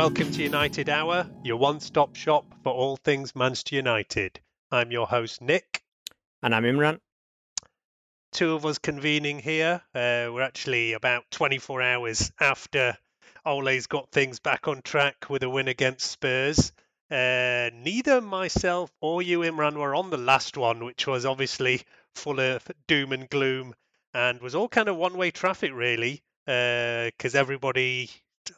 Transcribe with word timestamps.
Welcome 0.00 0.30
to 0.32 0.42
United 0.42 0.88
Hour, 0.88 1.28
your 1.44 1.58
one 1.58 1.78
stop 1.78 2.16
shop 2.16 2.46
for 2.62 2.72
all 2.72 2.96
things 2.96 3.36
Manchester 3.36 3.76
United. 3.76 4.40
I'm 4.72 4.90
your 4.90 5.06
host, 5.06 5.42
Nick. 5.42 5.82
And 6.42 6.54
I'm 6.54 6.62
Imran. 6.62 7.00
Two 8.32 8.54
of 8.54 8.64
us 8.64 8.78
convening 8.78 9.40
here. 9.40 9.82
Uh, 9.94 10.32
we're 10.32 10.40
actually 10.40 10.94
about 10.94 11.30
24 11.30 11.82
hours 11.82 12.32
after 12.40 12.96
Ole's 13.44 13.88
got 13.88 14.10
things 14.10 14.40
back 14.40 14.68
on 14.68 14.80
track 14.80 15.26
with 15.28 15.42
a 15.42 15.50
win 15.50 15.68
against 15.68 16.10
Spurs. 16.10 16.72
Uh, 17.10 17.68
neither 17.74 18.22
myself 18.22 18.90
or 19.02 19.20
you, 19.20 19.40
Imran, 19.40 19.76
were 19.76 19.94
on 19.94 20.08
the 20.08 20.16
last 20.16 20.56
one, 20.56 20.82
which 20.82 21.06
was 21.06 21.26
obviously 21.26 21.82
full 22.14 22.40
of 22.40 22.66
doom 22.88 23.12
and 23.12 23.28
gloom 23.28 23.74
and 24.14 24.40
was 24.40 24.54
all 24.54 24.66
kind 24.66 24.88
of 24.88 24.96
one 24.96 25.18
way 25.18 25.30
traffic, 25.30 25.72
really, 25.74 26.22
because 26.46 27.34
everybody 27.34 28.08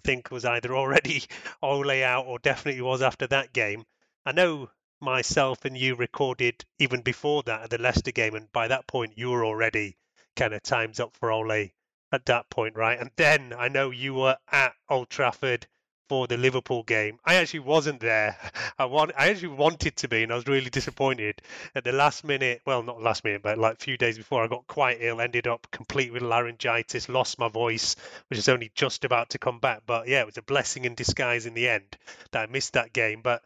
Think 0.04 0.30
was 0.30 0.44
either 0.44 0.74
already 0.74 1.24
Ole 1.62 2.02
out 2.02 2.26
or 2.26 2.38
definitely 2.38 2.82
was 2.82 3.02
after 3.02 3.26
that 3.28 3.52
game. 3.52 3.84
I 4.24 4.32
know 4.32 4.70
myself 5.00 5.64
and 5.64 5.76
you 5.76 5.94
recorded 5.94 6.64
even 6.78 7.02
before 7.02 7.42
that 7.44 7.62
at 7.62 7.70
the 7.70 7.78
Leicester 7.78 8.12
game, 8.12 8.34
and 8.34 8.50
by 8.52 8.68
that 8.68 8.86
point 8.86 9.18
you 9.18 9.30
were 9.30 9.44
already 9.44 9.96
kind 10.36 10.54
of 10.54 10.62
times 10.62 11.00
up 11.00 11.14
for 11.16 11.30
Ole 11.30 11.70
at 12.12 12.26
that 12.26 12.48
point, 12.50 12.76
right? 12.76 12.98
And 12.98 13.10
then 13.16 13.52
I 13.56 13.68
know 13.68 13.90
you 13.90 14.14
were 14.14 14.38
at 14.50 14.74
Old 14.88 15.10
Trafford 15.10 15.66
for 16.12 16.26
the 16.26 16.36
Liverpool 16.36 16.82
game. 16.82 17.18
I 17.24 17.36
actually 17.36 17.60
wasn't 17.60 18.00
there. 18.00 18.36
I 18.78 18.84
want 18.84 19.12
I 19.16 19.30
actually 19.30 19.56
wanted 19.56 19.96
to 19.96 20.08
be 20.08 20.22
and 20.22 20.30
I 20.30 20.34
was 20.34 20.46
really 20.46 20.68
disappointed 20.68 21.40
at 21.74 21.84
the 21.84 21.92
last 21.92 22.22
minute, 22.22 22.60
well 22.66 22.82
not 22.82 23.00
last 23.00 23.24
minute, 23.24 23.40
but 23.40 23.56
like 23.56 23.76
a 23.76 23.82
few 23.82 23.96
days 23.96 24.18
before 24.18 24.44
I 24.44 24.46
got 24.46 24.66
quite 24.66 24.98
ill, 25.00 25.22
ended 25.22 25.46
up 25.46 25.66
complete 25.70 26.12
with 26.12 26.20
laryngitis, 26.20 27.08
lost 27.08 27.38
my 27.38 27.48
voice, 27.48 27.96
which 28.28 28.38
is 28.38 28.50
only 28.50 28.70
just 28.74 29.06
about 29.06 29.30
to 29.30 29.38
come 29.38 29.58
back. 29.58 29.84
But 29.86 30.06
yeah, 30.06 30.20
it 30.20 30.26
was 30.26 30.36
a 30.36 30.42
blessing 30.42 30.84
in 30.84 30.94
disguise 30.94 31.46
in 31.46 31.54
the 31.54 31.66
end 31.66 31.96
that 32.32 32.46
I 32.46 32.52
missed 32.52 32.74
that 32.74 32.92
game. 32.92 33.22
But 33.22 33.40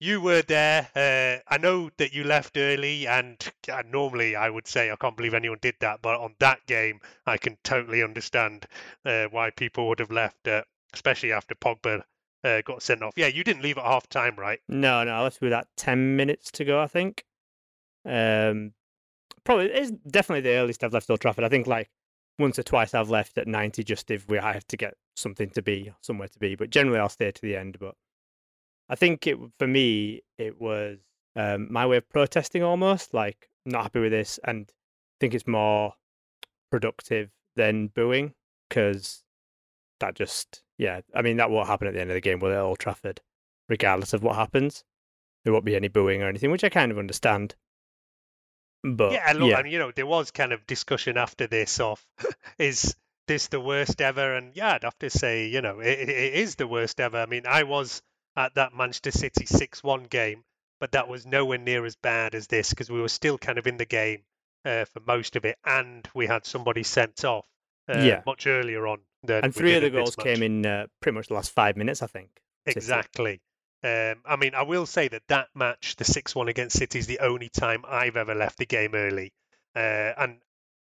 you 0.00 0.20
were 0.20 0.42
there. 0.42 0.88
Uh, 0.96 1.54
I 1.54 1.58
know 1.58 1.90
that 1.98 2.12
you 2.12 2.24
left 2.24 2.56
early, 2.56 3.06
and 3.06 3.36
uh, 3.72 3.84
normally 3.88 4.34
I 4.34 4.50
would 4.50 4.66
say 4.66 4.90
I 4.90 4.96
can't 4.96 5.16
believe 5.16 5.34
anyone 5.34 5.58
did 5.60 5.76
that. 5.78 6.02
But 6.02 6.18
on 6.18 6.34
that 6.40 6.66
game, 6.66 7.02
I 7.24 7.36
can 7.36 7.56
totally 7.62 8.02
understand 8.02 8.66
uh, 9.04 9.26
why 9.26 9.50
people 9.50 9.86
would 9.86 10.00
have 10.00 10.10
left, 10.10 10.48
uh, 10.48 10.62
especially 10.94 11.32
after 11.32 11.54
Pogba 11.54 12.02
uh, 12.44 12.62
got 12.62 12.82
sent 12.82 13.02
off. 13.02 13.12
Yeah, 13.16 13.26
you 13.26 13.44
didn't 13.44 13.62
leave 13.62 13.78
at 13.78 13.84
half 13.84 14.08
time, 14.08 14.36
right? 14.36 14.60
No, 14.68 15.04
no, 15.04 15.12
I 15.12 15.22
left 15.22 15.40
with 15.40 15.50
that 15.50 15.68
10 15.76 16.16
minutes 16.16 16.50
to 16.52 16.64
go, 16.64 16.80
I 16.80 16.86
think. 16.86 17.24
Um, 18.04 18.72
probably, 19.44 19.66
it's 19.66 19.90
definitely 19.90 20.42
the 20.42 20.56
earliest 20.56 20.82
I've 20.82 20.92
left 20.92 21.10
Old 21.10 21.20
Trafford. 21.20 21.44
I 21.44 21.48
think 21.48 21.66
like 21.66 21.90
once 22.38 22.58
or 22.58 22.62
twice 22.62 22.94
I've 22.94 23.10
left 23.10 23.36
at 23.38 23.46
90 23.46 23.84
just 23.84 24.10
if 24.10 24.28
we 24.28 24.38
I 24.38 24.52
have 24.52 24.66
to 24.68 24.76
get 24.76 24.94
something 25.16 25.50
to 25.50 25.62
be, 25.62 25.92
somewhere 26.00 26.28
to 26.28 26.38
be. 26.38 26.54
But 26.54 26.70
generally 26.70 26.98
I'll 26.98 27.08
stay 27.08 27.30
to 27.30 27.42
the 27.42 27.56
end. 27.56 27.76
But 27.78 27.94
I 28.88 28.94
think 28.94 29.26
it 29.26 29.38
for 29.58 29.66
me, 29.66 30.22
it 30.38 30.60
was 30.60 30.98
um, 31.36 31.70
my 31.70 31.86
way 31.86 31.98
of 31.98 32.08
protesting 32.08 32.62
almost, 32.62 33.14
like 33.14 33.50
not 33.66 33.82
happy 33.82 34.00
with 34.00 34.12
this 34.12 34.40
and 34.44 34.66
I 34.68 35.16
think 35.20 35.34
it's 35.34 35.46
more 35.46 35.94
productive 36.70 37.30
than 37.56 37.88
booing 37.88 38.32
because 38.68 39.22
that 40.00 40.14
just, 40.14 40.62
yeah, 40.80 41.02
I 41.14 41.20
mean, 41.20 41.36
that 41.36 41.50
won't 41.50 41.68
happen 41.68 41.88
at 41.88 41.94
the 41.94 42.00
end 42.00 42.10
of 42.10 42.14
the 42.14 42.20
game, 42.22 42.40
will 42.40 42.50
it, 42.50 42.54
at 42.54 42.60
Old 42.60 42.78
Trafford, 42.78 43.20
regardless 43.68 44.14
of 44.14 44.22
what 44.22 44.34
happens. 44.36 44.82
There 45.44 45.52
won't 45.52 45.66
be 45.66 45.76
any 45.76 45.88
booing 45.88 46.22
or 46.22 46.28
anything, 46.28 46.50
which 46.50 46.64
I 46.64 46.70
kind 46.70 46.90
of 46.90 46.98
understand. 46.98 47.54
But 48.82 49.12
yeah, 49.12 49.32
look, 49.32 49.50
yeah. 49.50 49.58
and 49.58 49.70
you 49.70 49.78
know, 49.78 49.92
there 49.94 50.06
was 50.06 50.30
kind 50.30 50.52
of 50.52 50.66
discussion 50.66 51.18
after 51.18 51.46
this 51.46 51.80
of 51.80 52.02
is 52.58 52.96
this 53.26 53.48
the 53.48 53.60
worst 53.60 54.00
ever? 54.00 54.34
And 54.34 54.56
yeah, 54.56 54.72
I'd 54.72 54.84
have 54.84 54.98
to 55.00 55.10
say, 55.10 55.48
you 55.48 55.60
know, 55.60 55.80
it, 55.80 56.08
it 56.08 56.34
is 56.34 56.54
the 56.54 56.66
worst 56.66 56.98
ever. 56.98 57.18
I 57.18 57.26
mean, 57.26 57.44
I 57.46 57.64
was 57.64 58.00
at 58.36 58.54
that 58.54 58.74
Manchester 58.74 59.10
City 59.10 59.44
6 59.44 59.84
1 59.84 60.04
game, 60.04 60.44
but 60.80 60.92
that 60.92 61.08
was 61.08 61.26
nowhere 61.26 61.58
near 61.58 61.84
as 61.84 61.96
bad 61.96 62.34
as 62.34 62.46
this 62.46 62.70
because 62.70 62.88
we 62.90 63.00
were 63.02 63.08
still 63.08 63.36
kind 63.36 63.58
of 63.58 63.66
in 63.66 63.76
the 63.76 63.84
game 63.84 64.22
uh, 64.64 64.86
for 64.86 65.00
most 65.06 65.36
of 65.36 65.44
it, 65.44 65.58
and 65.64 66.08
we 66.14 66.26
had 66.26 66.46
somebody 66.46 66.82
sent 66.82 67.22
off 67.24 67.46
uh, 67.86 67.98
Yeah. 67.98 68.22
much 68.24 68.46
earlier 68.46 68.86
on. 68.86 69.00
And 69.28 69.54
three 69.54 69.74
of 69.74 69.82
the 69.82 69.90
goals 69.90 70.16
came 70.16 70.42
in 70.42 70.64
uh, 70.64 70.86
pretty 71.00 71.16
much 71.16 71.28
the 71.28 71.34
last 71.34 71.52
five 71.52 71.76
minutes, 71.76 72.02
I 72.02 72.06
think. 72.06 72.30
Exactly. 72.66 73.40
Um, 73.82 74.16
I 74.26 74.36
mean, 74.36 74.54
I 74.54 74.62
will 74.62 74.86
say 74.86 75.08
that 75.08 75.22
that 75.28 75.48
match, 75.54 75.96
the 75.96 76.04
6 76.04 76.34
1 76.34 76.48
against 76.48 76.76
City, 76.76 76.98
is 76.98 77.06
the 77.06 77.20
only 77.20 77.48
time 77.48 77.84
I've 77.88 78.16
ever 78.16 78.34
left 78.34 78.58
the 78.58 78.66
game 78.66 78.94
early. 78.94 79.32
Uh, 79.74 80.12
and 80.16 80.38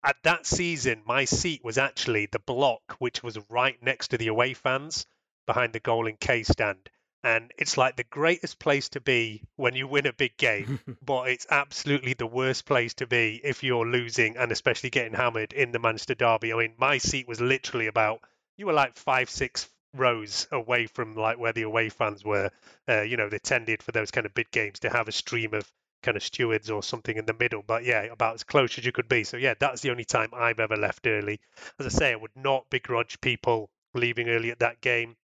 at 0.03 0.18
that 0.24 0.46
season, 0.46 1.03
my 1.06 1.25
seat 1.25 1.64
was 1.64 1.78
actually 1.78 2.25
the 2.25 2.40
block, 2.40 2.96
which 3.00 3.24
was 3.24 3.38
right 3.50 3.81
next 3.81 4.09
to 4.09 4.18
the 4.18 4.28
away 4.28 4.53
fans 4.53 5.06
behind 5.46 5.74
the 5.74 5.80
goal 5.80 6.08
in 6.08 6.18
K 6.18 6.44
stand. 6.44 6.90
And 7.24 7.52
it's 7.58 7.78
like 7.78 7.96
the 7.96 8.04
greatest 8.04 8.58
place 8.59 8.90
to 8.90 9.02
be 9.02 9.44
when 9.56 9.76
you 9.76 9.88
win 9.88 10.07
a 10.07 10.13
big 10.13 10.38
game, 10.38 10.80
but 11.06 11.30
it's 11.30 11.45
absolutely 11.50 12.13
the 12.13 12.25
worst 12.25 12.66
place 12.66 12.95
to 12.95 13.07
be 13.07 13.40
if 13.44 13.63
you're 13.63 13.86
losing 13.86 14.38
and 14.38 14.51
especially 14.51 14.90
getting 14.90 15.13
hammered 15.13 15.54
in 15.54 15.72
the 15.72 15.80
Manchester 15.80 16.16
Derby. 16.16 16.51
I 16.54 16.57
mean, 16.57 16.74
my 16.78 16.98
seat 16.98 17.28
was 17.28 17.40
literally 17.40 17.88
about, 17.88 18.22
you 18.57 18.66
were 18.66 18.74
like 18.74 18.98
five, 18.98 19.30
six 19.30 19.69
rows 19.94 20.48
away 20.51 20.88
from 20.88 21.16
like 21.16 21.38
where 21.38 21.54
the 21.54 21.63
away 21.63 21.90
fans 21.90 22.24
were. 22.24 22.50
Uh, 22.88 23.01
you 23.01 23.18
know, 23.18 23.30
they 23.30 23.40
tended 23.40 23.84
for 23.84 23.92
those 23.92 24.12
kind 24.12 24.25
of 24.25 24.34
big 24.34 24.50
games 24.51 24.80
to 24.80 24.90
have 24.90 25.07
a 25.07 25.12
stream 25.12 25.54
of 25.54 25.69
kind 26.01 26.18
of 26.18 26.24
stewards 26.24 26.69
or 26.69 26.81
something 26.81 27.18
in 27.18 27.25
the 27.25 27.34
middle. 27.34 27.63
But 27.66 27.84
yeah, 27.84 28.01
about 28.04 28.36
as 28.36 28.44
close 28.44 28.78
as 28.78 28.86
you 28.86 28.92
could 28.92 29.07
be. 29.07 29.24
So 29.24 29.38
yeah, 29.38 29.54
that's 29.60 29.81
the 29.81 29.92
only 29.92 30.06
time 30.06 30.30
I've 30.34 30.60
ever 30.60 30.75
left 30.75 31.07
early. 31.07 31.40
As 31.80 31.86
I 31.86 31.90
say, 31.90 32.12
I 32.12 32.16
would 32.16 32.36
not 32.36 32.69
begrudge 32.69 33.22
people 33.22 33.69
leaving 33.94 34.30
early 34.30 34.51
at 34.51 34.60
that 34.60 34.81
game. 34.81 35.16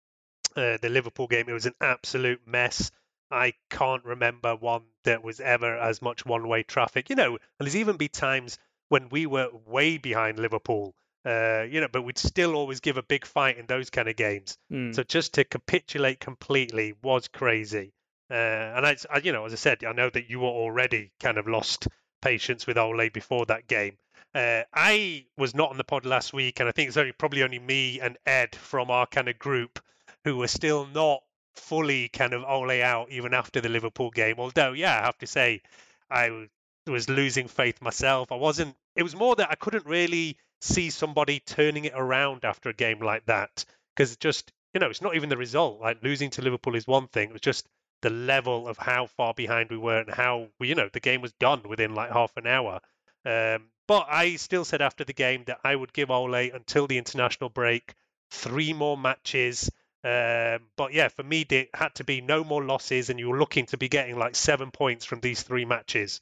Uh, 0.56 0.79
the 0.81 0.88
Liverpool 0.88 1.26
game, 1.26 1.49
it 1.49 1.53
was 1.53 1.67
an 1.67 1.75
absolute 1.81 2.41
mess. 2.47 2.91
I 3.31 3.53
can't 3.70 4.05
remember 4.05 4.56
one 4.56 4.82
that 5.05 5.23
was 5.23 5.41
ever 5.41 5.76
as 5.76 6.00
much 6.00 6.25
one-way 6.25 6.62
traffic. 6.62 7.11
You 7.11 7.17
know, 7.17 7.32
and 7.35 7.41
there's 7.61 7.76
even 7.76 7.97
be 7.97 8.08
times 8.08 8.58
when 8.88 9.08
we 9.11 9.26
were 9.26 9.50
way 9.67 9.99
behind 9.99 10.38
Liverpool. 10.38 10.94
Uh, 11.25 11.64
you 11.69 11.81
know, 11.81 11.88
but 11.93 12.03
we'd 12.03 12.19
still 12.19 12.55
always 12.55 12.81
give 12.81 12.97
a 12.97 13.03
big 13.03 13.26
fight 13.26 13.58
in 13.58 13.67
those 13.67 13.91
kind 13.91 14.08
of 14.08 14.14
games. 14.14 14.56
Mm. 14.73 14.94
So 14.94 15.03
just 15.03 15.35
to 15.35 15.44
capitulate 15.44 16.20
completely 16.20 16.94
was 17.03 17.26
crazy. 17.29 17.93
Uh, 18.31 18.35
and 18.35 18.87
I, 18.87 18.97
I, 19.12 19.19
you 19.19 19.32
know, 19.32 19.44
as 19.44 19.53
I 19.53 19.56
said, 19.56 19.85
I 19.85 19.93
know 19.93 20.08
that 20.08 20.31
you 20.31 20.41
were 20.41 20.47
already 20.47 21.11
kind 21.20 21.38
of 21.38 21.49
lost 21.49 21.88
patience 22.23 22.67
with 22.67 22.79
Ole 22.79 23.08
before 23.08 23.44
that 23.47 23.67
game. 23.67 23.99
Uh, 24.35 24.62
I 24.73 25.26
was 25.37 25.55
not 25.55 25.70
on 25.70 25.79
the 25.79 25.85
pod 25.85 26.06
last 26.06 26.32
week, 26.32 26.61
and 26.61 26.69
I 26.69 26.73
think 26.73 26.88
it's 26.88 26.97
only 26.97 27.12
probably 27.12 27.43
only 27.43 27.58
me 27.58 28.00
and 28.00 28.17
Ed 28.26 28.55
from 28.55 28.91
our 28.91 29.06
kind 29.06 29.29
of 29.29 29.38
group 29.38 29.81
who 30.26 30.37
were 30.37 30.49
still 30.49 30.87
not 30.93 31.23
fully 31.55 32.08
kind 32.08 32.32
of 32.32 32.43
Ole 32.43 32.82
out 32.82 33.12
even 33.12 33.32
after 33.32 33.61
the 33.61 33.69
Liverpool 33.69 34.11
game. 34.11 34.34
Although, 34.38 34.73
yeah, 34.73 34.99
I 34.99 35.05
have 35.05 35.17
to 35.19 35.26
say, 35.26 35.62
I 36.11 36.49
was 36.84 37.08
losing 37.08 37.46
faith 37.46 37.81
myself. 37.81 38.32
I 38.32 38.34
wasn't. 38.34 38.75
It 38.96 39.05
was 39.05 39.14
more 39.14 39.37
that 39.37 39.52
I 39.52 39.55
couldn't 39.55 39.87
really 39.87 40.37
see 40.61 40.90
somebody 40.90 41.40
turning 41.46 41.84
it 41.84 41.93
around 41.94 42.44
after 42.44 42.69
a 42.70 42.75
game 42.75 42.99
like 43.00 43.25
that 43.26 43.64
because 43.94 44.17
just 44.17 44.52
you 44.75 44.81
know 44.81 44.90
it's 44.90 45.00
not 45.00 45.14
even 45.14 45.28
the 45.28 45.37
result. 45.37 45.81
Like 45.81 46.02
losing 46.02 46.31
to 46.31 46.43
Liverpool 46.43 46.75
is 46.75 46.88
one 46.88 47.06
thing. 47.06 47.29
It 47.29 47.32
was 47.32 47.40
just 47.40 47.69
the 48.02 48.11
level 48.11 48.67
of 48.67 48.79
how 48.79 49.06
far 49.06 49.32
behind 49.32 49.70
we 49.70 49.79
were 49.79 50.00
and 50.00 50.11
how 50.11 50.49
you 50.58 50.75
know 50.75 50.88
the 50.93 50.99
game 50.99 51.20
was 51.20 51.32
done 51.34 51.62
within 51.69 51.94
like 51.94 52.11
half 52.11 52.37
an 52.37 52.49
hour. 52.49 52.81
Um, 53.25 53.69
but 53.87 54.08
I 54.11 54.34
still 54.37 54.64
said 54.64 54.82
after 54.82 55.05
the 55.05 55.12
game 55.12 55.44
that 55.46 55.61
I 55.62 55.76
would 55.76 55.93
give 55.93 56.11
Ole 56.11 56.34
until 56.34 56.88
the 56.88 56.99
international 56.99 57.49
break 57.49 57.94
three 58.31 58.72
more 58.72 58.96
matches. 58.96 59.70
Um, 60.06 60.61
but 60.76 60.93
yeah, 60.93 61.08
for 61.08 61.25
me, 61.25 61.44
it 61.50 61.70
had 61.75 61.97
to 61.97 62.05
be 62.05 62.20
no 62.20 62.44
more 62.44 62.64
losses, 62.64 63.11
and 63.11 63.19
you 63.19 63.29
were 63.29 63.38
looking 63.38 63.67
to 63.67 63.76
be 63.76 63.88
getting 63.88 64.17
like 64.17 64.37
seven 64.37 64.70
points 64.70 65.05
from 65.05 65.19
these 65.19 65.43
three 65.43 65.64
matches. 65.64 66.20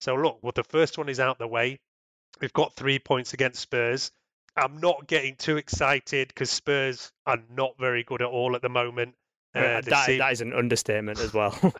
So 0.00 0.14
look, 0.14 0.38
well, 0.40 0.52
the 0.54 0.64
first 0.64 0.96
one 0.96 1.10
is 1.10 1.20
out 1.20 1.38
the 1.38 1.46
way. 1.46 1.78
We've 2.40 2.52
got 2.52 2.74
three 2.74 2.98
points 2.98 3.34
against 3.34 3.60
Spurs. 3.60 4.10
I'm 4.56 4.78
not 4.78 5.06
getting 5.06 5.36
too 5.36 5.58
excited 5.58 6.28
because 6.28 6.50
Spurs 6.50 7.12
are 7.26 7.38
not 7.50 7.74
very 7.78 8.04
good 8.04 8.22
at 8.22 8.28
all 8.28 8.56
at 8.56 8.62
the 8.62 8.70
moment. 8.70 9.14
Uh, 9.54 9.82
that, 9.82 9.84
that 10.18 10.32
is 10.32 10.40
an 10.40 10.54
understatement 10.54 11.18
as 11.18 11.34
well. 11.34 11.58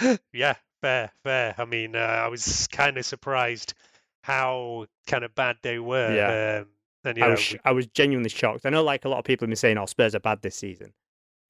yeah, 0.32 0.54
fair, 0.80 1.12
fair. 1.24 1.54
I 1.58 1.66
mean, 1.66 1.94
uh, 1.94 1.98
I 1.98 2.28
was 2.28 2.68
kind 2.68 2.96
of 2.96 3.04
surprised 3.04 3.74
how 4.22 4.86
kind 5.06 5.24
of 5.24 5.34
bad 5.34 5.56
they 5.62 5.78
were. 5.78 6.14
Yeah. 6.14 6.60
Um, 6.60 6.68
and, 7.04 7.22
I, 7.22 7.28
was. 7.30 7.56
I 7.64 7.72
was 7.72 7.86
genuinely 7.88 8.30
shocked. 8.30 8.66
I 8.66 8.70
know, 8.70 8.82
like 8.82 9.04
a 9.04 9.08
lot 9.08 9.18
of 9.18 9.24
people 9.24 9.44
have 9.46 9.50
been 9.50 9.56
saying, 9.56 9.78
"Oh, 9.78 9.86
Spurs 9.86 10.14
are 10.14 10.20
bad 10.20 10.42
this 10.42 10.56
season." 10.56 10.92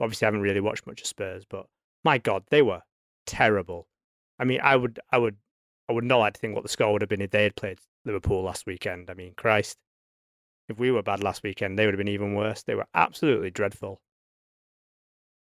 Obviously, 0.00 0.26
I 0.26 0.29
haven't 0.29 0.43
really 0.43 0.61
watched 0.61 0.87
much 0.87 1.00
of 1.00 1.06
Spurs, 1.06 1.44
but 1.49 1.67
my 2.05 2.19
God, 2.19 2.44
they 2.50 2.62
were 2.62 2.82
terrible. 3.26 3.87
I 4.38 4.44
mean, 4.44 4.61
I 4.62 4.76
would, 4.76 4.99
I 5.11 5.19
would, 5.19 5.37
I 5.88 5.93
would 5.93 6.05
not 6.05 6.19
like 6.19 6.35
to 6.35 6.41
think 6.41 6.55
what 6.55 6.62
the 6.62 6.70
score 6.70 6.93
would 6.93 7.02
have 7.02 7.08
been 7.08 7.20
if 7.20 7.31
they 7.31 7.43
had 7.43 7.56
played 7.56 7.79
Liverpool 8.05 8.43
last 8.43 8.67
weekend. 8.67 9.11
I 9.11 9.14
mean, 9.14 9.35
Christ, 9.37 9.76
if 10.69 10.79
we 10.79 10.91
were 10.91 11.02
bad 11.02 11.23
last 11.23 11.43
weekend, 11.43 11.79
they 11.79 11.85
would 11.85 11.94
have 11.94 11.99
been 11.99 12.08
even 12.08 12.35
worse. 12.35 12.62
They 12.62 12.75
were 12.75 12.87
absolutely 12.94 13.50
dreadful. 13.50 14.00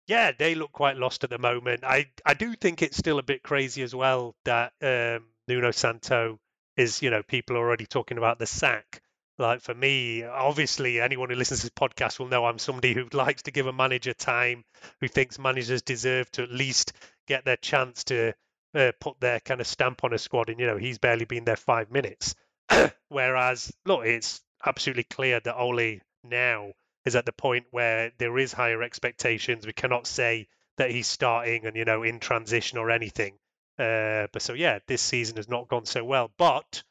Yeah, 0.07 0.31
they 0.37 0.55
look 0.55 0.71
quite 0.71 0.95
lost 0.95 1.25
at 1.25 1.29
the 1.29 1.37
moment. 1.37 1.83
I, 1.83 2.09
I 2.25 2.33
do 2.33 2.55
think 2.55 2.81
it's 2.81 2.95
still 2.95 3.19
a 3.19 3.23
bit 3.23 3.43
crazy 3.43 3.81
as 3.83 3.93
well 3.93 4.35
that 4.45 4.71
um, 4.81 5.25
Nuno 5.49 5.71
Santo 5.71 6.39
is, 6.77 7.01
you 7.01 7.09
know, 7.09 7.23
people 7.23 7.57
are 7.57 7.59
already 7.59 7.85
talking 7.85 8.17
about 8.17 8.39
the 8.39 8.45
sack. 8.45 9.01
Like 9.39 9.61
for 9.61 9.73
me, 9.73 10.23
obviously, 10.23 10.99
anyone 10.99 11.29
who 11.29 11.35
listens 11.35 11.59
to 11.59 11.65
this 11.67 11.71
podcast 11.71 12.19
will 12.19 12.27
know 12.27 12.45
I'm 12.45 12.57
somebody 12.57 12.93
who 12.93 13.07
likes 13.13 13.43
to 13.43 13.51
give 13.51 13.67
a 13.67 13.73
manager 13.73 14.13
time, 14.13 14.63
who 14.99 15.07
thinks 15.07 15.37
managers 15.37 15.83
deserve 15.83 16.31
to 16.33 16.43
at 16.43 16.51
least 16.51 16.93
get 17.27 17.45
their 17.45 17.57
chance 17.57 18.03
to 18.05 18.33
uh, 18.73 18.91
put 18.99 19.19
their 19.19 19.39
kind 19.39 19.61
of 19.61 19.67
stamp 19.67 20.03
on 20.03 20.13
a 20.13 20.17
squad. 20.17 20.49
And, 20.49 20.59
you 20.59 20.65
know, 20.65 20.77
he's 20.77 20.97
barely 20.97 21.25
been 21.25 21.45
there 21.45 21.55
five 21.55 21.91
minutes. 21.91 22.35
Whereas, 23.09 23.71
look, 23.85 24.05
it's 24.05 24.41
absolutely 24.65 25.03
clear 25.03 25.39
that 25.39 25.57
Ole 25.57 25.99
now 26.23 26.71
is 27.05 27.15
at 27.15 27.25
the 27.25 27.31
point 27.31 27.67
where 27.71 28.11
there 28.17 28.37
is 28.37 28.53
higher 28.53 28.83
expectations. 28.83 29.65
We 29.65 29.73
cannot 29.73 30.07
say 30.07 30.47
that 30.77 30.91
he's 30.91 31.07
starting 31.07 31.65
and, 31.65 31.75
you 31.75 31.85
know, 31.85 32.03
in 32.03 32.19
transition 32.19 32.77
or 32.77 32.91
anything. 32.91 33.35
Uh, 33.79 34.27
but 34.33 34.41
so, 34.41 34.53
yeah, 34.53 34.79
this 34.87 35.01
season 35.01 35.37
has 35.37 35.47
not 35.47 35.67
gone 35.67 35.85
so 35.85 36.03
well. 36.03 36.31
But 36.37 36.83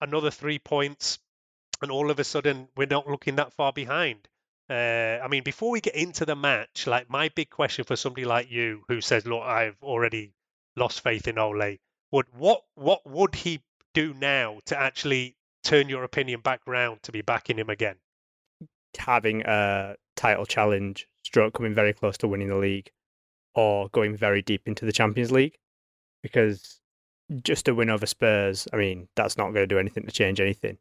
another 0.00 0.30
three 0.30 0.58
points, 0.58 1.18
and 1.84 1.92
all 1.92 2.10
of 2.10 2.18
a 2.18 2.24
sudden, 2.24 2.66
we're 2.76 2.86
not 2.86 3.06
looking 3.06 3.36
that 3.36 3.52
far 3.52 3.72
behind. 3.72 4.26
Uh, 4.68 5.20
I 5.22 5.28
mean, 5.28 5.42
before 5.42 5.70
we 5.70 5.80
get 5.80 5.94
into 5.94 6.24
the 6.24 6.34
match, 6.34 6.86
like 6.86 7.10
my 7.10 7.28
big 7.28 7.50
question 7.50 7.84
for 7.84 7.94
somebody 7.94 8.24
like 8.24 8.50
you 8.50 8.84
who 8.88 9.02
says, 9.02 9.26
"Look, 9.26 9.42
I've 9.42 9.76
already 9.82 10.32
lost 10.74 11.02
faith 11.02 11.28
in 11.28 11.38
Ole," 11.38 11.76
would 12.10 12.26
what 12.32 12.64
what 12.74 13.06
would 13.06 13.34
he 13.34 13.62
do 13.92 14.14
now 14.14 14.60
to 14.64 14.78
actually 14.78 15.36
turn 15.62 15.90
your 15.90 16.02
opinion 16.04 16.40
back 16.40 16.62
round 16.66 17.02
to 17.02 17.12
be 17.12 17.20
backing 17.20 17.58
him 17.58 17.68
again? 17.68 17.96
Having 18.96 19.42
a 19.42 19.96
title 20.16 20.46
challenge, 20.46 21.06
stroke 21.22 21.54
coming 21.54 21.74
very 21.74 21.92
close 21.92 22.16
to 22.18 22.28
winning 22.28 22.48
the 22.48 22.56
league, 22.56 22.90
or 23.54 23.90
going 23.90 24.16
very 24.16 24.40
deep 24.40 24.66
into 24.66 24.86
the 24.86 24.92
Champions 24.92 25.30
League 25.30 25.58
because 26.22 26.80
just 27.42 27.68
a 27.68 27.74
win 27.74 27.90
over 27.90 28.06
Spurs, 28.06 28.66
I 28.72 28.76
mean, 28.76 29.08
that's 29.14 29.36
not 29.36 29.52
going 29.52 29.62
to 29.62 29.66
do 29.66 29.78
anything 29.78 30.06
to 30.06 30.12
change 30.12 30.40
anything. 30.40 30.78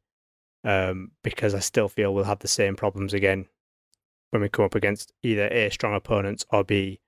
Um, 0.65 1.11
because 1.23 1.53
I 1.53 1.59
still 1.59 1.89
feel 1.89 2.13
we'll 2.13 2.23
have 2.23 2.39
the 2.39 2.47
same 2.47 2.75
problems 2.75 3.13
again 3.13 3.47
when 4.31 4.41
we 4.41 4.49
come 4.49 4.65
up 4.65 4.75
against 4.75 5.11
either 5.21 5.47
A, 5.49 5.69
strong 5.69 5.93
opponents, 5.93 6.45
or 6.51 6.63
B, 6.63 7.01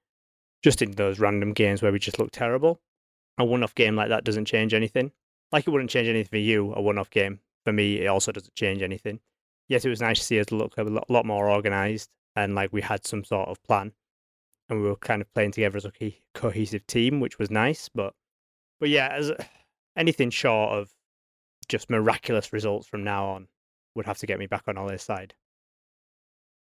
just 0.62 0.81
in 0.81 0.92
those 0.92 1.19
random 1.19 1.54
games 1.54 1.81
where 1.81 1.92
we 1.92 2.00
just 2.00 2.19
look 2.19 2.31
terrible. 2.31 2.81
A 3.38 3.46
one 3.46 3.63
off 3.63 3.75
game 3.75 3.96
like 3.96 4.10
that 4.10 4.24
doesn't 4.24 4.46
change 4.46 4.74
anything. 4.74 5.12
Like 5.52 5.68
it 5.68 5.72
wouldn't 5.72 5.90
change 5.90 6.07
anything 6.07 6.30
for 6.30 6.38
you, 6.38 6.74
a 6.74 6.81
one 6.81 6.98
off 6.98 7.10
game. 7.10 7.40
For 7.63 7.74
me, 7.74 8.02
it 8.02 8.07
also 8.07 8.31
doesn't 8.31 8.56
change 8.56 8.81
anything. 8.81 9.19
Yes, 9.68 9.86
it 9.86 9.90
was 9.90 10.02
nice 10.02 10.19
to 10.19 10.25
see 10.25 10.40
us 10.40 10.52
look 10.52 10.78
a 10.78 10.84
lot 10.84 11.25
more 11.25 11.50
organised 11.50 12.10
and 12.36 12.56
like 12.56 12.72
we 12.74 12.81
had 12.81 13.06
some 13.06 13.24
sort 13.24 13.50
of 13.50 13.62
plan 13.63 13.94
and 14.69 14.81
we 14.81 14.88
were 14.88 14.96
kind 14.96 15.22
of 15.22 15.34
playing 15.34 15.52
together 15.52 15.78
as 15.78 15.86
a 15.86 16.22
cohesive 16.34 16.86
team, 16.88 17.19
which 17.19 17.40
was 17.40 17.50
nice. 17.50 17.90
But 17.94 18.13
but 18.80 18.90
yeah, 18.90 19.10
as 19.12 19.31
anything 19.96 20.30
short 20.30 20.74
of 20.74 20.92
just 21.68 21.90
miraculous 21.90 22.54
results 22.54 22.88
from 22.88 23.04
now 23.04 23.28
on 23.28 23.48
would 23.96 24.06
have 24.06 24.18
to 24.20 24.28
get 24.28 24.40
me 24.40 24.48
back 24.48 24.64
on 24.68 24.78
Ole's 24.78 25.02
side. 25.02 25.34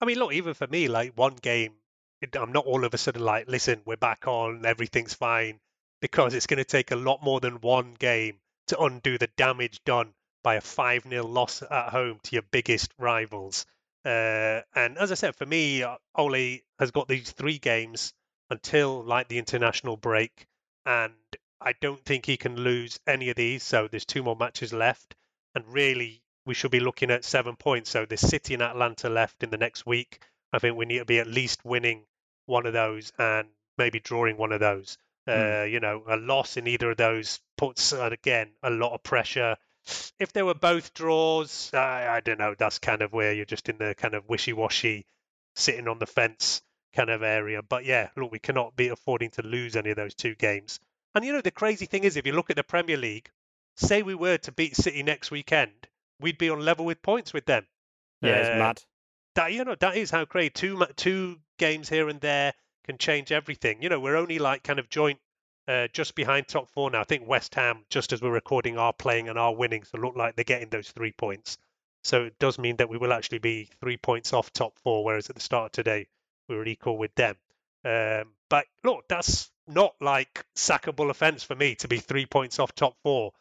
I 0.01 0.07
mean, 0.07 0.19
look, 0.19 0.33
even 0.33 0.55
for 0.55 0.67
me, 0.67 0.89
like 0.89 1.13
one 1.17 1.37
game, 1.37 1.75
I'm 2.35 2.53
not 2.53 2.67
all 2.67 2.85
of 2.85 2.95
a 2.95 2.99
sudden 2.99 3.23
like, 3.23 3.49
listen, 3.49 3.83
we're 3.85 3.97
back 3.97 4.27
on, 4.27 4.65
everything's 4.65 5.15
fine, 5.15 5.61
because 6.01 6.35
it's 6.35 6.47
going 6.47 6.59
to 6.59 6.65
take 6.65 6.91
a 6.91 6.97
lot 6.97 7.23
more 7.23 7.41
than 7.41 7.61
one 7.61 7.95
game 7.95 8.39
to 8.69 8.81
undo 8.81 9.19
the 9.19 9.29
damage 9.37 9.83
done 9.85 10.13
by 10.43 10.55
a 10.55 10.61
5 10.61 11.05
0 11.09 11.27
loss 11.27 11.63
at 11.63 11.89
home 11.91 12.19
to 12.23 12.37
your 12.37 12.45
biggest 12.51 12.93
rivals. 12.99 13.67
Uh, 14.05 14.63
and 14.75 14.97
as 14.99 15.11
I 15.11 15.15
said, 15.15 15.37
for 15.37 15.47
me, 15.47 15.83
uh, 15.83 15.97
Ole 16.15 16.61
has 16.79 16.91
got 16.93 17.09
these 17.09 17.33
three 17.33 17.59
games 17.59 18.15
until 18.51 19.03
like 19.03 19.29
the 19.29 19.39
international 19.39 19.97
break, 19.97 20.47
and 20.87 21.13
I 21.61 21.75
don't 21.81 22.05
think 22.05 22.27
he 22.27 22.37
can 22.37 22.57
lose 22.57 23.01
any 23.07 23.31
of 23.31 23.37
these. 23.37 23.63
So 23.63 23.89
there's 23.89 24.05
two 24.05 24.23
more 24.23 24.37
matches 24.37 24.73
left, 24.73 25.15
and 25.55 25.65
really 25.67 26.23
we 26.47 26.55
should 26.55 26.71
be 26.71 26.81
looking 26.81 27.11
at 27.11 27.25
seven 27.25 27.57
points. 27.57 27.91
So 27.91 28.07
there's 28.07 28.21
City 28.21 28.55
and 28.55 28.63
Atalanta 28.63 29.09
left 29.09 29.43
in 29.43 29.51
the 29.51 29.57
next 29.57 29.85
week. 29.87 30.21
I 30.53 30.59
think 30.59 30.77
we 30.77 30.87
need 30.87 30.99
to 30.99 31.05
be 31.05 31.19
at 31.19 31.27
least 31.27 31.65
winning 31.65 32.05
one 32.47 32.65
of 32.65 32.73
those 32.73 33.13
and 33.19 33.49
maybe 33.77 34.01
drawing 34.01 34.37
one 34.37 34.53
of 34.53 34.61
those. 34.61 34.97
Mm. 35.29 35.63
Uh, 35.63 35.65
you 35.65 35.81
know, 35.81 36.03
a 36.09 36.17
loss 36.17 36.57
in 36.57 36.67
either 36.67 36.91
of 36.93 36.97
those 36.97 37.41
puts 37.57 37.93
uh, 37.93 38.09
again 38.11 38.51
a 38.63 38.71
lot 38.71 38.95
of 38.95 39.03
pressure. 39.03 39.57
If 40.19 40.33
they 40.33 40.43
were 40.43 40.55
both 40.55 40.95
draws, 40.95 41.73
I, 41.75 42.17
I 42.17 42.21
don't 42.21 42.39
know. 42.39 42.55
That's 42.59 42.79
kind 42.79 43.03
of 43.03 43.13
where 43.13 43.33
you're 43.33 43.45
just 43.45 43.69
in 43.69 43.79
the 43.79 43.95
kind 43.95 44.15
of 44.15 44.29
wishy-washy, 44.29 45.07
sitting 45.55 45.89
on 45.89 45.99
the 45.99 46.07
fence 46.07 46.63
kind 46.95 47.11
of 47.11 47.23
area. 47.23 47.63
But 47.63 47.85
yeah, 47.85 48.09
look, 48.17 48.33
we 48.33 48.39
cannot 48.39 48.77
be 48.77 48.89
affording 48.89 49.31
to 49.33 49.43
lose 49.43 49.77
any 49.77 49.91
of 49.91 49.97
those 49.97 50.15
two 50.15 50.35
games. 50.35 50.81
And 51.15 51.25
you 51.25 51.33
know, 51.33 51.41
the 51.41 51.51
crazy 51.51 51.87
thing 51.87 52.05
is, 52.05 52.17
if 52.17 52.27
you 52.27 52.33
look 52.33 52.51
at 52.51 52.57
the 52.57 52.65
Premier 52.65 52.97
League, 52.97 53.31
say 53.77 54.03
we 54.03 54.15
were 54.15 54.39
to 54.39 54.53
beat 54.53 54.77
City 54.77 55.03
next 55.03 55.31
weekend, 55.31 55.73
we'd 56.21 56.39
be 56.39 56.51
on 56.51 56.61
level 56.61 56.85
with 56.85 57.03
points 57.03 57.33
with 57.33 57.47
them. 57.47 57.67
Yeah, 58.21 58.33
uh, 58.33 58.37
it's 58.37 58.49
mad. 58.49 58.83
That 59.35 59.53
you 59.53 59.65
know, 59.65 59.77
that 59.77 59.97
is 59.97 60.11
how 60.11 60.25
crazy. 60.25 60.51
Two 60.51 60.85
two 60.97 61.39
games 61.59 61.89
here 61.89 62.09
and 62.09 62.21
there 62.21 62.55
can 62.85 62.99
change 62.99 63.33
everything. 63.33 63.83
You 63.83 63.89
know, 63.89 64.01
we're 64.01 64.17
only 64.17 64.39
like 64.39 64.63
kind 64.63 64.79
of 64.79 64.89
joint 64.89 65.19
uh, 65.69 65.89
just 65.93 66.15
behind 66.15 66.49
top 66.49 66.69
four 66.71 66.91
now. 66.91 67.01
I 67.01 67.05
think 67.05 67.29
West 67.29 67.55
Ham, 67.55 67.85
just 67.91 68.13
as 68.13 68.23
we're 68.23 68.31
recording, 68.31 68.79
are 68.79 68.93
playing 68.93 69.29
and 69.29 69.39
are 69.39 69.55
winning, 69.55 69.85
so 69.85 69.99
look 69.99 70.17
like 70.17 70.35
they're 70.35 70.45
getting 70.45 70.71
those 70.71 70.91
three 70.91 71.13
points. 71.13 71.59
So 72.05 72.25
it 72.25 72.39
does 72.39 72.59
mean 72.59 72.77
that 72.77 72.89
we 72.89 72.97
will 72.97 73.13
actually 73.13 73.39
be 73.39 73.69
three 73.81 73.99
points 73.99 74.33
off 74.33 74.53
top 74.53 74.79
four, 74.79 75.05
whereas 75.05 75.29
at 75.29 75.37
the 75.37 75.43
start 75.43 75.67
of 75.67 75.73
today 75.73 76.09
we 76.49 76.57
were 76.57 76.65
equal 76.65 76.97
with 76.97 77.15
them. 77.15 77.37
Um, 77.85 78.33
but 78.49 78.67
look, 78.83 79.05
that's 79.09 79.51
not 79.69 79.95
like 80.01 80.45
sackable 80.57 81.11
offence 81.11 81.43
for 81.43 81.55
me 81.55 81.75
to 81.77 81.89
be 81.89 81.99
three 81.99 82.27
points 82.27 82.59
off 82.59 82.75
top 82.75 82.97
four. 83.03 83.33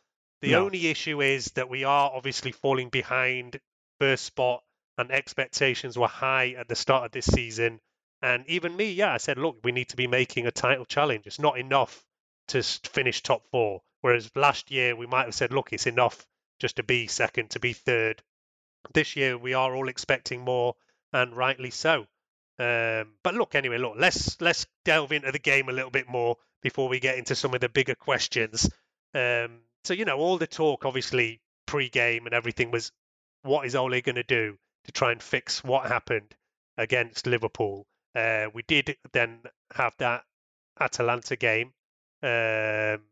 The 0.42 0.52
no. 0.52 0.66
only 0.66 0.88
issue 0.88 1.22
is 1.22 1.46
that 1.56 1.70
we 1.70 1.84
are 1.84 2.12
obviously 2.14 2.52
falling 2.52 2.90
behind 2.90 3.60
first 4.00 4.26
spot 4.26 4.64
and 4.98 5.12
expectations 5.12 5.98
were 5.98 6.08
high 6.08 6.52
at 6.52 6.68
the 6.68 6.76
start 6.76 7.06
of 7.06 7.12
this 7.12 7.26
season. 7.26 7.80
And 8.22 8.46
even 8.48 8.76
me, 8.76 8.92
yeah, 8.92 9.14
I 9.14 9.18
said, 9.18 9.38
look, 9.38 9.58
we 9.64 9.72
need 9.72 9.90
to 9.90 9.96
be 9.96 10.08
making 10.08 10.48
a 10.48 10.52
title 10.52 10.86
challenge. 10.86 11.28
It's 11.28 11.40
not 11.40 11.60
enough 11.60 12.04
to 12.50 12.64
finish 12.64 13.22
top 13.22 13.44
four. 13.52 13.82
Whereas 14.02 14.32
last 14.36 14.72
year 14.72 14.96
we 14.96 15.08
might 15.08 15.26
have 15.26 15.36
said, 15.36 15.52
look, 15.52 15.74
it's 15.74 15.88
enough 15.88 16.26
just 16.60 16.78
to 16.78 16.84
be 16.84 17.08
second, 17.08 17.52
to 17.52 17.60
be 17.60 17.74
third. 17.74 18.24
This 18.94 19.16
year 19.16 19.38
we 19.38 19.54
are 19.54 19.76
all 19.76 19.90
expecting 19.90 20.42
more, 20.42 20.76
and 21.14 21.36
rightly 21.36 21.72
so. 21.72 22.08
Um, 22.60 23.14
but 23.24 23.36
look, 23.36 23.56
anyway, 23.56 23.78
look, 23.78 23.96
let's 23.98 24.40
let's 24.42 24.66
delve 24.84 25.12
into 25.12 25.32
the 25.32 25.40
game 25.40 25.70
a 25.70 25.74
little 25.74 25.92
bit 25.92 26.10
more 26.10 26.38
before 26.62 26.90
we 26.90 27.00
get 27.00 27.18
into 27.18 27.36
some 27.36 27.54
of 27.54 27.62
the 27.62 27.70
bigger 27.70 27.96
questions. 27.96 28.70
Um, 29.14 29.60
so 29.84 29.94
you 29.94 30.06
know, 30.06 30.18
all 30.18 30.38
the 30.38 30.48
talk, 30.48 30.86
obviously, 30.86 31.40
pre-game 31.66 32.26
and 32.26 32.34
everything 32.34 32.72
was, 32.72 32.92
what 33.44 33.66
is 33.66 33.76
Ole 33.76 34.02
going 34.02 34.16
to 34.16 34.24
do 34.24 34.58
to 34.86 34.92
try 34.92 35.12
and 35.12 35.22
fix 35.22 35.64
what 35.64 35.88
happened 35.88 36.36
against 36.78 37.28
Liverpool? 37.28 37.86
Uh, 38.16 38.48
we 38.54 38.64
did 38.64 38.98
then 39.14 39.40
have 39.74 39.96
that 40.00 40.24
Atalanta 40.80 41.36
game. 41.36 41.74
Um, 42.24 43.04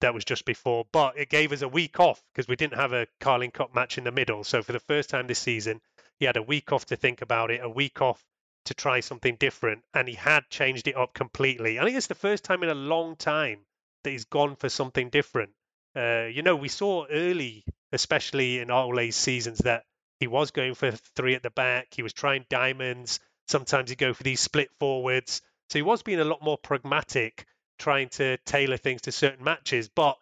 that 0.00 0.14
was 0.14 0.24
just 0.24 0.44
before, 0.44 0.86
but 0.92 1.18
it 1.18 1.28
gave 1.28 1.52
us 1.52 1.62
a 1.62 1.68
week 1.68 1.98
off 1.98 2.22
because 2.32 2.48
we 2.48 2.56
didn't 2.56 2.78
have 2.78 2.92
a 2.92 3.06
Carling 3.20 3.50
Cup 3.50 3.74
match 3.74 3.98
in 3.98 4.04
the 4.04 4.12
middle. 4.12 4.44
So 4.44 4.62
for 4.62 4.72
the 4.72 4.80
first 4.80 5.10
time 5.10 5.26
this 5.26 5.38
season, 5.38 5.80
he 6.18 6.24
had 6.26 6.36
a 6.36 6.42
week 6.42 6.72
off 6.72 6.86
to 6.86 6.96
think 6.96 7.22
about 7.22 7.50
it, 7.50 7.60
a 7.62 7.68
week 7.68 8.00
off 8.00 8.24
to 8.64 8.74
try 8.74 9.00
something 9.00 9.36
different, 9.36 9.82
and 9.94 10.08
he 10.08 10.14
had 10.14 10.48
changed 10.50 10.88
it 10.88 10.96
up 10.96 11.14
completely. 11.14 11.78
I 11.78 11.84
think 11.84 11.96
it's 11.96 12.06
the 12.06 12.14
first 12.14 12.44
time 12.44 12.62
in 12.62 12.68
a 12.68 12.74
long 12.74 13.16
time 13.16 13.60
that 14.04 14.10
he's 14.10 14.24
gone 14.26 14.56
for 14.56 14.68
something 14.68 15.08
different. 15.08 15.50
Uh, 15.96 16.26
you 16.30 16.42
know, 16.42 16.56
we 16.56 16.68
saw 16.68 17.06
early, 17.10 17.64
especially 17.92 18.60
in 18.60 18.70
Ole's 18.70 19.16
seasons, 19.16 19.58
that 19.58 19.84
he 20.20 20.26
was 20.26 20.50
going 20.50 20.74
for 20.74 20.90
three 21.16 21.34
at 21.34 21.42
the 21.42 21.50
back. 21.50 21.88
He 21.94 22.02
was 22.02 22.12
trying 22.12 22.44
diamonds. 22.50 23.20
Sometimes 23.48 23.90
he'd 23.90 23.98
go 23.98 24.12
for 24.12 24.22
these 24.22 24.40
split 24.40 24.68
forwards. 24.78 25.40
So 25.70 25.78
he 25.78 25.82
was 25.82 26.02
being 26.02 26.20
a 26.20 26.24
lot 26.24 26.42
more 26.42 26.58
pragmatic 26.58 27.46
trying 27.78 28.08
to 28.10 28.36
tailor 28.38 28.76
things 28.76 29.02
to 29.02 29.12
certain 29.12 29.44
matches. 29.44 29.88
But 29.88 30.18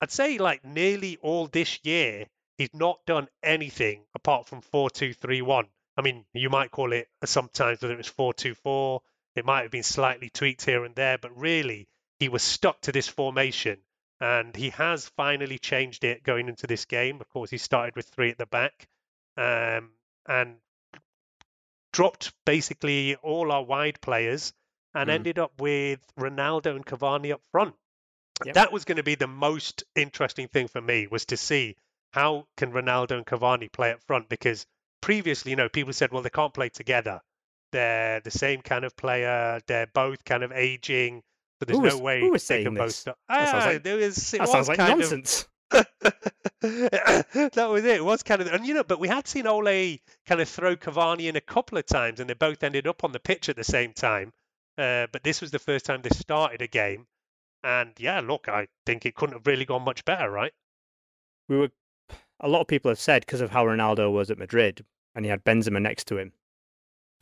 I'd 0.00 0.10
say 0.10 0.38
like 0.38 0.64
nearly 0.64 1.16
all 1.22 1.48
this 1.48 1.80
year, 1.82 2.26
he's 2.58 2.74
not 2.74 3.04
done 3.06 3.28
anything 3.42 4.04
apart 4.14 4.46
from 4.46 4.60
four 4.60 4.90
two 4.90 5.12
three 5.14 5.42
one. 5.42 5.66
I 5.98 6.02
mean, 6.02 6.24
you 6.32 6.48
might 6.48 6.70
call 6.70 6.92
it 6.92 7.08
sometimes 7.24 7.82
whether 7.82 7.92
it 7.92 7.98
was 7.98 8.06
four 8.06 8.32
two 8.32 8.54
four. 8.54 9.02
It 9.34 9.44
might 9.44 9.62
have 9.62 9.72
been 9.72 9.82
slightly 9.82 10.30
tweaked 10.30 10.64
here 10.64 10.84
and 10.84 10.94
there, 10.94 11.18
but 11.18 11.36
really 11.36 11.88
he 12.20 12.28
was 12.28 12.42
stuck 12.42 12.80
to 12.82 12.92
this 12.92 13.08
formation. 13.08 13.80
And 14.20 14.54
he 14.54 14.70
has 14.70 15.08
finally 15.10 15.58
changed 15.58 16.04
it 16.04 16.22
going 16.22 16.48
into 16.48 16.66
this 16.66 16.84
game. 16.84 17.20
Of 17.20 17.28
course, 17.28 17.50
he 17.50 17.58
started 17.58 17.96
with 17.96 18.06
three 18.08 18.30
at 18.30 18.38
the 18.38 18.46
back 18.46 18.88
um, 19.36 19.90
and 20.26 20.56
dropped 21.92 22.32
basically 22.44 23.16
all 23.16 23.50
our 23.50 23.62
wide 23.62 24.00
players 24.00 24.52
and 24.94 25.10
mm. 25.10 25.12
ended 25.12 25.38
up 25.38 25.60
with 25.60 26.00
Ronaldo 26.18 26.76
and 26.76 26.86
Cavani 26.86 27.32
up 27.32 27.42
front. 27.50 27.74
Yep. 28.44 28.54
That 28.54 28.72
was 28.72 28.84
going 28.84 28.96
to 28.96 29.02
be 29.02 29.16
the 29.16 29.26
most 29.26 29.84
interesting 29.96 30.48
thing 30.48 30.68
for 30.68 30.80
me 30.80 31.08
was 31.08 31.26
to 31.26 31.36
see 31.36 31.76
how 32.12 32.46
can 32.56 32.72
Ronaldo 32.72 33.12
and 33.12 33.26
Cavani 33.26 33.70
play 33.70 33.92
up 33.92 34.02
front 34.04 34.28
because 34.28 34.64
previously, 35.00 35.50
you 35.50 35.56
know, 35.56 35.68
people 35.68 35.92
said, 35.92 36.12
well, 36.12 36.22
they 36.22 36.30
can't 36.30 36.54
play 36.54 36.68
together. 36.68 37.20
They're 37.72 38.20
the 38.20 38.30
same 38.30 38.62
kind 38.62 38.84
of 38.84 38.96
player. 38.96 39.60
They're 39.66 39.88
both 39.92 40.24
kind 40.24 40.42
of 40.42 40.52
aging. 40.52 41.22
So 41.60 41.66
there's 41.66 41.78
was, 41.78 41.94
no 41.94 42.00
way 42.00 42.20
who 42.20 42.30
was 42.30 42.46
they 42.46 42.64
can 42.64 42.74
this? 42.74 43.04
both. 43.04 43.14
Ah, 43.28 43.38
that 43.38 43.50
sounds 43.50 43.66
like, 43.66 43.82
there 43.82 43.96
was, 43.96 44.30
that 44.30 44.48
sounds 44.48 44.68
like 44.68 44.78
nonsense. 44.78 45.42
Of... 45.42 45.48
that 46.60 47.68
was 47.70 47.84
it. 47.84 47.96
It 47.96 48.04
was 48.04 48.22
kind 48.22 48.40
of, 48.40 48.48
and 48.48 48.66
you 48.66 48.74
know, 48.74 48.84
but 48.84 49.00
we 49.00 49.08
had 49.08 49.26
seen 49.28 49.46
Ole 49.46 49.98
kind 50.26 50.40
of 50.40 50.48
throw 50.48 50.76
Cavani 50.76 51.28
in 51.28 51.36
a 51.36 51.40
couple 51.40 51.76
of 51.78 51.86
times, 51.86 52.20
and 52.20 52.30
they 52.30 52.34
both 52.34 52.62
ended 52.62 52.86
up 52.86 53.04
on 53.04 53.12
the 53.12 53.20
pitch 53.20 53.48
at 53.48 53.56
the 53.56 53.64
same 53.64 53.92
time. 53.92 54.32
Uh, 54.78 55.08
but 55.12 55.24
this 55.24 55.40
was 55.40 55.50
the 55.50 55.58
first 55.58 55.84
time 55.84 56.00
they 56.02 56.10
started 56.10 56.62
a 56.62 56.68
game, 56.68 57.06
and 57.64 57.90
yeah, 57.98 58.20
look, 58.20 58.48
I 58.48 58.68
think 58.86 59.04
it 59.04 59.14
couldn't 59.14 59.34
have 59.34 59.46
really 59.46 59.64
gone 59.64 59.82
much 59.82 60.04
better, 60.04 60.30
right? 60.30 60.52
We 61.48 61.58
were. 61.58 61.70
A 62.40 62.48
lot 62.48 62.60
of 62.60 62.66
people 62.68 62.90
have 62.90 63.00
said 63.00 63.26
because 63.26 63.40
of 63.40 63.50
how 63.50 63.64
Ronaldo 63.64 64.12
was 64.12 64.30
at 64.30 64.38
Madrid, 64.38 64.84
and 65.14 65.24
he 65.24 65.30
had 65.30 65.44
Benzema 65.44 65.80
next 65.80 66.06
to 66.08 66.18
him, 66.18 66.32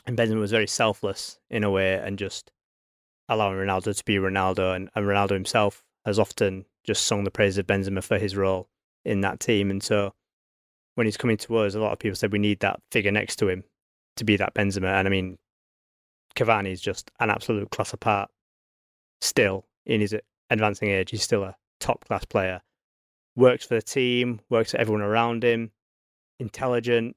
and 0.06 0.16
Benzema 0.16 0.40
was 0.40 0.50
very 0.50 0.66
selfless 0.66 1.38
in 1.50 1.64
a 1.64 1.70
way, 1.70 1.94
and 1.94 2.18
just 2.18 2.52
allowing 3.28 3.56
Ronaldo 3.56 3.96
to 3.96 4.04
be 4.04 4.16
Ronaldo, 4.16 4.76
and, 4.76 4.90
and 4.94 5.06
Ronaldo 5.06 5.30
himself 5.30 5.82
has 6.04 6.18
often 6.18 6.66
just 6.84 7.06
sung 7.06 7.24
the 7.24 7.30
praises 7.30 7.58
of 7.58 7.66
Benzema 7.66 8.02
for 8.02 8.18
his 8.18 8.36
role 8.36 8.68
in 9.04 9.22
that 9.22 9.40
team, 9.40 9.70
and 9.70 9.82
so 9.82 10.14
when 10.96 11.06
he's 11.06 11.16
coming 11.16 11.36
to 11.36 11.56
us, 11.58 11.74
a 11.74 11.80
lot 11.80 11.92
of 11.92 11.98
people 11.98 12.16
said 12.16 12.32
we 12.32 12.38
need 12.38 12.60
that 12.60 12.80
figure 12.90 13.12
next 13.12 13.36
to 13.36 13.48
him 13.48 13.64
to 14.16 14.24
be 14.24 14.36
that 14.36 14.54
Benzema, 14.54 14.88
and 14.88 15.06
I 15.06 15.10
mean 15.10 15.38
Cavani 16.36 16.70
is 16.70 16.80
just 16.80 17.10
an 17.20 17.30
absolute 17.30 17.70
class 17.70 17.92
apart. 17.92 18.30
Still, 19.20 19.66
in 19.86 20.00
his 20.00 20.14
advancing 20.50 20.90
age, 20.90 21.10
he's 21.10 21.22
still 21.22 21.42
a 21.42 21.56
top 21.80 22.04
class 22.04 22.24
player. 22.24 22.60
Works 23.36 23.66
for 23.66 23.74
the 23.74 23.82
team, 23.82 24.40
works 24.48 24.72
for 24.72 24.78
everyone 24.78 25.02
around 25.02 25.44
him, 25.44 25.70
intelligent, 26.40 27.16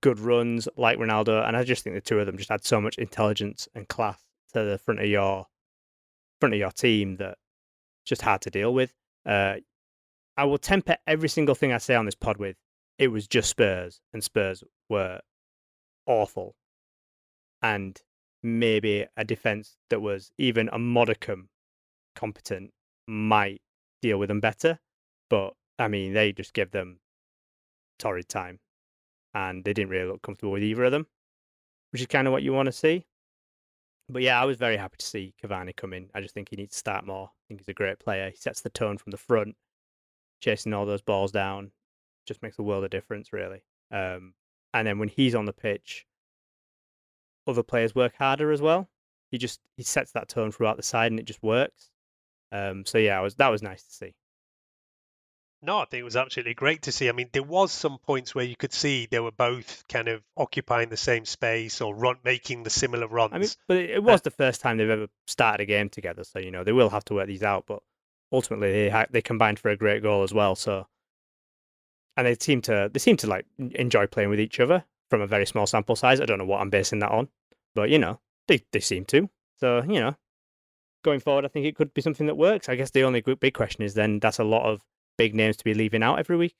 good 0.00 0.18
runs 0.18 0.68
like 0.76 0.98
Ronaldo. 0.98 1.46
And 1.46 1.56
I 1.56 1.64
just 1.64 1.84
think 1.84 1.94
the 1.94 2.00
two 2.00 2.18
of 2.18 2.26
them 2.26 2.36
just 2.36 2.50
add 2.50 2.64
so 2.64 2.80
much 2.80 2.98
intelligence 2.98 3.68
and 3.74 3.88
class 3.88 4.20
to 4.52 4.64
the 4.64 4.78
front 4.78 5.00
of 5.00 5.06
your 5.06 5.46
front 6.40 6.54
of 6.54 6.60
your 6.60 6.72
team 6.72 7.16
that 7.16 7.38
just 8.04 8.22
hard 8.22 8.40
to 8.42 8.50
deal 8.50 8.74
with. 8.74 8.92
Uh, 9.24 9.56
I 10.36 10.44
will 10.44 10.58
temper 10.58 10.96
every 11.06 11.28
single 11.28 11.54
thing 11.54 11.72
I 11.72 11.78
say 11.78 11.94
on 11.94 12.06
this 12.06 12.14
pod 12.14 12.38
with 12.38 12.56
it 13.00 13.08
was 13.08 13.26
just 13.26 13.48
Spurs, 13.48 14.02
and 14.12 14.22
Spurs 14.22 14.62
were 14.90 15.20
awful. 16.06 16.54
And 17.62 17.98
maybe 18.42 19.06
a 19.16 19.24
defense 19.24 19.78
that 19.88 20.02
was 20.02 20.32
even 20.36 20.68
a 20.70 20.78
modicum 20.78 21.48
competent 22.14 22.72
might 23.08 23.62
deal 24.02 24.18
with 24.18 24.28
them 24.28 24.40
better. 24.40 24.80
But 25.30 25.54
I 25.80 25.88
mean, 25.88 26.12
they 26.12 26.32
just 26.32 26.52
give 26.52 26.70
them 26.70 27.00
torrid 27.98 28.28
time, 28.28 28.60
and 29.34 29.64
they 29.64 29.72
didn't 29.72 29.90
really 29.90 30.10
look 30.10 30.22
comfortable 30.22 30.52
with 30.52 30.62
either 30.62 30.84
of 30.84 30.92
them, 30.92 31.06
which 31.90 32.02
is 32.02 32.06
kind 32.06 32.28
of 32.28 32.32
what 32.32 32.42
you 32.42 32.52
want 32.52 32.66
to 32.66 32.72
see. 32.72 33.06
But 34.08 34.22
yeah, 34.22 34.40
I 34.40 34.44
was 34.44 34.58
very 34.58 34.76
happy 34.76 34.96
to 34.98 35.06
see 35.06 35.34
Cavani 35.42 35.74
come 35.74 35.92
in. 35.92 36.10
I 36.14 36.20
just 36.20 36.34
think 36.34 36.50
he 36.50 36.56
needs 36.56 36.72
to 36.72 36.78
start 36.78 37.06
more. 37.06 37.28
I 37.28 37.42
think 37.48 37.60
he's 37.60 37.68
a 37.68 37.74
great 37.74 37.98
player. 37.98 38.28
He 38.30 38.36
sets 38.36 38.60
the 38.60 38.70
tone 38.70 38.98
from 38.98 39.10
the 39.12 39.16
front, 39.16 39.56
chasing 40.40 40.74
all 40.74 40.84
those 40.84 41.02
balls 41.02 41.32
down. 41.32 41.70
Just 42.26 42.42
makes 42.42 42.58
a 42.58 42.62
world 42.62 42.84
of 42.84 42.90
difference, 42.90 43.32
really. 43.32 43.62
Um, 43.90 44.34
and 44.74 44.86
then 44.86 44.98
when 44.98 45.08
he's 45.08 45.34
on 45.34 45.46
the 45.46 45.52
pitch, 45.52 46.06
other 47.46 47.62
players 47.62 47.94
work 47.94 48.14
harder 48.18 48.52
as 48.52 48.60
well. 48.60 48.88
He 49.30 49.38
just 49.38 49.60
he 49.76 49.82
sets 49.82 50.12
that 50.12 50.28
tone 50.28 50.50
throughout 50.52 50.76
the 50.76 50.82
side, 50.82 51.12
and 51.12 51.20
it 51.20 51.24
just 51.24 51.42
works. 51.42 51.90
Um, 52.52 52.84
so 52.84 52.98
yeah, 52.98 53.20
was 53.20 53.36
that 53.36 53.48
was 53.48 53.62
nice 53.62 53.84
to 53.84 53.92
see. 53.92 54.14
No, 55.62 55.78
I 55.78 55.84
think 55.84 56.00
it 56.00 56.04
was 56.04 56.16
absolutely 56.16 56.54
great 56.54 56.82
to 56.82 56.92
see. 56.92 57.10
I 57.10 57.12
mean, 57.12 57.28
there 57.32 57.42
was 57.42 57.70
some 57.70 57.98
points 57.98 58.34
where 58.34 58.44
you 58.44 58.56
could 58.56 58.72
see 58.72 59.06
they 59.10 59.20
were 59.20 59.30
both 59.30 59.84
kind 59.88 60.08
of 60.08 60.22
occupying 60.36 60.88
the 60.88 60.96
same 60.96 61.26
space 61.26 61.82
or 61.82 61.94
run, 61.94 62.16
making 62.24 62.62
the 62.62 62.70
similar 62.70 63.06
runs. 63.06 63.34
I 63.34 63.38
mean, 63.38 63.48
but 63.68 63.76
it, 63.76 63.90
it 63.90 64.02
was 64.02 64.20
uh, 64.20 64.24
the 64.24 64.30
first 64.30 64.62
time 64.62 64.78
they've 64.78 64.88
ever 64.88 65.08
started 65.26 65.62
a 65.62 65.66
game 65.66 65.90
together, 65.90 66.24
so 66.24 66.38
you 66.38 66.50
know 66.50 66.64
they 66.64 66.72
will 66.72 66.88
have 66.88 67.04
to 67.06 67.14
work 67.14 67.26
these 67.26 67.42
out. 67.42 67.64
But 67.66 67.82
ultimately, 68.32 68.72
they 68.72 68.88
ha- 68.88 69.06
they 69.10 69.20
combined 69.20 69.58
for 69.58 69.68
a 69.68 69.76
great 69.76 70.02
goal 70.02 70.22
as 70.22 70.32
well. 70.32 70.54
So, 70.54 70.86
and 72.16 72.26
they 72.26 72.36
seem 72.36 72.62
to 72.62 72.90
they 72.90 72.98
seem 72.98 73.18
to 73.18 73.26
like 73.26 73.44
enjoy 73.58 74.06
playing 74.06 74.30
with 74.30 74.40
each 74.40 74.60
other 74.60 74.84
from 75.10 75.20
a 75.20 75.26
very 75.26 75.44
small 75.44 75.66
sample 75.66 75.96
size. 75.96 76.22
I 76.22 76.24
don't 76.24 76.38
know 76.38 76.46
what 76.46 76.62
I'm 76.62 76.70
basing 76.70 77.00
that 77.00 77.10
on, 77.10 77.28
but 77.74 77.90
you 77.90 77.98
know, 77.98 78.18
they 78.48 78.64
they 78.72 78.80
seem 78.80 79.04
to. 79.06 79.28
So 79.58 79.82
you 79.82 80.00
know, 80.00 80.16
going 81.04 81.20
forward, 81.20 81.44
I 81.44 81.48
think 81.48 81.66
it 81.66 81.76
could 81.76 81.92
be 81.92 82.00
something 82.00 82.28
that 82.28 82.36
works. 82.36 82.70
I 82.70 82.76
guess 82.76 82.92
the 82.92 83.04
only 83.04 83.20
big 83.20 83.52
question 83.52 83.84
is 83.84 83.92
then 83.92 84.20
that's 84.20 84.38
a 84.38 84.44
lot 84.44 84.64
of 84.64 84.80
big 85.20 85.34
names 85.34 85.58
to 85.58 85.64
be 85.64 85.74
leaving 85.74 86.02
out 86.02 86.18
every 86.18 86.38
week. 86.38 86.56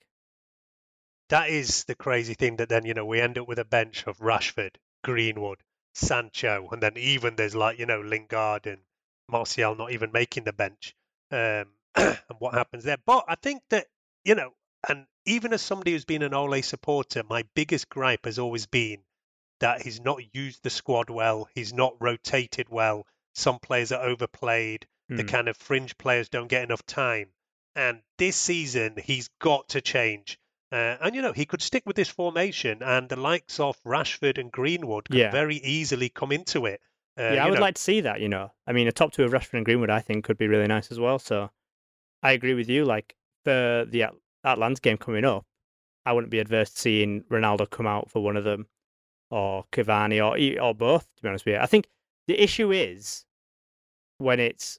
That 1.30 1.48
is 1.48 1.84
the 1.84 1.94
crazy 1.94 2.34
thing 2.34 2.56
that 2.56 2.68
then 2.68 2.84
you 2.84 2.92
know 2.92 3.06
we 3.06 3.18
end 3.18 3.38
up 3.38 3.48
with 3.48 3.58
a 3.58 3.64
bench 3.64 4.04
of 4.06 4.18
Rashford, 4.18 4.74
Greenwood, 5.02 5.62
Sancho, 5.94 6.68
and 6.70 6.82
then 6.82 6.98
even 6.98 7.36
there's 7.36 7.54
like 7.54 7.78
you 7.78 7.86
know 7.86 8.02
Lingard 8.02 8.66
and 8.66 8.82
Martial 9.28 9.74
not 9.76 9.92
even 9.92 10.12
making 10.12 10.44
the 10.44 10.52
bench, 10.52 10.94
um, 11.30 11.68
and 11.94 12.18
what 12.38 12.52
happens 12.52 12.84
there. 12.84 12.98
But 13.06 13.24
I 13.28 13.36
think 13.36 13.62
that 13.70 13.86
you 14.24 14.34
know, 14.34 14.50
and 14.86 15.06
even 15.24 15.54
as 15.54 15.62
somebody 15.62 15.92
who's 15.92 16.04
been 16.04 16.22
an 16.22 16.34
Ole 16.34 16.60
supporter, 16.60 17.22
my 17.26 17.44
biggest 17.54 17.88
gripe 17.88 18.26
has 18.26 18.38
always 18.38 18.66
been 18.66 18.98
that 19.60 19.80
he's 19.80 20.02
not 20.02 20.20
used 20.34 20.62
the 20.62 20.70
squad 20.70 21.08
well, 21.08 21.48
he's 21.54 21.72
not 21.72 21.94
rotated 21.98 22.68
well. 22.68 23.06
Some 23.34 23.58
players 23.58 23.90
are 23.90 24.02
overplayed. 24.02 24.86
Mm. 25.10 25.16
The 25.16 25.22
hmm. 25.22 25.28
kind 25.28 25.48
of 25.48 25.56
fringe 25.56 25.96
players 25.96 26.28
don't 26.28 26.48
get 26.48 26.64
enough 26.64 26.84
time. 26.84 27.28
And 27.76 28.02
this 28.18 28.36
season, 28.36 28.96
he's 29.02 29.28
got 29.40 29.68
to 29.70 29.80
change. 29.80 30.38
Uh, 30.72 30.96
and 31.00 31.16
you 31.16 31.22
know 31.22 31.32
he 31.32 31.46
could 31.46 31.62
stick 31.62 31.82
with 31.84 31.96
this 31.96 32.08
formation, 32.08 32.80
and 32.82 33.08
the 33.08 33.16
likes 33.16 33.58
of 33.58 33.76
Rashford 33.82 34.38
and 34.38 34.52
Greenwood 34.52 35.08
could 35.08 35.18
yeah. 35.18 35.30
very 35.30 35.56
easily 35.56 36.08
come 36.08 36.30
into 36.30 36.66
it. 36.66 36.80
Uh, 37.18 37.32
yeah, 37.34 37.44
I 37.44 37.48
would 37.50 37.56
know. 37.56 37.60
like 37.60 37.74
to 37.74 37.82
see 37.82 38.02
that. 38.02 38.20
You 38.20 38.28
know, 38.28 38.52
I 38.68 38.72
mean, 38.72 38.86
a 38.86 38.92
top 38.92 39.12
two 39.12 39.24
of 39.24 39.32
Rashford 39.32 39.54
and 39.54 39.64
Greenwood, 39.64 39.90
I 39.90 40.00
think, 40.00 40.24
could 40.24 40.38
be 40.38 40.46
really 40.46 40.68
nice 40.68 40.92
as 40.92 41.00
well. 41.00 41.18
So, 41.18 41.50
I 42.22 42.32
agree 42.32 42.54
with 42.54 42.68
you. 42.68 42.84
Like 42.84 43.16
for 43.44 43.84
the 43.88 44.10
Atalanta 44.44 44.80
game 44.80 44.96
coming 44.96 45.24
up, 45.24 45.44
I 46.06 46.12
wouldn't 46.12 46.30
be 46.30 46.38
adverse 46.38 46.70
to 46.70 46.80
seeing 46.80 47.22
Ronaldo 47.24 47.68
come 47.68 47.86
out 47.86 48.10
for 48.10 48.22
one 48.22 48.36
of 48.36 48.44
them 48.44 48.66
or 49.30 49.64
Cavani 49.72 50.18
or 50.20 50.62
or 50.62 50.74
both. 50.74 51.08
To 51.16 51.22
be 51.22 51.28
honest 51.28 51.46
with 51.46 51.54
you, 51.54 51.60
I 51.60 51.66
think 51.66 51.88
the 52.26 52.40
issue 52.40 52.70
is 52.72 53.24
when 54.18 54.38
it's 54.38 54.78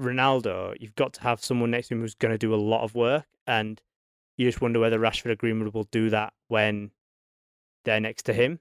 Ronaldo, 0.00 0.74
you've 0.80 0.94
got 0.94 1.14
to 1.14 1.22
have 1.22 1.42
someone 1.42 1.70
next 1.70 1.88
to 1.88 1.94
him 1.94 2.00
who's 2.00 2.14
going 2.14 2.32
to 2.32 2.38
do 2.38 2.54
a 2.54 2.56
lot 2.56 2.82
of 2.82 2.94
work, 2.94 3.26
and 3.46 3.80
you 4.36 4.46
just 4.46 4.60
wonder 4.60 4.80
whether 4.80 4.98
Rashford 4.98 5.30
or 5.30 5.36
Greenwood 5.36 5.72
will 5.72 5.88
do 5.90 6.10
that 6.10 6.32
when 6.48 6.90
they're 7.84 8.00
next 8.00 8.24
to 8.24 8.32
him. 8.32 8.60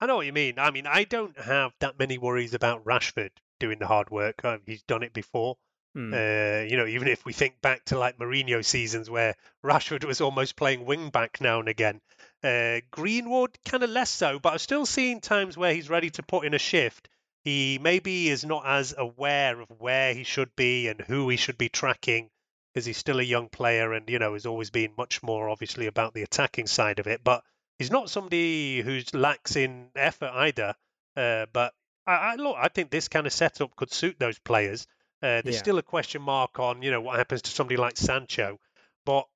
I 0.00 0.06
know 0.06 0.16
what 0.16 0.26
you 0.26 0.32
mean. 0.32 0.58
I 0.58 0.70
mean, 0.70 0.86
I 0.86 1.04
don't 1.04 1.38
have 1.38 1.72
that 1.80 1.98
many 1.98 2.18
worries 2.18 2.54
about 2.54 2.84
Rashford 2.84 3.30
doing 3.58 3.78
the 3.78 3.86
hard 3.86 4.10
work. 4.10 4.44
Uh, 4.44 4.58
he's 4.66 4.82
done 4.82 5.02
it 5.02 5.12
before. 5.12 5.56
Mm. 5.96 6.12
Uh, 6.12 6.66
you 6.68 6.76
know, 6.76 6.86
even 6.86 7.06
if 7.08 7.24
we 7.24 7.32
think 7.32 7.60
back 7.60 7.84
to 7.86 7.98
like 7.98 8.18
Mourinho 8.18 8.64
seasons 8.64 9.08
where 9.08 9.36
Rashford 9.64 10.04
was 10.04 10.20
almost 10.20 10.56
playing 10.56 10.84
wing 10.84 11.10
back 11.10 11.40
now 11.40 11.60
and 11.60 11.68
again, 11.68 12.00
uh, 12.42 12.80
Greenwood 12.90 13.56
kind 13.64 13.82
of 13.82 13.90
less 13.90 14.10
so, 14.10 14.38
but 14.38 14.52
I've 14.52 14.60
still 14.60 14.86
seen 14.86 15.20
times 15.20 15.56
where 15.56 15.72
he's 15.72 15.88
ready 15.88 16.10
to 16.10 16.22
put 16.22 16.44
in 16.44 16.54
a 16.54 16.58
shift. 16.58 17.08
He 17.44 17.78
maybe 17.80 18.28
is 18.30 18.44
not 18.44 18.64
as 18.66 18.94
aware 18.96 19.60
of 19.60 19.68
where 19.78 20.14
he 20.14 20.24
should 20.24 20.54
be 20.56 20.88
and 20.88 21.00
who 21.00 21.28
he 21.28 21.36
should 21.36 21.58
be 21.58 21.68
tracking 21.68 22.30
because 22.72 22.86
he's 22.86 22.96
still 22.96 23.20
a 23.20 23.22
young 23.22 23.48
player 23.48 23.92
and 23.92 24.08
you 24.08 24.18
know 24.18 24.32
has 24.32 24.46
always 24.46 24.70
been 24.70 24.92
much 24.96 25.22
more 25.22 25.48
obviously 25.48 25.86
about 25.86 26.14
the 26.14 26.22
attacking 26.22 26.66
side 26.66 26.98
of 26.98 27.06
it. 27.06 27.22
But 27.22 27.44
he's 27.78 27.90
not 27.90 28.08
somebody 28.10 28.80
who's 28.80 29.12
lacks 29.14 29.56
in 29.56 29.88
effort 29.94 30.30
either. 30.32 30.74
Uh, 31.16 31.46
but 31.52 31.74
I, 32.06 32.12
I 32.14 32.34
look, 32.36 32.56
I 32.58 32.68
think 32.68 32.90
this 32.90 33.08
kind 33.08 33.26
of 33.26 33.32
setup 33.32 33.76
could 33.76 33.92
suit 33.92 34.16
those 34.18 34.38
players. 34.38 34.86
Uh, 35.22 35.40
there's 35.42 35.54
Yeah. 35.56 35.60
still 35.62 35.78
a 35.78 35.82
question 35.82 36.22
mark 36.22 36.58
on, 36.58 36.82
you 36.82 36.90
know, 36.90 37.00
what 37.00 37.16
happens 37.16 37.42
to 37.42 37.50
somebody 37.50 37.76
like 37.76 37.96
Sancho. 37.96 38.58
But 39.06 39.26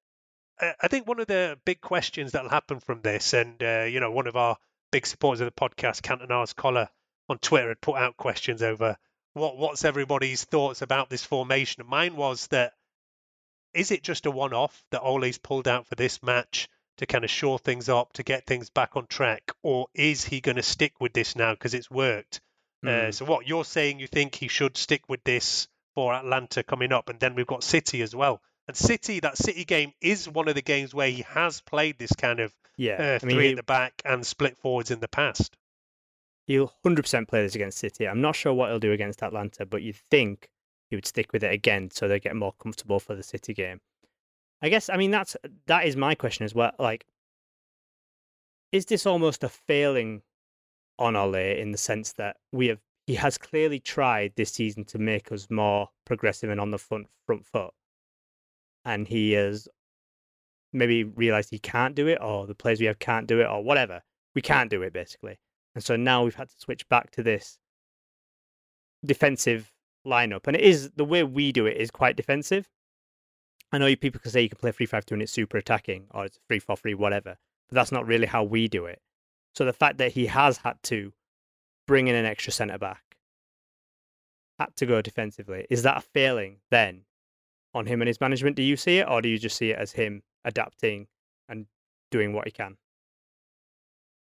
I 0.60 0.88
think 0.88 1.06
one 1.06 1.20
of 1.20 1.28
the 1.28 1.58
big 1.64 1.80
questions 1.80 2.32
that'll 2.32 2.50
happen 2.50 2.80
from 2.80 3.00
this, 3.00 3.32
and 3.32 3.62
uh, 3.62 3.84
you 3.88 4.00
know, 4.00 4.10
one 4.10 4.26
of 4.26 4.34
our 4.34 4.56
big 4.90 5.06
supporters 5.06 5.40
of 5.40 5.44
the 5.46 5.52
podcast, 5.52 6.02
Cantona's 6.02 6.52
Collar 6.52 6.88
on 7.28 7.38
Twitter, 7.38 7.68
had 7.68 7.80
put 7.80 7.96
out 7.96 8.16
questions 8.16 8.62
over 8.62 8.96
what 9.34 9.56
what's 9.56 9.84
everybody's 9.84 10.44
thoughts 10.44 10.82
about 10.82 11.10
this 11.10 11.24
formation. 11.24 11.84
Mine 11.86 12.16
was 12.16 12.46
that 12.48 12.72
is 13.74 13.90
it 13.90 14.02
just 14.02 14.26
a 14.26 14.30
one-off 14.30 14.82
that 14.90 15.02
Ole's 15.02 15.38
pulled 15.38 15.68
out 15.68 15.86
for 15.86 15.94
this 15.94 16.22
match 16.22 16.68
to 16.96 17.06
kind 17.06 17.22
of 17.22 17.30
shore 17.30 17.58
things 17.58 17.88
up, 17.88 18.12
to 18.14 18.22
get 18.22 18.46
things 18.46 18.70
back 18.70 18.96
on 18.96 19.06
track, 19.06 19.52
or 19.62 19.86
is 19.94 20.24
he 20.24 20.40
going 20.40 20.56
to 20.56 20.62
stick 20.62 20.94
with 21.00 21.12
this 21.12 21.36
now 21.36 21.52
because 21.52 21.74
it's 21.74 21.90
worked? 21.90 22.40
Uh, 22.84 22.88
Mm. 22.88 23.14
so 23.14 23.24
what 23.24 23.46
you're 23.46 23.64
saying, 23.64 24.00
you 24.00 24.06
think 24.06 24.34
he 24.34 24.48
should 24.48 24.76
stick 24.76 25.02
with 25.08 25.22
this 25.24 25.68
for 25.94 26.14
Atalanta 26.14 26.62
coming 26.62 26.92
up, 26.92 27.08
and 27.08 27.20
then 27.20 27.34
we've 27.34 27.46
got 27.46 27.62
City 27.62 28.02
as 28.02 28.14
well. 28.16 28.40
And 28.66 28.76
City, 28.76 29.20
that 29.20 29.36
City 29.36 29.64
game 29.64 29.92
is 30.00 30.28
one 30.28 30.48
of 30.48 30.54
the 30.54 30.62
games 30.62 30.94
where 30.94 31.08
he 31.10 31.22
has 31.22 31.60
played 31.60 31.98
this 31.98 32.12
kind 32.12 32.40
of 32.40 32.52
yeah, 32.76 32.94
uh, 32.94 33.18
I 33.22 33.26
mean, 33.26 33.36
three 33.36 33.44
he, 33.46 33.50
at 33.50 33.56
the 33.56 33.62
back 33.62 34.00
and 34.04 34.26
split 34.26 34.56
forwards 34.58 34.90
in 34.90 35.00
the 35.00 35.08
past. 35.08 35.56
He'll 36.48 36.72
100% 36.82 37.28
play 37.28 37.42
this 37.42 37.54
against 37.54 37.76
City. 37.76 38.08
I'm 38.08 38.22
not 38.22 38.34
sure 38.34 38.54
what 38.54 38.70
he'll 38.70 38.78
do 38.78 38.92
against 38.92 39.22
Atalanta, 39.22 39.66
but 39.66 39.82
you'd 39.82 39.96
think 40.10 40.48
he 40.88 40.96
would 40.96 41.04
stick 41.04 41.30
with 41.34 41.44
it 41.44 41.52
again 41.52 41.90
so 41.90 42.08
they 42.08 42.18
get 42.18 42.34
more 42.34 42.54
comfortable 42.58 42.98
for 42.98 43.14
the 43.14 43.22
City 43.22 43.52
game. 43.52 43.82
I 44.62 44.70
guess, 44.70 44.88
I 44.88 44.96
mean, 44.96 45.10
that's 45.10 45.36
that 45.66 45.84
is 45.84 45.94
my 45.94 46.14
question 46.14 46.46
as 46.46 46.54
well. 46.54 46.72
Like, 46.78 47.04
is 48.72 48.86
this 48.86 49.04
almost 49.04 49.44
a 49.44 49.50
failing 49.50 50.22
on 50.98 51.16
Ole 51.16 51.34
in 51.34 51.70
the 51.70 51.78
sense 51.78 52.14
that 52.14 52.38
we 52.50 52.68
have 52.68 52.80
he 53.06 53.14
has 53.16 53.36
clearly 53.36 53.78
tried 53.78 54.32
this 54.36 54.50
season 54.50 54.84
to 54.86 54.98
make 54.98 55.30
us 55.30 55.48
more 55.50 55.90
progressive 56.06 56.48
and 56.48 56.60
on 56.62 56.70
the 56.70 56.78
front 56.78 57.08
front 57.26 57.44
foot, 57.44 57.74
and 58.86 59.06
he 59.06 59.32
has 59.32 59.68
maybe 60.72 61.04
realized 61.04 61.50
he 61.50 61.58
can't 61.58 61.94
do 61.94 62.08
it, 62.08 62.18
or 62.22 62.46
the 62.46 62.54
players 62.54 62.80
we 62.80 62.86
have 62.86 62.98
can't 62.98 63.26
do 63.26 63.38
it, 63.42 63.46
or 63.46 63.62
whatever. 63.62 64.00
We 64.34 64.40
can't 64.40 64.70
do 64.70 64.80
it 64.80 64.94
basically, 64.94 65.38
and 65.78 65.84
so 65.84 65.94
now 65.94 66.24
we've 66.24 66.34
had 66.34 66.48
to 66.48 66.58
switch 66.58 66.88
back 66.88 67.12
to 67.12 67.22
this 67.22 67.56
defensive 69.06 69.72
lineup, 70.04 70.48
and 70.48 70.56
it 70.56 70.62
is 70.62 70.90
the 70.96 71.04
way 71.04 71.22
we 71.22 71.52
do 71.52 71.66
it 71.66 71.76
is 71.76 71.88
quite 71.88 72.16
defensive. 72.16 72.68
I 73.70 73.78
know 73.78 73.94
people 73.94 74.20
can 74.20 74.32
say 74.32 74.42
you 74.42 74.48
can 74.48 74.58
play 74.58 74.72
three 74.72 74.86
five 74.86 75.06
two 75.06 75.14
and 75.14 75.22
it's 75.22 75.30
super 75.30 75.56
attacking, 75.56 76.08
or 76.10 76.24
it's 76.24 76.40
three 76.48 76.58
four 76.58 76.76
three, 76.76 76.94
whatever, 76.94 77.36
but 77.68 77.74
that's 77.76 77.92
not 77.92 78.08
really 78.08 78.26
how 78.26 78.42
we 78.42 78.66
do 78.66 78.86
it. 78.86 79.00
So 79.54 79.64
the 79.64 79.72
fact 79.72 79.98
that 79.98 80.10
he 80.10 80.26
has 80.26 80.56
had 80.56 80.82
to 80.84 81.12
bring 81.86 82.08
in 82.08 82.16
an 82.16 82.26
extra 82.26 82.52
centre 82.52 82.76
back, 82.76 83.16
had 84.58 84.74
to 84.78 84.84
go 84.84 85.00
defensively, 85.00 85.64
is 85.70 85.84
that 85.84 85.98
a 85.98 86.00
failing 86.00 86.56
then 86.72 87.02
on 87.72 87.86
him 87.86 88.02
and 88.02 88.08
his 88.08 88.20
management? 88.20 88.56
Do 88.56 88.64
you 88.64 88.76
see 88.76 88.98
it, 88.98 89.08
or 89.08 89.22
do 89.22 89.28
you 89.28 89.38
just 89.38 89.56
see 89.56 89.70
it 89.70 89.78
as 89.78 89.92
him 89.92 90.24
adapting 90.44 91.06
and 91.48 91.66
doing 92.10 92.32
what 92.32 92.46
he 92.46 92.50
can? 92.50 92.78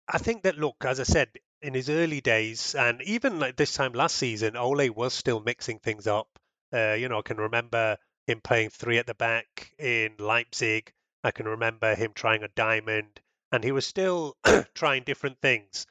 I 0.07 0.19
think 0.19 0.43
that 0.43 0.57
look, 0.57 0.85
as 0.85 0.99
I 0.99 1.03
said, 1.03 1.29
in 1.61 1.73
his 1.73 1.89
early 1.89 2.21
days, 2.21 2.75
and 2.75 3.01
even 3.01 3.39
like 3.39 3.55
this 3.55 3.73
time 3.73 3.93
last 3.93 4.15
season, 4.17 4.55
Ole 4.55 4.91
was 4.91 5.13
still 5.13 5.39
mixing 5.39 5.79
things 5.79 6.05
up. 6.05 6.27
Uh, 6.71 6.93
you 6.93 7.09
know, 7.09 7.19
I 7.19 7.23
can 7.23 7.37
remember 7.37 7.97
him 8.27 8.39
playing 8.41 8.69
three 8.69 8.99
at 8.99 9.07
the 9.07 9.15
back 9.15 9.73
in 9.79 10.15
Leipzig. 10.19 10.93
I 11.23 11.31
can 11.31 11.47
remember 11.47 11.95
him 11.95 12.13
trying 12.13 12.43
a 12.43 12.49
diamond, 12.49 13.19
and 13.51 13.63
he 13.63 13.71
was 13.71 13.87
still 13.87 14.37
trying 14.75 15.03
different 15.03 15.41
things. 15.41 15.87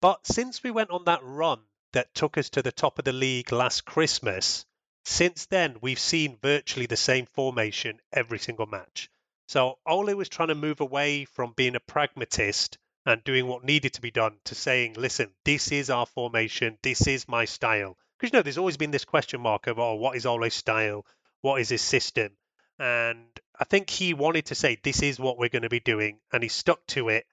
But 0.00 0.26
since 0.26 0.62
we 0.62 0.70
went 0.70 0.90
on 0.90 1.04
that 1.04 1.22
run 1.22 1.60
that 1.92 2.14
took 2.14 2.38
us 2.38 2.48
to 2.50 2.62
the 2.62 2.72
top 2.72 2.98
of 2.98 3.04
the 3.04 3.12
league 3.12 3.52
last 3.52 3.84
Christmas, 3.84 4.64
since 5.04 5.44
then 5.46 5.76
we've 5.82 5.98
seen 5.98 6.38
virtually 6.40 6.86
the 6.86 6.96
same 6.96 7.26
formation 7.26 8.00
every 8.12 8.38
single 8.38 8.66
match. 8.66 9.10
So 9.46 9.78
Ole 9.84 10.14
was 10.14 10.28
trying 10.28 10.48
to 10.48 10.54
move 10.54 10.80
away 10.80 11.26
from 11.26 11.52
being 11.52 11.74
a 11.74 11.80
pragmatist 11.80 12.78
and 13.08 13.24
doing 13.24 13.46
what 13.46 13.64
needed 13.64 13.94
to 13.94 14.02
be 14.02 14.10
done 14.10 14.36
to 14.44 14.54
saying, 14.54 14.92
listen, 14.92 15.30
this 15.42 15.72
is 15.72 15.88
our 15.88 16.04
formation, 16.04 16.76
this 16.82 17.06
is 17.06 17.26
my 17.26 17.46
style. 17.46 17.96
Because 18.18 18.34
you 18.34 18.38
know, 18.38 18.42
there's 18.42 18.58
always 18.58 18.76
been 18.76 18.90
this 18.90 19.06
question 19.06 19.40
mark 19.40 19.66
of, 19.66 19.78
oh, 19.78 19.94
what 19.94 20.14
is 20.14 20.26
Ole's 20.26 20.52
style? 20.52 21.06
What 21.40 21.58
is 21.58 21.70
his 21.70 21.80
system? 21.80 22.36
And 22.78 23.24
I 23.58 23.64
think 23.64 23.88
he 23.88 24.12
wanted 24.12 24.44
to 24.46 24.54
say, 24.54 24.76
this 24.82 25.00
is 25.02 25.18
what 25.18 25.38
we're 25.38 25.48
going 25.48 25.62
to 25.62 25.70
be 25.70 25.80
doing, 25.80 26.20
and 26.34 26.42
he 26.42 26.50
stuck 26.50 26.86
to 26.88 27.08
it. 27.08 27.24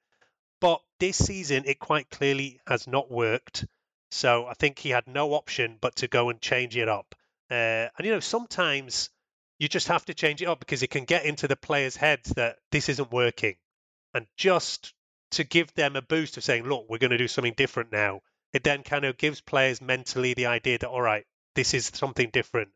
But 0.62 0.80
this 1.02 1.18
season, 1.18 1.64
it 1.66 1.78
quite 1.78 2.10
clearly 2.10 2.62
has 2.66 2.88
not 2.88 3.12
worked. 3.12 3.66
So 4.12 4.46
I 4.46 4.54
think 4.54 4.80
he 4.80 4.92
had 4.92 5.08
no 5.08 5.34
option 5.34 5.78
but 5.82 5.98
to 5.98 6.08
go 6.08 6.30
and 6.30 6.40
change 6.40 6.78
it 6.78 6.88
up. 6.88 7.16
Uh, 7.52 7.92
and 7.98 8.06
you 8.06 8.12
know, 8.12 8.22
sometimes 8.22 9.10
you 9.60 9.68
just 9.68 9.90
have 9.90 10.06
to 10.06 10.14
change 10.14 10.42
it 10.42 10.48
up 10.48 10.60
because 10.60 10.84
it 10.84 10.90
can 10.90 11.04
get 11.04 11.26
into 11.26 11.50
the 11.50 11.58
players' 11.58 11.98
heads 11.98 12.30
that 12.36 12.60
this 12.72 12.88
isn't 12.88 13.12
working. 13.12 13.56
And 14.14 14.26
just 14.38 14.94
to 15.32 15.44
give 15.44 15.74
them 15.74 15.96
a 15.96 16.02
boost 16.02 16.38
of 16.38 16.44
saying, 16.44 16.64
look, 16.64 16.86
we're 16.90 16.98
going 16.98 17.12
to 17.12 17.18
do 17.18 17.28
something 17.28 17.54
different 17.56 17.92
now, 17.92 18.22
it 18.54 18.64
then 18.64 18.84
kind 18.84 19.06
of 19.06 19.18
gives 19.18 19.42
players 19.42 19.82
mentally 19.82 20.34
the 20.34 20.46
idea 20.46 20.78
that, 20.78 20.90
all 20.90 21.02
right, 21.02 21.26
this 21.56 21.74
is 21.74 21.92
something 21.94 22.30
different. 22.32 22.70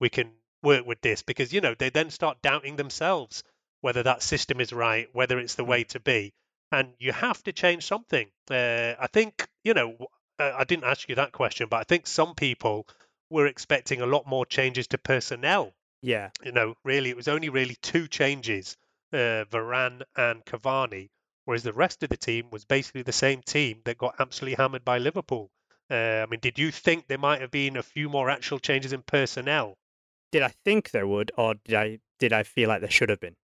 We 0.00 0.08
can 0.08 0.32
work 0.62 0.86
with 0.86 1.00
this 1.00 1.22
because, 1.22 1.52
you 1.52 1.60
know, 1.60 1.74
they 1.74 1.90
then 1.90 2.10
start 2.10 2.42
doubting 2.42 2.76
themselves 2.76 3.42
whether 3.80 4.02
that 4.02 4.22
system 4.22 4.60
is 4.60 4.72
right, 4.72 5.08
whether 5.12 5.38
it's 5.38 5.54
the 5.54 5.64
way 5.64 5.84
to 5.84 6.00
be. 6.00 6.32
And 6.72 6.94
you 6.98 7.12
have 7.12 7.42
to 7.44 7.52
change 7.52 7.86
something. 7.86 8.28
Uh, 8.50 8.94
I 8.98 9.06
think, 9.12 9.46
you 9.62 9.74
know, 9.74 9.96
uh, 10.38 10.52
I 10.56 10.64
didn't 10.64 10.84
ask 10.84 11.08
you 11.08 11.14
that 11.16 11.32
question, 11.32 11.68
but 11.70 11.80
I 11.80 11.84
think 11.84 12.06
some 12.06 12.34
people 12.34 12.86
were 13.30 13.46
expecting 13.46 14.00
a 14.00 14.06
lot 14.06 14.26
more 14.26 14.46
changes 14.46 14.86
to 14.88 14.98
personnel 14.98 15.74
Yeah, 16.02 16.30
you 16.44 16.52
know, 16.52 16.74
really, 16.84 17.10
it 17.10 17.16
was 17.16 17.28
only 17.28 17.48
really 17.48 17.76
two 17.82 18.06
changes, 18.08 18.76
uh, 19.12 19.44
Varane 19.50 20.02
and 20.16 20.44
Cavani, 20.44 21.10
whereas 21.46 21.62
the 21.62 21.72
rest 21.72 22.02
of 22.02 22.10
the 22.10 22.16
team 22.16 22.50
was 22.50 22.66
basically 22.66 23.02
the 23.02 23.12
same 23.12 23.40
team 23.40 23.80
that 23.84 23.96
got 23.96 24.14
absolutely 24.18 24.56
hammered 24.56 24.84
by 24.84 24.98
Liverpool. 24.98 25.50
Uh, 25.90 26.22
I 26.22 26.26
mean, 26.26 26.40
did 26.40 26.58
you 26.58 26.70
think 26.70 27.06
there 27.06 27.16
might 27.16 27.40
have 27.40 27.50
been 27.50 27.78
a 27.78 27.82
few 27.82 28.10
more 28.10 28.28
actual 28.28 28.58
changes 28.58 28.92
in 28.92 29.02
personnel? 29.02 29.78
did 30.32 30.42
I 30.42 30.52
think 30.64 30.90
there 30.90 31.06
would, 31.06 31.32
or 31.36 31.54
did 31.64 31.74
I 31.74 31.98
did 32.18 32.32
I 32.32 32.42
feel 32.42 32.68
like 32.68 32.80
there 32.80 32.90
should 32.90 33.08
have 33.08 33.20
been? 33.20 33.36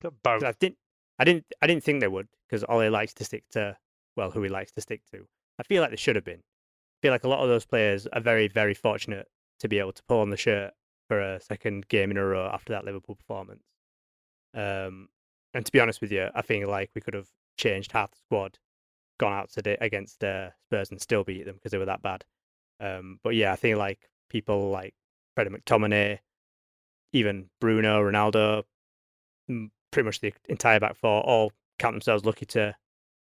Both. 0.00 0.42
I 0.42 0.54
didn't. 0.58 0.78
I 1.18 1.24
didn't. 1.24 1.44
I 1.60 1.66
didn't 1.66 1.84
think 1.84 2.00
there 2.00 2.10
would 2.10 2.28
because 2.48 2.64
Ole 2.68 2.90
likes 2.90 3.14
to 3.14 3.24
stick 3.24 3.44
to 3.50 3.76
well, 4.16 4.30
who 4.30 4.42
he 4.42 4.48
likes 4.48 4.72
to 4.72 4.80
stick 4.80 5.02
to. 5.12 5.26
I 5.58 5.62
feel 5.64 5.82
like 5.82 5.90
there 5.90 5.98
should 5.98 6.16
have 6.16 6.24
been. 6.24 6.38
I 6.38 6.98
feel 7.02 7.12
like 7.12 7.24
a 7.24 7.28
lot 7.28 7.40
of 7.40 7.48
those 7.48 7.66
players 7.66 8.06
are 8.06 8.20
very, 8.20 8.48
very 8.48 8.74
fortunate 8.74 9.26
to 9.60 9.68
be 9.68 9.78
able 9.78 9.92
to 9.92 10.02
pull 10.08 10.20
on 10.20 10.30
the 10.30 10.36
shirt 10.36 10.72
for 11.08 11.20
a 11.20 11.40
second 11.40 11.88
game 11.88 12.10
in 12.10 12.16
a 12.16 12.24
row 12.24 12.48
after 12.52 12.72
that 12.72 12.84
Liverpool 12.84 13.16
performance. 13.16 13.62
Um, 14.54 15.08
and 15.52 15.66
to 15.66 15.72
be 15.72 15.80
honest 15.80 16.00
with 16.00 16.12
you, 16.12 16.28
I 16.34 16.42
think 16.42 16.66
like 16.66 16.90
we 16.94 17.00
could 17.00 17.14
have 17.14 17.28
changed 17.60 17.92
half 17.92 18.10
the 18.10 18.16
squad, 18.26 18.58
gone 19.18 19.32
out 19.32 19.50
today 19.50 19.76
against 19.80 20.24
uh, 20.24 20.50
Spurs 20.66 20.90
and 20.90 21.00
still 21.00 21.24
beat 21.24 21.44
them 21.44 21.56
because 21.56 21.72
they 21.72 21.78
were 21.78 21.84
that 21.86 22.02
bad. 22.02 22.24
Um, 22.80 23.20
but 23.22 23.34
yeah, 23.34 23.52
I 23.52 23.56
think 23.56 23.76
like 23.76 24.08
people 24.30 24.70
like 24.70 24.94
Freddie 25.34 25.50
McTominay, 25.50 26.18
even 27.12 27.50
Bruno, 27.60 28.02
Ronaldo, 28.02 28.64
pretty 29.92 30.06
much 30.06 30.20
the 30.20 30.32
entire 30.48 30.80
back 30.80 30.96
four 30.96 31.22
all 31.22 31.52
count 31.78 31.94
themselves 31.94 32.24
lucky 32.24 32.46
to 32.46 32.74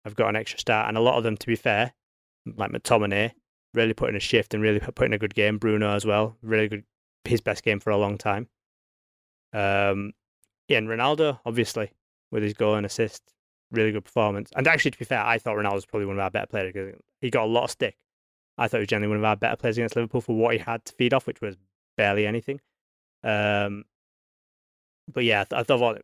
have 0.04 0.14
got 0.14 0.28
an 0.28 0.36
extra 0.36 0.58
start. 0.58 0.88
And 0.88 0.96
a 0.96 1.00
lot 1.00 1.16
of 1.16 1.24
them, 1.24 1.36
to 1.36 1.46
be 1.46 1.56
fair, 1.56 1.92
like 2.56 2.70
McTominay, 2.70 3.32
really 3.74 3.94
put 3.94 4.10
in 4.10 4.16
a 4.16 4.20
shift 4.20 4.54
and 4.54 4.62
really 4.62 4.80
put 4.80 5.06
in 5.06 5.12
a 5.12 5.18
good 5.18 5.34
game. 5.34 5.58
Bruno 5.58 5.94
as 5.94 6.06
well, 6.06 6.36
really 6.42 6.68
good, 6.68 6.84
his 7.24 7.40
best 7.40 7.64
game 7.64 7.80
for 7.80 7.90
a 7.90 7.96
long 7.96 8.18
time. 8.18 8.48
Um, 9.52 10.12
yeah, 10.68 10.78
and 10.78 10.88
Ronaldo, 10.88 11.40
obviously, 11.44 11.90
with 12.30 12.42
his 12.42 12.54
goal 12.54 12.76
and 12.76 12.86
assist, 12.86 13.22
really 13.70 13.92
good 13.92 14.04
performance. 14.04 14.50
And 14.54 14.66
actually, 14.66 14.92
to 14.92 14.98
be 14.98 15.04
fair, 15.04 15.24
I 15.24 15.38
thought 15.38 15.56
Ronaldo 15.56 15.74
was 15.74 15.86
probably 15.86 16.06
one 16.06 16.16
of 16.16 16.22
our 16.22 16.30
better 16.30 16.46
players 16.46 16.72
because 16.72 16.94
he 17.20 17.30
got 17.30 17.44
a 17.44 17.46
lot 17.46 17.64
of 17.64 17.70
stick. 17.70 17.96
I 18.58 18.68
thought 18.68 18.78
he 18.78 18.82
was 18.82 18.88
generally 18.88 19.08
one 19.08 19.18
of 19.18 19.24
our 19.24 19.36
better 19.36 19.56
players 19.56 19.78
against 19.78 19.96
Liverpool 19.96 20.20
for 20.20 20.36
what 20.36 20.54
he 20.54 20.58
had 20.58 20.84
to 20.84 20.92
feed 20.92 21.14
off, 21.14 21.26
which 21.26 21.40
was 21.40 21.56
barely 21.96 22.26
anything. 22.26 22.60
Um, 23.22 23.84
but 25.12 25.24
yeah, 25.24 25.42
I, 25.42 25.44
th- 25.44 25.60
I 25.60 25.62
thought 25.62 26.02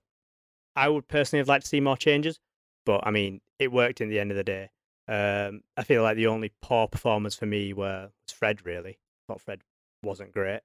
I 0.74 0.88
would 0.88 1.09
personally 1.09 1.40
have 1.40 1.48
liked 1.48 1.64
to 1.64 1.68
see 1.68 1.81
more 1.81 1.96
changes, 1.96 2.38
but 2.85 3.07
I 3.07 3.11
mean, 3.11 3.40
it 3.59 3.72
worked 3.72 4.00
in 4.00 4.09
the 4.09 4.20
end 4.20 4.31
of 4.31 4.37
the 4.37 4.44
day. 4.44 4.70
Um, 5.09 5.62
I 5.76 5.85
feel 5.85 6.02
like 6.02 6.16
the 6.16 6.26
only 6.26 6.52
poor 6.62 6.88
performers 6.88 7.35
for 7.35 7.46
me 7.46 7.72
were 7.72 8.11
was 8.26 8.33
Fred. 8.33 8.64
Really, 8.66 8.98
I 9.29 9.33
thought 9.33 9.40
Fred 9.40 9.61
wasn't 10.02 10.33
great. 10.33 10.61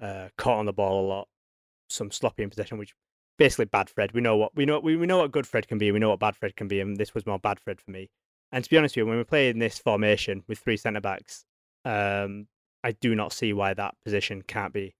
Uh, 0.00 0.28
caught 0.36 0.58
on 0.58 0.66
the 0.66 0.72
ball 0.72 1.04
a 1.04 1.06
lot, 1.06 1.28
some 1.88 2.10
sloppy 2.10 2.42
in 2.42 2.50
possession, 2.50 2.78
which 2.78 2.94
basically 3.38 3.66
bad 3.66 3.90
Fred. 3.90 4.12
We 4.12 4.20
know 4.20 4.36
what 4.36 4.54
we 4.54 4.64
know. 4.64 4.80
We, 4.80 4.96
we 4.96 5.06
know 5.06 5.18
what 5.18 5.32
good 5.32 5.46
Fred 5.46 5.68
can 5.68 5.78
be. 5.78 5.90
We 5.92 5.98
know 5.98 6.10
what 6.10 6.20
bad 6.20 6.36
Fred 6.36 6.56
can 6.56 6.68
be, 6.68 6.80
and 6.80 6.96
this 6.96 7.14
was 7.14 7.26
more 7.26 7.38
bad 7.38 7.60
Fred 7.60 7.80
for 7.80 7.90
me. 7.90 8.10
And 8.52 8.62
to 8.62 8.70
be 8.70 8.78
honest 8.78 8.92
with 8.92 8.98
you, 8.98 9.06
when 9.06 9.18
we 9.18 9.24
play 9.24 9.48
in 9.48 9.58
this 9.58 9.78
formation 9.78 10.44
with 10.46 10.58
three 10.58 10.76
centre 10.76 11.00
backs, 11.00 11.44
um, 11.84 12.46
I 12.82 12.92
do 12.92 13.14
not 13.14 13.32
see 13.32 13.52
why 13.52 13.74
that 13.74 13.94
position 14.04 14.42
can't 14.42 14.72
be 14.72 14.94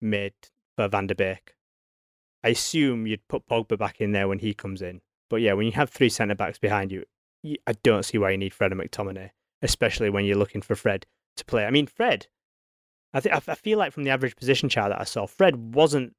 made 0.00 0.32
for 0.76 0.88
Van 0.88 1.06
der 1.06 1.14
Beek. 1.14 1.54
I 2.42 2.48
assume 2.48 3.06
you'd 3.06 3.28
put 3.28 3.46
Pogba 3.46 3.76
back 3.76 4.00
in 4.00 4.12
there 4.12 4.28
when 4.28 4.38
he 4.38 4.54
comes 4.54 4.80
in, 4.80 5.02
but 5.28 5.36
yeah, 5.36 5.52
when 5.52 5.66
you 5.66 5.72
have 5.72 5.90
three 5.90 6.08
centre 6.08 6.34
backs 6.34 6.58
behind 6.58 6.90
you, 6.90 7.04
you, 7.42 7.56
I 7.66 7.72
don't 7.82 8.04
see 8.04 8.18
why 8.18 8.30
you 8.30 8.38
need 8.38 8.54
Fred 8.54 8.72
and 8.72 8.80
McTominay, 8.80 9.30
especially 9.60 10.08
when 10.08 10.24
you're 10.24 10.38
looking 10.38 10.62
for 10.62 10.74
Fred 10.74 11.06
to 11.36 11.44
play. 11.44 11.66
I 11.66 11.70
mean, 11.70 11.86
Fred, 11.86 12.28
I 13.12 13.20
think 13.20 13.34
I 13.34 13.54
feel 13.54 13.78
like 13.78 13.92
from 13.92 14.04
the 14.04 14.10
average 14.10 14.36
position 14.36 14.68
chart 14.68 14.90
that 14.90 15.00
I 15.00 15.04
saw, 15.04 15.26
Fred 15.26 15.74
wasn't 15.74 16.14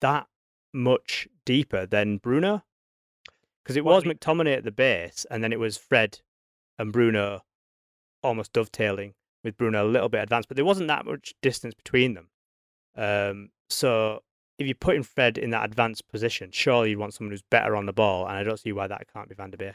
that 0.00 0.26
much 0.72 1.28
deeper 1.44 1.86
than 1.86 2.18
Bruno 2.18 2.64
because 3.68 3.76
it 3.76 3.84
was 3.84 4.04
McTominay 4.04 4.56
at 4.56 4.64
the 4.64 4.70
base, 4.70 5.26
and 5.30 5.44
then 5.44 5.52
it 5.52 5.60
was 5.60 5.76
Fred 5.76 6.20
and 6.78 6.90
Bruno 6.90 7.42
almost 8.22 8.54
dovetailing 8.54 9.12
with 9.44 9.58
Bruno 9.58 9.84
a 9.84 9.86
little 9.86 10.08
bit 10.08 10.22
advanced, 10.22 10.48
but 10.48 10.56
there 10.56 10.64
wasn't 10.64 10.88
that 10.88 11.04
much 11.04 11.34
distance 11.42 11.74
between 11.74 12.14
them. 12.14 12.30
Um, 12.96 13.50
so 13.68 14.22
if 14.58 14.66
you're 14.66 14.74
putting 14.74 15.02
Fred 15.02 15.36
in 15.36 15.50
that 15.50 15.66
advanced 15.66 16.08
position, 16.08 16.50
surely 16.50 16.90
you'd 16.90 16.98
want 16.98 17.12
someone 17.12 17.32
who's 17.32 17.42
better 17.42 17.76
on 17.76 17.84
the 17.84 17.92
ball, 17.92 18.26
and 18.26 18.38
I 18.38 18.42
don't 18.42 18.58
see 18.58 18.72
why 18.72 18.86
that 18.86 19.12
can't 19.12 19.28
be 19.28 19.34
Van 19.34 19.50
der 19.50 19.58
Beek. 19.58 19.74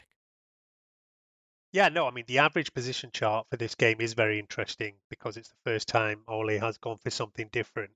Yeah, 1.72 1.88
no, 1.88 2.08
I 2.08 2.10
mean 2.10 2.24
the 2.26 2.38
average 2.38 2.74
position 2.74 3.10
chart 3.12 3.46
for 3.48 3.56
this 3.56 3.76
game 3.76 4.00
is 4.00 4.14
very 4.14 4.40
interesting 4.40 4.94
because 5.08 5.36
it's 5.36 5.50
the 5.50 5.70
first 5.70 5.86
time 5.86 6.22
Ole 6.26 6.58
has 6.58 6.78
gone 6.78 6.98
for 6.98 7.10
something 7.10 7.48
different. 7.52 7.92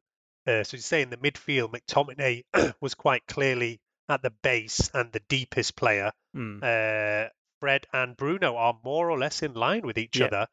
Uh, 0.48 0.64
so 0.64 0.76
you 0.76 0.80
say 0.80 1.02
in 1.02 1.10
the 1.10 1.16
midfield, 1.18 1.70
McTominay 1.72 2.42
was 2.80 2.94
quite 2.94 3.26
clearly 3.26 3.80
at 4.08 4.22
the 4.22 4.30
base 4.42 4.90
and 4.94 5.12
the 5.12 5.20
deepest 5.28 5.76
player. 5.76 6.10
Mm. 6.34 6.62
Uh, 6.62 7.28
Fred 7.60 7.86
and 7.92 8.16
Bruno 8.16 8.56
are 8.56 8.78
more 8.82 9.10
or 9.10 9.18
less 9.18 9.42
in 9.42 9.52
line 9.52 9.82
with 9.82 9.98
each 9.98 10.18
Yeah. 10.18 10.26
other. 10.26 10.46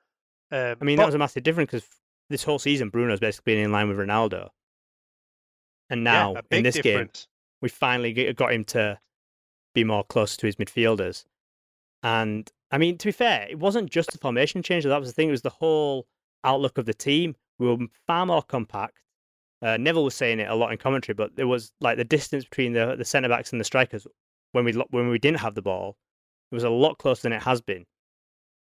Um, 0.51 0.77
I 0.81 0.83
mean, 0.83 0.97
but- 0.97 1.03
that 1.03 1.05
was 1.07 1.15
a 1.15 1.19
massive 1.19 1.43
difference 1.43 1.71
because 1.71 1.87
this 2.29 2.43
whole 2.43 2.59
season, 2.59 2.89
Bruno's 2.89 3.19
basically 3.19 3.55
been 3.55 3.63
in 3.63 3.71
line 3.71 3.87
with 3.87 3.97
Ronaldo. 3.97 4.49
And 5.89 6.03
now, 6.03 6.35
a 6.35 6.55
in 6.55 6.63
this 6.63 6.79
game, 6.81 7.09
we 7.61 7.69
finally 7.69 8.33
got 8.33 8.51
him 8.51 8.65
to 8.65 8.99
be 9.75 9.83
more 9.83 10.03
close 10.03 10.35
to 10.37 10.47
his 10.47 10.55
midfielders. 10.55 11.25
And 12.01 12.51
I 12.71 12.79
mean, 12.79 12.97
to 12.97 13.07
be 13.07 13.11
fair, 13.11 13.47
it 13.49 13.59
wasn't 13.59 13.91
just 13.91 14.11
the 14.11 14.17
formation 14.17 14.63
change. 14.63 14.83
That 14.83 14.99
was 14.99 15.09
the 15.09 15.13
thing. 15.13 15.27
It 15.27 15.31
was 15.31 15.43
the 15.43 15.49
whole 15.51 16.07
outlook 16.43 16.79
of 16.79 16.85
the 16.85 16.93
team. 16.93 17.35
We 17.59 17.67
were 17.67 17.85
far 18.07 18.25
more 18.25 18.41
compact. 18.41 18.99
Uh, 19.65 19.77
Neville 19.77 20.03
was 20.03 20.13
saying 20.13 20.39
it 20.39 20.47
a 20.47 20.53
lot 20.53 20.71
in 20.71 20.77
commentary, 20.77 21.15
but 21.15 21.35
there 21.35 21.47
was 21.47 21.71
like 21.81 21.97
the 21.97 22.03
distance 22.03 22.43
between 22.43 22.73
the 22.73 22.95
the 22.95 23.03
centre 23.03 23.29
backs 23.29 23.51
and 23.51 23.59
the 23.59 23.65
strikers 23.65 24.05
when 24.51 24.63
we 24.63 24.73
when 24.91 25.09
we 25.09 25.17
didn't 25.17 25.39
have 25.39 25.55
the 25.55 25.61
ball. 25.63 25.97
It 26.51 26.55
was 26.55 26.63
a 26.63 26.69
lot 26.69 26.99
closer 26.99 27.23
than 27.23 27.33
it 27.33 27.41
has 27.41 27.61
been. 27.61 27.87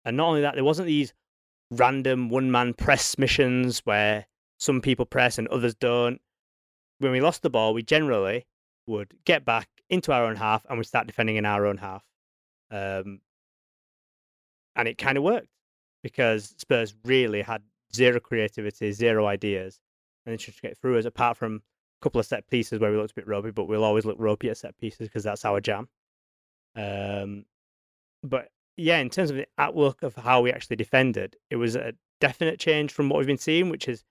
And 0.04 0.18
not 0.18 0.30
only 0.30 0.42
that, 0.42 0.56
there 0.56 0.64
wasn't 0.64 0.88
these 0.88 1.14
random 1.70 2.30
one 2.30 2.50
man 2.50 2.74
press 2.74 3.20
missions 3.20 3.82
where 3.86 4.26
some 4.58 4.82
people 4.82 5.06
press 5.06 5.38
and 5.38 5.48
others 5.50 5.76
don't. 5.76 6.20
When 6.98 7.12
we 7.12 7.22
lost 7.22 7.44
the 7.44 7.52
ball, 7.52 7.76
we 7.76 7.84
generally 7.84 8.48
would 8.88 9.14
get 9.26 9.46
back 9.46 9.70
into 9.92 10.12
our 10.12 10.26
own 10.26 10.38
half 10.38 10.66
and 10.68 10.80
we 10.80 10.84
start 10.86 11.06
defending 11.06 11.36
in 11.36 11.46
our 11.46 11.68
own 11.68 11.78
half. 11.78 12.04
Um, 12.72 13.22
and 14.76 14.88
it 14.88 14.98
kind 14.98 15.20
of 15.20 15.24
worked 15.24 15.50
because 16.02 16.56
Spurs 16.58 16.96
really 17.04 17.44
had 17.44 17.62
zero 17.94 18.20
creativity, 18.20 18.92
zero 18.92 19.28
ideas, 19.28 19.80
and 20.30 20.38
they 20.38 20.44
just 20.44 20.62
get 20.62 20.78
through 20.78 21.00
us. 21.00 21.06
Apart 21.06 21.38
from 21.38 21.56
a 21.56 22.04
couple 22.04 22.20
of 22.20 22.26
set 22.26 22.48
pieces 22.48 22.80
where 22.80 22.92
we 22.92 22.98
looked 22.98 23.12
a 23.12 23.16
bit 23.16 23.28
ropey, 23.28 23.52
but 23.52 23.66
we'll 23.66 23.84
always 23.84 24.06
look 24.06 24.18
ropey 24.20 24.50
at 24.50 24.58
set 24.58 24.78
pieces 24.78 25.08
because 25.08 25.24
that's 25.24 25.46
our 25.46 25.60
jam. 25.60 25.88
Um, 26.76 27.46
but 28.24 28.50
yeah, 28.78 29.00
in 29.00 29.10
terms 29.10 29.32
of 29.32 29.38
the 29.38 29.48
outlook 29.58 30.04
of 30.04 30.16
how 30.16 30.42
we 30.42 30.52
actually 30.52 30.76
defended, 30.76 31.36
it 31.50 31.56
was 31.56 31.76
a 31.76 31.94
definite 32.22 32.60
change 32.60 32.92
from 32.92 33.10
what 33.10 33.18
we've 33.18 33.28
been 33.28 33.38
seeing, 33.38 33.70
which 33.70 33.88
is 33.88 34.04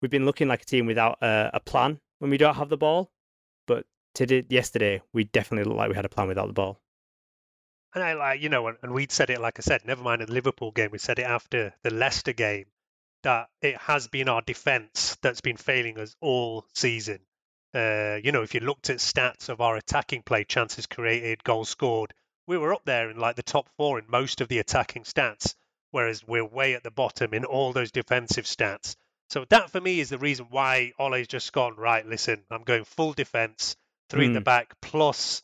we've 0.00 0.10
been 0.10 0.26
looking 0.26 0.48
like 0.48 0.62
a 0.62 0.66
team 0.66 0.86
without 0.86 1.18
a, 1.22 1.50
a 1.54 1.60
plan 1.60 1.98
when 2.18 2.30
we 2.30 2.36
don't 2.36 2.56
have 2.56 2.68
the 2.68 2.76
ball. 2.76 3.10
But 3.66 3.86
today, 4.14 4.44
yesterday, 4.48 5.02
we 5.12 5.24
definitely 5.24 5.64
looked 5.64 5.78
like 5.78 5.88
we 5.88 5.96
had 5.96 6.04
a 6.04 6.10
plan 6.10 6.28
without 6.28 6.48
the 6.48 6.52
ball. 6.52 6.80
And 7.94 8.02
I 8.02 8.14
like, 8.14 8.40
you 8.40 8.48
know, 8.48 8.68
and, 8.68 8.78
and 8.82 8.92
we'd 8.92 9.12
said 9.12 9.30
it, 9.30 9.40
like 9.40 9.58
I 9.58 9.62
said, 9.62 9.84
never 9.84 10.02
mind 10.02 10.22
the 10.22 10.32
Liverpool 10.32 10.70
game, 10.70 10.90
we 10.92 10.98
said 10.98 11.18
it 11.18 11.26
after 11.26 11.74
the 11.82 11.90
Leicester 11.90 12.32
game, 12.32 12.66
that 13.22 13.48
it 13.60 13.76
has 13.76 14.08
been 14.08 14.28
our 14.28 14.42
defence 14.42 15.16
that's 15.22 15.40
been 15.40 15.56
failing 15.56 15.98
us 15.98 16.16
all 16.20 16.66
season. 16.74 17.20
Uh, 17.74 18.18
you 18.22 18.32
know, 18.32 18.42
if 18.42 18.54
you 18.54 18.60
looked 18.60 18.90
at 18.90 18.98
stats 18.98 19.48
of 19.48 19.60
our 19.60 19.76
attacking 19.76 20.22
play, 20.22 20.44
chances 20.44 20.86
created, 20.86 21.42
goals 21.42 21.70
scored, 21.70 22.12
we 22.46 22.58
were 22.58 22.74
up 22.74 22.84
there 22.84 23.10
in 23.10 23.18
like 23.18 23.36
the 23.36 23.42
top 23.42 23.68
four 23.76 23.98
in 23.98 24.04
most 24.08 24.40
of 24.40 24.48
the 24.48 24.58
attacking 24.58 25.04
stats, 25.04 25.54
whereas 25.90 26.26
we're 26.26 26.44
way 26.44 26.74
at 26.74 26.82
the 26.82 26.90
bottom 26.90 27.32
in 27.32 27.44
all 27.44 27.72
those 27.72 27.90
defensive 27.92 28.44
stats. 28.44 28.96
So 29.30 29.46
that 29.48 29.70
for 29.70 29.80
me 29.80 30.00
is 30.00 30.10
the 30.10 30.18
reason 30.18 30.46
why 30.50 30.92
Ole's 30.98 31.28
just 31.28 31.52
gone, 31.52 31.76
right, 31.76 32.06
listen, 32.06 32.42
I'm 32.50 32.64
going 32.64 32.84
full 32.84 33.14
defence, 33.14 33.76
three 34.10 34.26
in 34.26 34.34
the 34.34 34.40
Mm. 34.40 34.44
back, 34.44 34.74
plus 34.82 35.42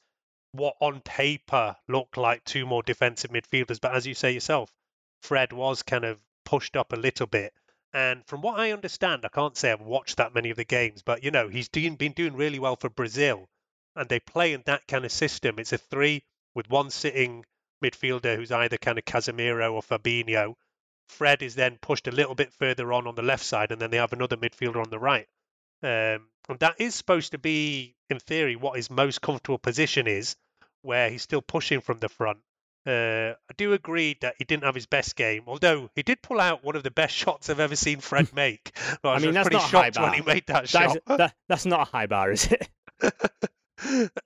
what 0.52 0.76
on 0.80 1.00
paper 1.00 1.76
looked 1.88 2.16
like 2.16 2.44
two 2.44 2.66
more 2.66 2.82
defensive 2.82 3.30
midfielders. 3.30 3.80
But 3.80 3.94
as 3.94 4.06
you 4.06 4.14
say 4.14 4.32
yourself, 4.32 4.70
Fred 5.22 5.52
was 5.52 5.82
kind 5.82 6.04
of 6.04 6.18
pushed 6.44 6.76
up 6.76 6.92
a 6.92 6.96
little 6.96 7.26
bit. 7.26 7.54
And 7.92 8.26
from 8.26 8.42
what 8.42 8.58
I 8.58 8.72
understand, 8.72 9.24
I 9.24 9.28
can't 9.28 9.56
say 9.56 9.72
I've 9.72 9.80
watched 9.80 10.18
that 10.18 10.34
many 10.34 10.50
of 10.50 10.56
the 10.56 10.64
games, 10.64 11.02
but 11.02 11.22
you 11.22 11.30
know, 11.30 11.48
he's 11.48 11.68
doing, 11.68 11.96
been 11.96 12.12
doing 12.12 12.34
really 12.34 12.58
well 12.58 12.76
for 12.76 12.90
Brazil. 12.90 13.48
And 13.96 14.08
they 14.08 14.20
play 14.20 14.52
in 14.52 14.62
that 14.66 14.86
kind 14.86 15.04
of 15.04 15.12
system. 15.12 15.58
It's 15.58 15.72
a 15.72 15.78
three 15.78 16.22
with 16.54 16.68
one 16.68 16.90
sitting 16.90 17.44
midfielder 17.82 18.36
who's 18.36 18.52
either 18.52 18.76
kind 18.76 18.98
of 18.98 19.04
Casemiro 19.04 19.72
or 19.72 19.82
Fabinho. 19.82 20.54
Fred 21.08 21.42
is 21.42 21.54
then 21.54 21.78
pushed 21.80 22.06
a 22.06 22.12
little 22.12 22.34
bit 22.34 22.52
further 22.52 22.92
on 22.92 23.06
on 23.06 23.14
the 23.14 23.22
left 23.22 23.44
side, 23.44 23.72
and 23.72 23.80
then 23.80 23.90
they 23.90 23.96
have 23.96 24.12
another 24.12 24.36
midfielder 24.36 24.82
on 24.82 24.90
the 24.90 24.98
right. 24.98 25.26
Um, 25.82 26.28
and 26.48 26.58
that 26.60 26.80
is 26.80 26.94
supposed 26.94 27.32
to 27.32 27.38
be, 27.38 27.94
in 28.10 28.18
theory, 28.18 28.56
what 28.56 28.76
his 28.76 28.90
most 28.90 29.20
comfortable 29.22 29.58
position 29.58 30.06
is, 30.06 30.36
where 30.82 31.10
he's 31.10 31.22
still 31.22 31.42
pushing 31.42 31.80
from 31.80 31.98
the 31.98 32.08
front. 32.08 32.38
Uh, 32.88 33.34
I 33.50 33.52
do 33.58 33.74
agree 33.74 34.16
that 34.22 34.36
he 34.38 34.44
didn't 34.44 34.64
have 34.64 34.74
his 34.74 34.86
best 34.86 35.14
game, 35.14 35.42
although 35.46 35.90
he 35.94 36.02
did 36.02 36.22
pull 36.22 36.40
out 36.40 36.64
one 36.64 36.74
of 36.74 36.82
the 36.82 36.90
best 36.90 37.14
shots 37.22 37.50
I've 37.50 37.60
ever 37.60 37.76
seen 37.76 38.00
Fred 38.00 38.32
make. 38.34 38.72
I, 39.04 39.14
was 39.14 39.22
mean, 39.22 39.34
that's 39.34 39.48
pretty 39.48 39.56
not 39.62 39.64
a 39.72 39.76
high 39.76 39.90
shocked 39.90 39.98
when 40.00 40.12
he 40.14 40.20
bar. 40.22 40.34
made 40.34 40.46
that 40.46 40.62
That 40.62 40.68
shot. 40.68 40.96
is, 40.96 41.02
that, 41.18 41.34
that's 41.48 41.66
not 41.66 41.80
a 41.88 41.90
high 41.90 42.06
bar, 42.06 42.32
is 42.32 42.48
it? 42.50 42.68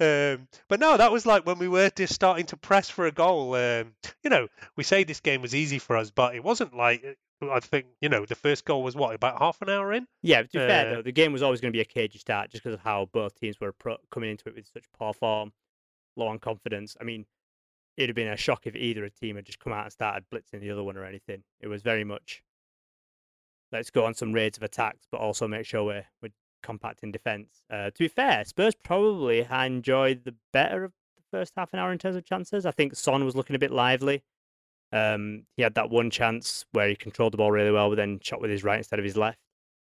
um, 0.00 0.48
but 0.68 0.80
no, 0.80 0.96
that 0.96 1.12
was 1.12 1.26
like 1.26 1.44
when 1.46 1.58
we 1.58 1.68
were 1.68 1.90
just 1.90 2.14
starting 2.14 2.46
to 2.46 2.56
press 2.56 2.88
for 2.88 3.06
a 3.06 3.12
goal. 3.12 3.54
Um, 3.54 3.92
you 4.22 4.30
know, 4.30 4.48
we 4.76 4.84
say 4.84 5.04
this 5.04 5.20
game 5.20 5.42
was 5.42 5.54
easy 5.54 5.78
for 5.78 5.96
us, 5.96 6.10
but 6.10 6.34
it 6.34 6.42
wasn't 6.42 6.74
like 6.76 7.04
I 7.42 7.60
think 7.60 7.86
you 8.00 8.08
know 8.08 8.24
the 8.24 8.34
first 8.34 8.64
goal 8.64 8.82
was 8.82 8.96
what 8.96 9.14
about 9.14 9.38
half 9.38 9.60
an 9.62 9.68
hour 9.68 9.92
in. 9.92 10.06
Yeah, 10.22 10.42
to 10.42 10.48
be 10.48 10.58
fair 10.58 10.86
Uh, 10.88 10.94
though, 10.94 11.02
the 11.02 11.12
game 11.12 11.32
was 11.32 11.42
always 11.42 11.60
going 11.60 11.72
to 11.72 11.76
be 11.76 11.82
a 11.82 11.84
cagey 11.84 12.18
start 12.18 12.50
just 12.50 12.62
because 12.62 12.74
of 12.74 12.80
how 12.80 13.08
both 13.12 13.38
teams 13.38 13.60
were 13.60 13.72
pro- 13.72 13.98
coming 14.10 14.30
into 14.30 14.48
it 14.48 14.54
with 14.54 14.66
such 14.72 14.84
poor 14.98 15.12
form, 15.12 15.52
low 16.16 16.28
on 16.28 16.38
confidence. 16.38 16.96
I 17.00 17.04
mean, 17.04 17.26
it'd 17.96 18.10
have 18.10 18.16
been 18.16 18.28
a 18.28 18.36
shock 18.36 18.66
if 18.66 18.76
either 18.76 19.04
a 19.04 19.10
team 19.10 19.36
had 19.36 19.44
just 19.44 19.58
come 19.58 19.72
out 19.72 19.84
and 19.84 19.92
started 19.92 20.24
blitzing 20.32 20.60
the 20.60 20.70
other 20.70 20.82
one 20.82 20.96
or 20.96 21.04
anything. 21.04 21.42
It 21.60 21.68
was 21.68 21.82
very 21.82 22.04
much 22.04 22.42
let's 23.72 23.90
go 23.90 24.04
on 24.04 24.14
some 24.14 24.32
raids 24.32 24.56
of 24.56 24.62
attacks, 24.62 25.06
but 25.10 25.20
also 25.20 25.48
make 25.48 25.66
sure 25.66 25.84
we're 25.84 26.06
we're 26.22 26.30
compact 26.62 27.02
in 27.02 27.12
defence. 27.12 27.62
Uh, 27.70 27.90
to 27.90 27.98
be 27.98 28.08
fair, 28.08 28.44
Spurs 28.44 28.74
probably 28.74 29.46
enjoyed 29.50 30.24
the 30.24 30.34
better 30.52 30.84
of 30.84 30.92
the 31.16 31.22
first 31.30 31.52
half 31.56 31.72
an 31.72 31.78
hour 31.78 31.92
in 31.92 31.98
terms 31.98 32.16
of 32.16 32.24
chances. 32.24 32.66
I 32.66 32.72
think 32.72 32.96
Son 32.96 33.24
was 33.24 33.36
looking 33.36 33.56
a 33.56 33.60
bit 33.60 33.70
lively. 33.70 34.24
Um, 34.92 35.44
he 35.56 35.62
had 35.62 35.74
that 35.74 35.90
one 35.90 36.10
chance 36.10 36.64
where 36.72 36.88
he 36.88 36.96
controlled 36.96 37.32
the 37.32 37.36
ball 37.36 37.50
really 37.50 37.70
well, 37.70 37.88
but 37.88 37.96
then 37.96 38.20
shot 38.22 38.40
with 38.40 38.50
his 38.50 38.64
right 38.64 38.78
instead 38.78 38.98
of 38.98 39.04
his 39.04 39.16
left. 39.16 39.38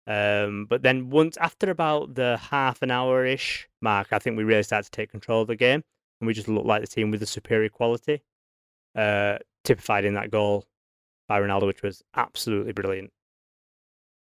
Um, 0.07 0.67
but 0.69 0.83
then 0.83 1.11
once 1.11 1.37
after 1.37 1.71
about 1.71 2.15
the 2.15 2.39
half 2.39 2.81
an 2.83 2.91
hour 2.91 3.25
ish 3.25 3.69
mark, 3.83 4.09
I 4.13 4.19
think 4.19 4.37
we 4.37 4.45
really 4.45 4.63
started 4.63 4.85
to 4.85 4.91
take 4.91 5.11
control 5.11 5.43
of 5.43 5.49
the 5.49 5.57
game, 5.57 5.85
and 6.21 6.27
we 6.27 6.35
just 6.35 6.49
looked 6.49 6.67
like 6.67 6.81
the 6.83 6.87
team 6.89 7.11
with 7.11 7.21
the 7.21 7.27
superior 7.27 7.69
quality, 7.69 8.23
uh, 8.97 9.39
typified 9.65 10.05
in 10.05 10.15
that 10.15 10.31
goal 10.31 10.65
by 11.29 11.41
Ronaldo, 11.41 11.67
which 11.67 11.83
was 11.83 12.03
absolutely 12.17 12.73
brilliant. 12.73 13.13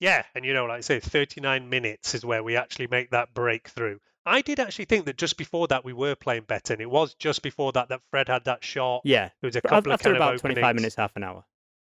Yeah, 0.01 0.25
and 0.35 0.45
you 0.45 0.53
know, 0.53 0.67
like 0.67 0.79
I 0.79 0.81
say, 0.81 1.01
39 1.01 1.69
minutes 1.69 2.15
is 2.15 2.25
where 2.25 2.43
we 2.43 2.57
actually 2.57 2.89
make 2.89 3.11
that 3.11 3.33
breakthrough. 3.33 3.99
I 4.27 4.41
did 4.41 4.59
actually 4.59 4.87
think 4.87 5.05
that 5.07 5.17
just 5.17 5.37
before 5.37 5.67
that 5.69 5.85
we 5.85 5.93
were 5.93 6.15
playing 6.15 6.45
better, 6.45 6.73
and 6.73 6.83
it 6.83 6.91
was 6.91 7.15
just 7.15 7.43
before 7.43 7.73
that 7.73 7.89
that 7.91 8.01
Fred 8.11 8.29
had 8.29 8.45
that 8.45 8.65
shot. 8.65 9.03
Yeah, 9.05 9.31
There 9.41 9.49
was 9.49 9.57
a 9.57 9.61
couple 9.61 9.93
after 9.93 10.11
of 10.11 10.17
about 10.17 10.35
of 10.35 10.41
25 10.41 10.63
openings. 10.63 10.81
minutes, 10.81 10.95
half 10.97 11.15
an 11.17 11.25
hour. 11.25 11.45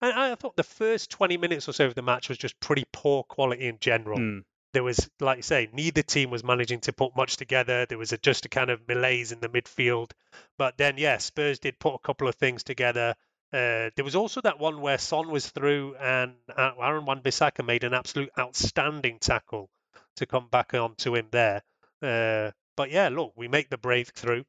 And 0.01 0.13
I 0.13 0.33
thought 0.35 0.55
the 0.55 0.63
first 0.63 1.11
20 1.11 1.37
minutes 1.37 1.69
or 1.69 1.73
so 1.73 1.85
of 1.85 1.93
the 1.95 2.01
match 2.01 2.29
was 2.29 2.37
just 2.37 2.59
pretty 2.59 2.85
poor 2.91 3.23
quality 3.23 3.67
in 3.67 3.77
general. 3.79 4.17
Mm. 4.17 4.43
There 4.73 4.83
was, 4.83 5.09
like 5.19 5.37
you 5.37 5.43
say, 5.43 5.69
neither 5.73 6.01
team 6.01 6.29
was 6.29 6.43
managing 6.43 6.79
to 6.81 6.93
put 6.93 7.15
much 7.15 7.37
together. 7.37 7.85
There 7.85 7.97
was 7.97 8.13
a, 8.13 8.17
just 8.17 8.45
a 8.45 8.49
kind 8.49 8.69
of 8.69 8.87
malaise 8.87 9.31
in 9.31 9.39
the 9.41 9.49
midfield. 9.49 10.11
But 10.57 10.77
then, 10.77 10.97
yeah, 10.97 11.17
Spurs 11.17 11.59
did 11.59 11.79
put 11.79 11.95
a 11.95 11.99
couple 11.99 12.27
of 12.27 12.35
things 12.35 12.63
together. 12.63 13.15
Uh, 13.53 13.89
there 13.95 14.05
was 14.05 14.15
also 14.15 14.39
that 14.41 14.59
one 14.59 14.79
where 14.79 14.97
Son 14.97 15.29
was 15.29 15.49
through 15.49 15.95
and 15.95 16.35
Aaron 16.57 17.05
Wan-Bissaka 17.05 17.65
made 17.65 17.83
an 17.83 17.93
absolute 17.93 18.31
outstanding 18.39 19.19
tackle 19.19 19.69
to 20.15 20.25
come 20.25 20.47
back 20.49 20.73
onto 20.73 21.15
him 21.15 21.27
there. 21.31 21.61
Uh, 22.01 22.51
but 22.77 22.91
yeah, 22.91 23.09
look, 23.09 23.33
we 23.35 23.49
make 23.49 23.69
the 23.69 23.77
breakthrough. 23.77 24.43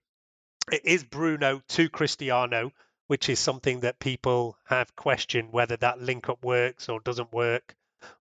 It 0.71 0.83
is 0.85 1.03
Bruno 1.03 1.61
to 1.71 1.89
Cristiano, 1.89 2.71
which 3.09 3.29
is 3.29 3.41
something 3.41 3.81
that 3.81 3.99
people 3.99 4.57
have 4.67 4.95
questioned 4.95 5.53
whether 5.53 5.77
that 5.79 6.01
link 6.01 6.29
up 6.29 6.45
works 6.45 6.89
or 6.89 7.01
doesn't 7.01 7.33
work. 7.33 7.75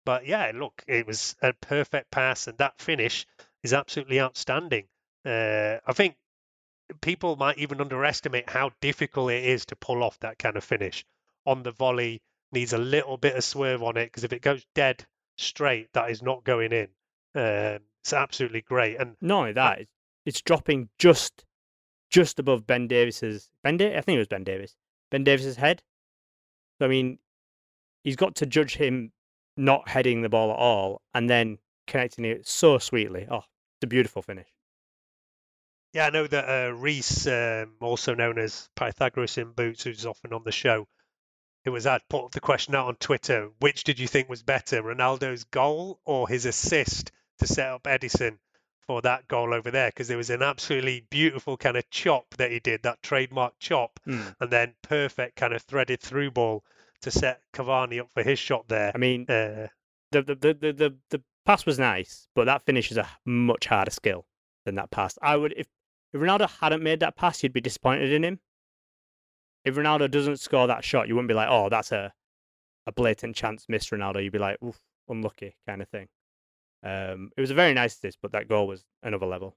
But 0.05 0.27
yeah, 0.27 0.53
look, 0.55 0.83
it 0.87 1.07
was 1.07 1.37
a 1.43 1.53
perfect 1.53 2.11
pass, 2.11 2.47
and 2.47 2.59
that 2.59 2.81
finish 2.81 3.27
is 3.63 3.73
absolutely 3.73 4.21
outstanding. 4.21 4.85
Uh, 5.25 5.79
I 5.87 5.93
think 5.93 6.17
people 7.01 7.37
might 7.37 7.59
even 7.59 7.81
underestimate 7.81 8.49
how 8.49 8.71
difficult 8.81 9.33
it 9.33 9.45
is 9.45 9.67
to 9.67 9.77
pull 9.77 10.03
off 10.03 10.19
that 10.21 10.39
kind 10.39 10.57
of 10.57 10.65
finish 10.65 11.05
on 11.47 11.63
the 11.63 11.73
volley. 11.73 12.23
Needs 12.51 12.73
a 12.73 12.79
little 12.79 13.19
bit 13.19 13.37
of 13.37 13.45
swerve 13.45 13.83
on 13.83 13.99
it 13.99 14.07
because 14.07 14.25
if 14.25 14.33
it 14.33 14.41
goes 14.41 14.65
dead 14.75 15.05
straight, 15.37 15.93
that 15.93 16.11
is 16.11 16.23
not 16.23 16.45
going 16.45 16.73
in. 16.73 16.89
Um, 17.35 17.81
it's 18.03 18.15
absolutely 18.15 18.63
great. 18.63 18.97
And 18.99 19.17
not 19.21 19.41
only 19.41 19.53
that, 19.53 19.81
it's, 19.81 19.93
it's 20.25 20.41
dropping 20.41 20.89
just 20.99 21.45
just 22.11 22.39
above 22.39 22.67
Ben 22.67 22.89
Davies's 22.89 23.51
Ben. 23.63 23.77
Da- 23.77 23.97
I 23.97 24.01
think 24.01 24.17
it 24.17 24.21
was 24.21 24.29
Ben 24.29 24.45
Davies. 24.45 24.75
Ben 25.11 25.25
Davies's 25.25 25.57
head. 25.57 25.83
So, 26.79 26.87
I 26.87 26.89
mean, 26.89 27.19
he's 28.03 28.17
got 28.17 28.37
to 28.37 28.47
judge 28.47 28.77
him 28.77 29.13
not 29.59 29.89
heading 29.89 30.23
the 30.23 30.29
ball 30.29 30.51
at 30.51 30.57
all 30.57 31.03
and 31.13 31.29
then 31.29 31.59
connecting 31.87 32.25
it 32.25 32.47
so 32.47 32.79
sweetly. 32.79 33.27
Oh, 33.31 33.39
it's 33.39 33.85
a 33.85 33.87
beautiful 33.87 34.23
finish. 34.23 34.47
Yeah, 35.93 36.07
I 36.07 36.11
know 36.11 36.27
that 36.27 36.49
uh, 36.49 36.73
Reese, 36.75 37.27
um, 37.27 37.73
also 37.81 38.15
known 38.15 38.39
as 38.39 38.69
Pythagoras 38.77 39.39
in 39.39 39.53
Boots, 39.53 39.85
who's 39.85 40.07
often 40.07 40.33
on 40.33 40.43
the 40.45 40.53
show, 40.53 40.87
it 41.65 41.71
was 41.71 41.85
had 41.85 42.03
put 42.09 42.31
the 42.33 42.41
question 42.41 42.75
out 42.75 42.89
on 42.89 42.97
Twitter: 42.97 43.49
which 43.59 43.85
did 43.85 43.99
you 43.99 44.07
think 44.07 44.29
was 44.29 44.43
better, 44.43 44.83
Ronaldo's 44.83 45.45
goal 45.45 45.99
or 46.05 46.29
his 46.29 46.47
assist 46.47 47.11
to 47.39 47.47
set 47.47 47.69
up 47.69 47.85
Edinson 47.85 48.39
for 48.87 49.01
that 49.03 49.29
goal 49.29 49.55
over 49.55 49.71
there? 49.71 49.89
Because 49.89 50.09
there 50.09 50.17
was 50.19 50.31
an 50.31 50.43
absolutely 50.43 51.07
beautiful 51.11 51.57
kind 51.57 51.77
of 51.77 51.89
chop 51.91 52.35
that 52.37 52.53
he 52.53 52.61
did, 52.61 52.83
that 52.83 53.03
trademark 53.03 53.55
chop, 53.59 53.99
Mm. 54.07 54.37
and 54.41 54.51
then 54.51 54.75
perfect 54.83 55.37
kind 55.37 55.53
of 55.55 55.63
threaded 55.63 56.01
through 56.01 56.31
ball 56.31 56.65
to 57.03 57.11
set 57.11 57.41
Cavani 57.53 58.01
up 58.01 58.09
for 58.15 58.23
his 58.23 58.39
shot 58.39 58.69
there. 58.69 58.93
I 58.95 58.99
mean, 58.99 59.27
Uh, 59.29 59.69
the, 60.11 60.23
the, 60.23 60.35
the, 60.35 60.55
the, 60.55 60.97
the, 61.11 61.23
pass 61.45 61.65
was 61.65 61.79
nice, 61.79 62.29
but 62.35 62.45
that 62.45 62.65
finish 62.67 62.91
is 62.91 62.99
a 62.99 63.09
much 63.25 63.67
harder 63.67 63.91
skill 63.91 64.27
than 64.67 64.75
that 64.75 64.91
pass. 64.91 65.19
I 65.23 65.37
would, 65.37 65.55
if, 65.57 65.67
if 66.13 66.21
Ronaldo 66.21 66.49
hadn't 66.61 66.83
made 66.83 67.01
that 67.01 67.17
pass, 67.17 67.43
you'd 67.43 67.55
be 67.55 67.61
disappointed 67.61 68.13
in 68.13 68.23
him. 68.23 68.41
If 69.65 69.75
Ronaldo 69.75 70.11
doesn't 70.11 70.41
score 70.41 70.67
that 70.67 70.85
shot, 70.85 71.09
you 71.09 71.15
wouldn't 71.15 71.29
be 71.29 71.35
like, 71.35 71.49
oh, 71.51 71.69
that's 71.71 71.91
a, 71.93 72.13
a 72.87 72.93
blatant 72.93 73.35
chance 73.35 73.65
missed 73.69 73.91
Ronaldo. 73.91 74.23
You'd 74.23 74.33
be 74.33 74.39
like, 74.39 74.59
oof, 74.63 74.79
unlucky 75.09 75.57
kind 75.67 75.81
of 75.81 75.89
thing. 75.89 76.09
Um, 76.83 77.31
it 77.37 77.41
was 77.41 77.51
a 77.51 77.55
very 77.55 77.75
nice 77.75 77.95
assist, 77.95 78.19
but 78.23 78.33
that 78.33 78.49
goal 78.49 78.67
was 78.67 78.85
another 79.03 79.27
level. 79.27 79.57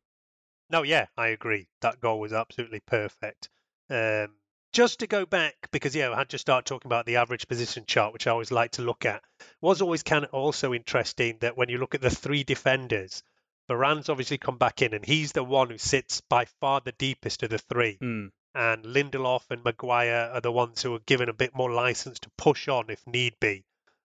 No, 0.69 0.84
yeah, 0.84 1.08
I 1.17 1.27
agree. 1.27 1.67
That 1.82 1.99
goal 1.99 2.19
was 2.19 2.32
absolutely 2.32 2.80
perfect. 2.80 3.49
Um, 3.89 4.36
just 4.73 4.99
to 4.99 5.07
go 5.07 5.25
back, 5.25 5.55
because 5.71 5.95
yeah, 5.95 6.12
I 6.12 6.17
had 6.17 6.29
to 6.29 6.38
start 6.38 6.65
talking 6.65 6.89
about 6.89 7.05
the 7.05 7.17
average 7.17 7.47
position 7.47 7.86
chart, 7.86 8.13
which 8.13 8.27
I 8.27 8.31
always 8.31 8.51
like 8.51 8.71
to 8.71 8.81
look 8.81 9.05
at. 9.05 9.21
Was 9.60 9.81
always 9.81 10.03
kind 10.03 10.23
of 10.23 10.34
also 10.34 10.73
interesting 10.73 11.38
that 11.41 11.57
when 11.57 11.69
you 11.69 11.77
look 11.77 11.95
at 11.95 12.01
the 12.01 12.10
three 12.10 12.43
defenders, 12.43 13.23
Varane's 13.67 14.10
obviously 14.10 14.38
come 14.38 14.57
back 14.57 14.81
in, 14.81 14.93
and 14.93 15.05
he's 15.05 15.31
the 15.31 15.43
one 15.43 15.69
who 15.69 15.77
sits 15.77 16.21
by 16.21 16.45
far 16.60 16.81
the 16.81 16.93
deepest 16.93 17.43
of 17.43 17.49
the 17.49 17.57
three. 17.57 17.97
Mm. 18.01 18.31
And 18.53 18.84
Lindelof 18.84 19.49
and 19.49 19.63
Maguire 19.63 20.29
are 20.34 20.41
the 20.41 20.51
ones 20.51 20.81
who 20.81 20.93
are 20.93 20.99
given 20.99 21.29
a 21.29 21.34
bit 21.34 21.55
more 21.55 21.71
license 21.71 22.19
to 22.19 22.29
push 22.38 22.67
on 22.67 22.89
if 22.89 23.05
need 23.07 23.39
be. 23.39 23.63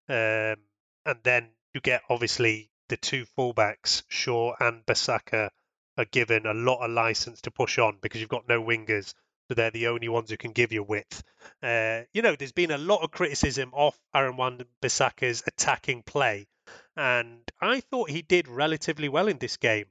Um, 0.08 0.56
and 1.04 1.18
then 1.24 1.48
you 1.74 1.80
get 1.80 2.02
obviously 2.08 2.70
the 2.88 2.96
two 2.96 3.26
fullbacks, 3.36 4.04
Shaw 4.08 4.54
and 4.60 4.86
Bissaka, 4.86 5.50
are 5.98 6.04
given 6.04 6.46
a 6.46 6.54
lot 6.54 6.84
of 6.84 6.90
license 6.90 7.40
to 7.42 7.50
push 7.50 7.78
on 7.78 7.98
because 8.00 8.20
you've 8.20 8.30
got 8.30 8.48
no 8.48 8.62
wingers, 8.62 9.14
so 9.48 9.54
they're 9.54 9.70
the 9.70 9.88
only 9.88 10.08
ones 10.08 10.30
who 10.30 10.36
can 10.36 10.52
give 10.52 10.72
you 10.72 10.82
width. 10.82 11.22
Uh, 11.62 12.02
you 12.12 12.22
know, 12.22 12.34
there's 12.36 12.52
been 12.52 12.70
a 12.70 12.78
lot 12.78 13.02
of 13.02 13.10
criticism 13.10 13.70
of 13.74 13.98
Aaron 14.14 14.36
Wan 14.36 14.60
Bissaka's 14.82 15.42
attacking 15.46 16.02
play, 16.02 16.46
and 16.96 17.40
I 17.60 17.80
thought 17.80 18.10
he 18.10 18.22
did 18.22 18.48
relatively 18.48 19.08
well 19.08 19.28
in 19.28 19.38
this 19.38 19.56
game. 19.56 19.86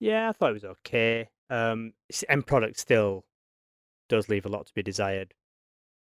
Yeah, 0.00 0.28
I 0.28 0.32
thought 0.32 0.50
it 0.50 0.54
was 0.54 0.64
okay. 0.64 1.28
Um, 1.50 1.92
end 2.28 2.46
product 2.46 2.78
still 2.78 3.24
does 4.08 4.28
leave 4.28 4.46
a 4.46 4.48
lot 4.50 4.66
to 4.66 4.74
be 4.74 4.82
desired. 4.82 5.34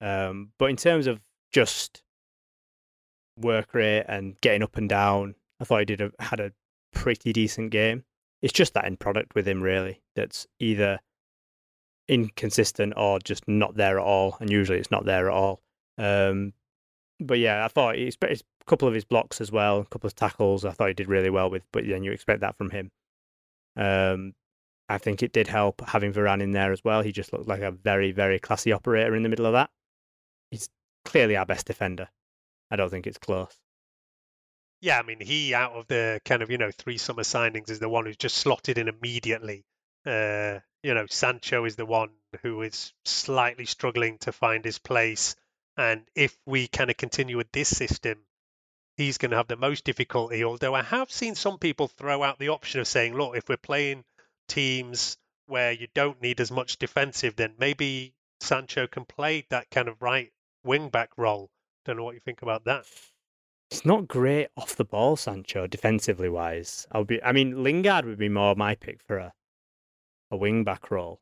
Um, 0.02 0.52
but 0.58 0.70
in 0.70 0.76
terms 0.76 1.08
of 1.08 1.20
just 1.52 2.04
work 3.38 3.74
rate 3.74 4.06
and 4.08 4.40
getting 4.42 4.64
up 4.64 4.78
and 4.78 4.90
down, 4.90 5.36
I 5.60 5.66
thought 5.66 5.80
he 5.80 5.86
did 5.86 6.02
a, 6.02 6.12
had 6.20 6.40
a 6.40 6.52
pretty 6.94 7.34
decent 7.34 7.72
game. 7.72 8.04
It's 8.42 8.54
just 8.54 8.74
that 8.74 8.86
end 8.86 9.00
product 9.00 9.36
with 9.36 9.48
him 9.48 9.62
really 9.62 10.02
that's 10.16 10.48
either 10.60 11.00
inconsistent 12.10 12.94
or 12.98 13.20
just 13.20 13.48
not 13.48 13.76
there 13.76 14.00
at 14.00 14.04
all, 14.04 14.36
and 14.40 14.50
usually 14.50 14.80
it's 14.80 14.92
not 14.92 15.06
there 15.06 15.30
at 15.30 15.34
all. 15.34 15.62
Um, 15.98 16.54
but 17.20 17.40
yeah, 17.40 17.64
I 17.64 17.68
thought 17.68 17.96
he 17.96 18.12
a 18.22 18.38
couple 18.66 18.88
of 18.88 18.94
his 18.94 19.06
blocks 19.06 19.40
as 19.40 19.52
well, 19.52 19.80
a 19.80 19.86
couple 19.86 20.08
of 20.08 20.16
tackles. 20.16 20.66
I 20.66 20.72
thought 20.72 20.88
he 20.88 20.94
did 20.94 21.08
really 21.08 21.30
well 21.30 21.50
with, 21.50 21.64
but 21.72 21.86
then 21.88 22.04
you 22.04 22.12
expect 22.12 22.42
that 22.42 22.58
from 22.58 22.72
him. 22.72 22.92
Um, 23.78 24.34
I 24.90 24.98
think 24.98 25.22
it 25.22 25.32
did 25.32 25.48
help 25.48 25.82
having 25.88 26.12
Varane 26.12 26.42
in 26.42 26.52
there 26.52 26.72
as 26.72 26.84
well. 26.84 27.02
He 27.02 27.12
just 27.12 27.32
looked 27.32 27.48
like 27.48 27.62
a 27.62 27.72
very, 27.72 28.12
very 28.12 28.40
classy 28.40 28.72
operator 28.72 29.16
in 29.16 29.24
the 29.24 29.30
middle 29.30 29.46
of 29.46 29.54
that. 29.54 29.70
He's 30.50 30.68
clearly 31.06 31.38
our 31.38 31.46
best 31.46 31.68
defender. 31.68 32.10
I 32.72 32.76
don't 32.76 32.90
think 32.90 33.06
it's 33.06 33.20
close. 33.20 33.56
Yeah, 34.82 34.98
I 34.98 35.04
mean, 35.04 35.20
he 35.20 35.54
out 35.54 35.74
of 35.74 35.88
the 35.88 36.22
kind 36.26 36.42
of 36.42 36.50
you 36.50 36.58
know 36.58 36.72
three 36.72 36.98
summer 36.98 37.24
signings 37.24 37.70
is 37.70 37.80
the 37.80 37.90
one 37.90 38.06
who's 38.06 38.18
just 38.18 38.38
slotted 38.38 38.78
in 38.78 38.88
immediately. 38.88 39.66
Uh, 40.06 40.60
you 40.84 40.94
know, 40.94 41.06
Sancho 41.10 41.66
is 41.66 41.76
the 41.76 41.86
one 41.86 42.10
who 42.42 42.62
is 42.62 42.94
slightly 43.06 43.66
struggling 43.66 44.18
to 44.20 44.32
find 44.32 44.64
his 44.64 44.80
place, 44.80 45.36
and 45.78 46.04
if 46.16 46.38
we 46.46 46.68
kind 46.68 46.90
of 46.90 46.98
continue 46.98 47.38
with 47.38 47.52
this 47.52 47.70
system, 47.70 48.20
he's 48.98 49.18
going 49.18 49.32
to 49.32 49.38
have 49.38 49.48
the 49.48 49.56
most 49.56 49.86
difficulty. 49.86 50.44
Although 50.44 50.76
I 50.76 50.84
have 50.84 51.12
seen 51.12 51.36
some 51.36 51.58
people 51.58 51.88
throw 51.88 52.22
out 52.22 52.40
the 52.40 52.50
option 52.50 52.82
of 52.82 52.88
saying, 52.88 53.16
look, 53.16 53.36
if 53.36 53.48
we're 53.48 53.58
playing 53.58 54.04
teams 54.48 55.18
where 55.48 55.72
you 55.72 55.88
don't 55.96 56.22
need 56.22 56.40
as 56.42 56.52
much 56.52 56.78
defensive, 56.78 57.36
then 57.36 57.54
maybe 57.58 58.14
Sancho 58.42 58.88
can 58.88 59.06
play 59.06 59.46
that 59.50 59.70
kind 59.70 59.88
of 59.88 60.02
right 60.02 60.32
wing 60.64 60.90
back 60.90 61.12
role. 61.18 61.50
Don't 61.86 61.98
know 61.98 62.04
what 62.04 62.16
you 62.16 62.22
think 62.22 62.42
about 62.42 62.66
that. 62.66 62.86
It's 63.72 63.86
not 63.86 64.08
great 64.08 64.50
off 64.58 64.76
the 64.76 64.84
ball, 64.84 65.16
Sancho, 65.16 65.68
defensively 65.68 66.30
wise. 66.30 66.88
I'll 66.92 67.04
be. 67.04 67.22
I 67.24 67.32
mean, 67.32 67.64
Lingard 67.64 68.06
would 68.06 68.18
be 68.18 68.30
more 68.30 68.56
my 68.56 68.76
pick 68.76 69.02
for 69.02 69.18
a 69.18 69.34
a 70.32 70.38
wing 70.38 70.64
back 70.64 70.92
role 70.92 71.22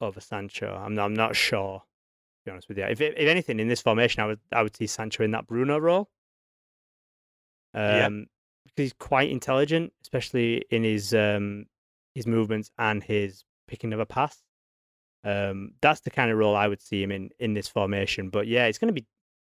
over 0.00 0.20
Sancho. 0.20 0.74
I'm 0.74 0.94
not, 0.94 1.04
I'm 1.06 1.14
not 1.14 1.36
sure. 1.36 1.80
To 1.80 2.44
be 2.44 2.50
honest 2.50 2.68
with 2.68 2.78
you, 2.78 2.84
if 2.84 3.00
if 3.00 3.16
anything 3.28 3.58
in 3.60 3.68
this 3.68 3.80
formation, 3.80 4.22
I 4.22 4.26
would 4.26 4.40
I 4.52 4.62
would 4.62 4.76
see 4.76 4.86
Sancho 4.86 5.24
in 5.24 5.30
that 5.32 5.46
Bruno 5.46 5.78
role. 5.78 6.10
Um, 7.72 7.82
Yeah. 7.82 8.08
because 8.08 8.82
he's 8.84 8.92
quite 8.92 9.30
intelligent, 9.30 9.92
especially 10.02 10.64
in 10.70 10.84
his 10.84 11.14
um 11.14 11.66
his 12.14 12.26
movements 12.26 12.70
and 12.78 13.02
his 13.02 13.44
picking 13.66 13.92
of 13.92 14.00
a 14.00 14.06
pass. 14.06 14.40
Um, 15.24 15.72
that's 15.80 16.00
the 16.00 16.10
kind 16.10 16.30
of 16.30 16.36
role 16.36 16.54
I 16.54 16.68
would 16.68 16.82
see 16.82 17.02
him 17.02 17.10
in 17.10 17.30
in 17.38 17.54
this 17.54 17.68
formation. 17.68 18.28
But 18.30 18.46
yeah, 18.46 18.66
it's 18.66 18.78
going 18.78 18.94
to 18.94 19.00
be 19.00 19.06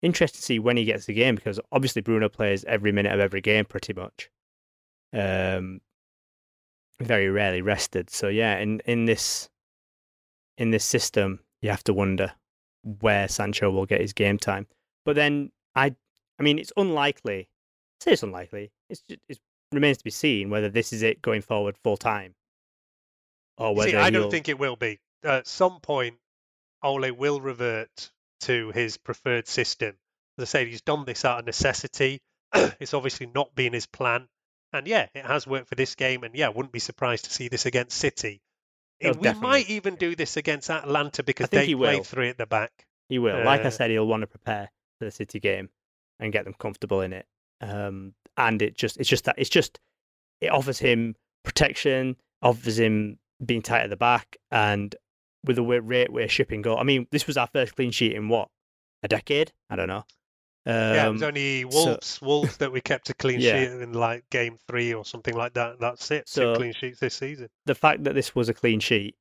interesting 0.03 0.39
to 0.39 0.43
see 0.45 0.59
when 0.59 0.77
he 0.77 0.85
gets 0.85 1.07
the 1.07 1.15
game 1.15 1.35
because 1.37 1.59
obviously 1.73 2.03
Bruno 2.03 2.29
plays 2.29 2.65
every 2.65 2.93
minute 2.93 3.13
of 3.13 3.21
every 3.21 3.41
game 3.41 3.65
pretty 3.65 3.95
much. 3.95 4.31
Um, 5.15 5.81
very 7.01 7.29
rarely 7.29 7.63
rested. 7.63 8.11
So 8.11 8.29
yeah, 8.29 8.59
in 8.59 8.81
in 8.87 9.05
this 9.07 9.49
in 10.59 10.71
this 10.71 10.85
system, 10.85 11.41
you 11.63 11.71
have 11.71 11.85
to 11.85 11.95
wonder 11.95 12.33
where 13.01 13.29
Sancho 13.29 13.71
will 13.71 13.87
get 13.87 14.01
his 14.01 14.13
game 14.13 14.39
time. 14.39 14.67
But 15.05 15.17
then 15.17 15.51
I, 15.75 15.95
I 16.39 16.43
mean, 16.43 16.59
it's 16.59 16.73
unlikely. 16.77 17.49
I 18.01 18.05
say 18.05 18.13
it's 18.13 18.23
unlikely. 18.23 18.71
It's 18.91 19.01
just, 19.01 19.21
it 19.29 19.39
remains 19.73 19.99
to 19.99 20.05
be 20.05 20.11
seen 20.11 20.51
whether 20.51 20.69
this 20.69 20.93
is 20.93 21.03
it 21.03 21.23
going 21.23 21.43
forward 21.43 21.77
full 21.83 21.97
time, 21.97 22.35
or 23.59 23.75
whether 23.75 23.91
See, 23.91 23.97
I 23.97 24.11
he'll- 24.11 24.23
don't 24.23 24.31
think 24.31 24.49
it 24.49 24.59
will 24.59 24.77
be. 24.77 25.01
At 25.25 25.47
some 25.47 25.81
point, 25.81 26.17
Ole 26.83 27.11
will 27.13 27.41
revert 27.41 28.11
to 28.43 28.71
his 28.73 28.99
preferred 28.99 29.49
system. 29.49 29.97
As 30.37 30.43
I 30.43 30.45
say, 30.45 30.69
he's 30.71 30.83
done 30.83 31.07
this 31.07 31.25
out 31.25 31.39
of 31.39 31.47
necessity. 31.47 32.21
it's 32.55 32.93
obviously 32.93 33.27
not 33.35 33.55
been 33.55 33.73
his 33.73 33.87
plan. 33.87 34.29
And 34.75 34.87
yeah, 34.87 35.07
it 35.15 35.25
has 35.25 35.47
worked 35.47 35.69
for 35.69 35.75
this 35.77 35.95
game. 35.95 36.25
And 36.25 36.35
yeah, 36.35 36.49
wouldn't 36.49 36.73
be 36.73 36.79
surprised 36.81 37.25
to 37.27 37.31
see 37.33 37.49
this 37.49 37.65
against 37.65 37.97
City. 37.97 38.43
Oh, 39.03 39.09
we 39.09 39.13
definitely. 39.15 39.41
might 39.41 39.71
even 39.71 39.97
do 39.97 40.15
this 40.17 40.37
against 40.37 40.71
Atalanta 40.71 41.23
because 41.23 41.49
they 41.49 41.67
he 41.67 41.75
play 41.75 41.97
will. 41.97 42.05
three 42.05 42.29
at 42.29 42.39
the 42.39 42.47
back. 42.47 42.73
He 43.09 43.19
will. 43.19 43.45
Like 43.45 43.63
I 43.63 43.65
Uh, 43.65 43.71
said, 43.71 43.91
he'll 43.91 44.07
want 44.07 44.23
to 44.23 44.27
prepare 44.27 44.71
for 44.99 45.05
the 45.05 45.11
City 45.11 45.41
game 45.41 45.69
and 46.19 46.33
get 46.33 46.45
them 46.45 46.55
comfortable 46.55 47.01
in 47.01 47.13
it. 47.13 47.27
Um, 47.61 48.15
and 48.37 48.61
it 48.63 48.77
just 48.77 48.97
it's 48.99 49.09
just 49.09 49.25
that 49.25 49.37
it's 49.39 49.51
just 49.51 49.79
it 50.41 50.49
offers 50.49 50.79
him 50.79 51.17
protection, 51.45 52.17
offers 52.43 52.79
him 52.79 53.19
being 53.45 53.63
tight 53.63 53.83
at 53.83 53.91
the 53.91 53.97
back, 53.97 54.37
and 54.51 54.95
with 55.45 55.57
the 55.57 55.63
rate 55.63 56.13
we're 56.13 56.29
shipping 56.29 56.63
goal. 56.63 56.79
I 56.79 56.83
mean, 56.85 57.07
this 57.11 57.27
was 57.27 57.37
our 57.37 57.49
first 57.53 57.77
clean 57.77 57.91
sheet 57.91 58.13
in 58.15 58.29
what 58.29 58.49
a 59.03 59.09
decade. 59.09 59.53
I 59.71 59.77
don't 59.77 59.89
know. 59.89 60.05
Yeah, 60.67 61.09
it 61.09 61.13
was 61.13 61.23
Um, 61.23 61.29
only 61.29 61.63
so- 61.63 61.69
Wolves, 61.85 62.23
Wolves 62.23 62.57
that 62.57 62.73
we 62.73 62.81
kept 62.81 63.11
a 63.11 63.15
clean 63.15 63.41
Yeah. 63.41 63.61
sheet 63.65 63.73
in 63.83 63.93
like 63.93 64.29
game 64.31 64.59
three 64.67 64.95
or 64.95 65.05
something 65.05 65.35
like 65.35 65.53
that. 65.55 65.79
That's 65.79 66.11
it. 66.11 66.29
So- 66.29 66.55
Two 66.55 66.59
clean 66.61 66.73
sheets 66.73 67.01
this 67.01 67.15
season. 67.15 67.49
the 67.67 67.75
fact 67.75 68.05
that 68.05 68.15
this 68.15 68.35
was 68.35 68.49
a 68.49 68.55
clean 68.55 68.81
sheet 68.81 69.17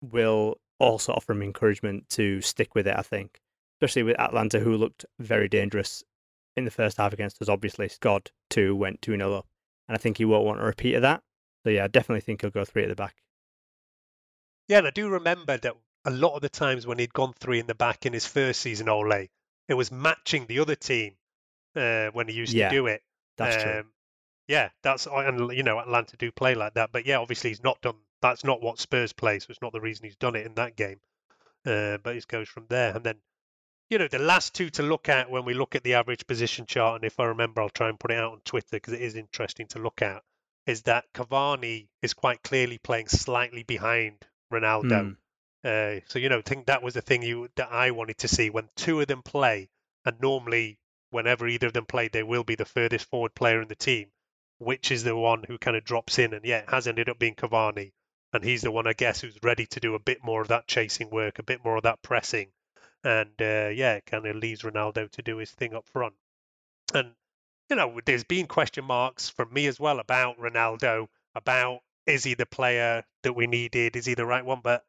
will 0.00 0.60
also 0.78 1.12
offer 1.12 1.32
him 1.32 1.42
encouragement 1.42 2.08
to 2.10 2.40
stick 2.40 2.74
with 2.74 2.86
it, 2.86 2.96
I 2.96 3.02
think. 3.02 3.40
Especially 3.80 4.02
with 4.04 4.18
Atalanta, 4.18 4.60
who 4.60 4.76
looked 4.76 5.04
very 5.18 5.48
dangerous 5.48 6.02
in 6.56 6.64
the 6.64 6.70
first 6.70 6.96
half 6.96 7.12
against 7.12 7.40
us, 7.42 7.48
obviously. 7.48 7.88
Scored 7.88 8.30
two, 8.50 8.74
went 8.76 9.02
2 9.02 9.16
0 9.16 9.32
up. 9.34 9.46
And 9.88 9.96
I 9.96 9.98
think 9.98 10.18
he 10.18 10.24
won't 10.24 10.44
want 10.44 10.60
a 10.60 10.64
repeat 10.64 10.94
of 10.94 11.02
that. 11.02 11.22
So, 11.64 11.70
yeah, 11.70 11.84
I 11.84 11.86
definitely 11.88 12.20
think 12.20 12.40
he'll 12.42 12.50
go 12.50 12.64
three 12.64 12.82
at 12.84 12.88
the 12.88 12.94
back. 12.94 13.16
Yeah, 14.68 14.78
and 14.78 14.86
I 14.86 14.90
do 14.90 15.08
remember 15.08 15.56
that 15.56 15.74
a 16.04 16.10
lot 16.10 16.34
of 16.36 16.42
the 16.42 16.48
times 16.48 16.86
when 16.86 16.98
he'd 16.98 17.12
gone 17.12 17.32
three 17.34 17.58
in 17.58 17.66
the 17.66 17.74
back 17.74 18.06
in 18.06 18.12
his 18.12 18.26
first 18.26 18.60
season, 18.60 18.88
Ole, 18.88 19.26
it 19.68 19.74
was 19.74 19.92
matching 19.92 20.46
the 20.46 20.58
other 20.60 20.74
team 20.74 21.14
uh, 21.76 22.08
when 22.08 22.28
he 22.28 22.34
used 22.34 22.56
Yeah, 22.56 22.70
to 22.70 22.76
do 22.76 22.86
it. 22.86 23.02
That's 23.36 23.62
true. 23.62 23.78
Um, 23.80 23.92
Yeah, 24.48 24.70
that's 24.82 25.06
and 25.06 25.52
you 25.52 25.62
know 25.62 25.78
Atalanta 25.78 26.16
do 26.16 26.32
play 26.32 26.54
like 26.54 26.74
that, 26.74 26.90
but 26.90 27.06
yeah, 27.06 27.18
obviously 27.18 27.50
he's 27.50 27.62
not 27.62 27.80
done. 27.82 27.96
That's 28.20 28.44
not 28.44 28.62
what 28.62 28.78
Spurs 28.80 29.12
play, 29.12 29.38
so 29.38 29.46
it's 29.50 29.62
not 29.62 29.72
the 29.72 29.80
reason 29.80 30.04
he's 30.06 30.16
done 30.16 30.34
it 30.34 30.46
in 30.46 30.54
that 30.54 30.74
game. 30.74 31.00
Uh, 31.66 31.98
but 31.98 32.16
it 32.16 32.26
goes 32.26 32.48
from 32.48 32.66
there, 32.68 32.94
and 32.96 33.04
then 33.04 33.16
you 33.90 33.98
know 33.98 34.08
the 34.08 34.18
last 34.18 34.54
two 34.54 34.70
to 34.70 34.82
look 34.82 35.08
at 35.08 35.30
when 35.30 35.44
we 35.44 35.54
look 35.54 35.74
at 35.74 35.82
the 35.82 35.94
average 35.94 36.26
position 36.26 36.66
chart, 36.66 36.96
and 36.96 37.04
if 37.04 37.20
I 37.20 37.26
remember, 37.26 37.60
I'll 37.60 37.68
try 37.70 37.88
and 37.88 38.00
put 38.00 38.10
it 38.10 38.18
out 38.18 38.32
on 38.32 38.40
Twitter 38.40 38.66
because 38.72 38.94
it 38.94 39.02
is 39.02 39.14
interesting 39.16 39.66
to 39.68 39.78
look 39.78 40.02
at. 40.02 40.22
Is 40.66 40.82
that 40.82 41.04
Cavani 41.14 41.88
is 42.02 42.14
quite 42.14 42.42
clearly 42.42 42.78
playing 42.78 43.08
slightly 43.08 43.62
behind 43.62 44.24
Ronaldo. 44.52 45.12
Mm. 45.12 45.16
Uh, 45.64 46.00
so 46.06 46.18
you 46.18 46.28
know, 46.28 46.38
I 46.38 46.42
think 46.42 46.66
that 46.66 46.82
was 46.82 46.94
the 46.94 47.02
thing 47.02 47.22
you 47.22 47.48
that 47.56 47.72
I 47.72 47.90
wanted 47.90 48.18
to 48.18 48.28
see 48.28 48.50
when 48.50 48.68
two 48.76 49.00
of 49.00 49.08
them 49.08 49.22
play, 49.22 49.68
and 50.04 50.20
normally 50.20 50.78
whenever 51.10 51.48
either 51.48 51.68
of 51.68 51.72
them 51.72 51.86
play, 51.86 52.08
they 52.08 52.22
will 52.22 52.44
be 52.44 52.54
the 52.54 52.64
furthest 52.64 53.08
forward 53.10 53.34
player 53.34 53.60
in 53.60 53.68
the 53.68 53.74
team. 53.74 54.10
Which 54.58 54.90
is 54.90 55.04
the 55.04 55.14
one 55.16 55.44
who 55.44 55.56
kind 55.56 55.76
of 55.76 55.84
drops 55.84 56.18
in, 56.18 56.34
and 56.34 56.44
yeah, 56.44 56.64
has 56.68 56.88
ended 56.88 57.08
up 57.08 57.18
being 57.18 57.36
Cavani, 57.36 57.92
and 58.32 58.42
he's 58.42 58.62
the 58.62 58.72
one 58.72 58.88
I 58.88 58.92
guess 58.92 59.20
who's 59.20 59.38
ready 59.42 59.66
to 59.66 59.80
do 59.80 59.94
a 59.94 60.00
bit 60.00 60.22
more 60.22 60.42
of 60.42 60.48
that 60.48 60.66
chasing 60.66 61.10
work, 61.10 61.38
a 61.38 61.44
bit 61.44 61.64
more 61.64 61.76
of 61.76 61.84
that 61.84 62.02
pressing, 62.02 62.50
and 63.04 63.40
uh, 63.40 63.68
yeah, 63.68 64.00
kind 64.00 64.26
of 64.26 64.36
leaves 64.36 64.62
Ronaldo 64.62 65.10
to 65.12 65.22
do 65.22 65.36
his 65.36 65.52
thing 65.52 65.74
up 65.74 65.86
front. 65.86 66.14
And 66.92 67.14
you 67.70 67.76
know, 67.76 68.00
there's 68.04 68.24
been 68.24 68.46
question 68.46 68.84
marks 68.84 69.28
from 69.28 69.52
me 69.52 69.66
as 69.66 69.78
well 69.78 70.00
about 70.00 70.38
Ronaldo, 70.38 71.08
about 71.34 71.80
is 72.06 72.24
he 72.24 72.34
the 72.34 72.46
player 72.46 73.04
that 73.22 73.34
we 73.34 73.46
needed, 73.46 73.94
is 73.94 74.06
he 74.06 74.14
the 74.14 74.26
right 74.26 74.44
one, 74.44 74.60
but 74.62 74.84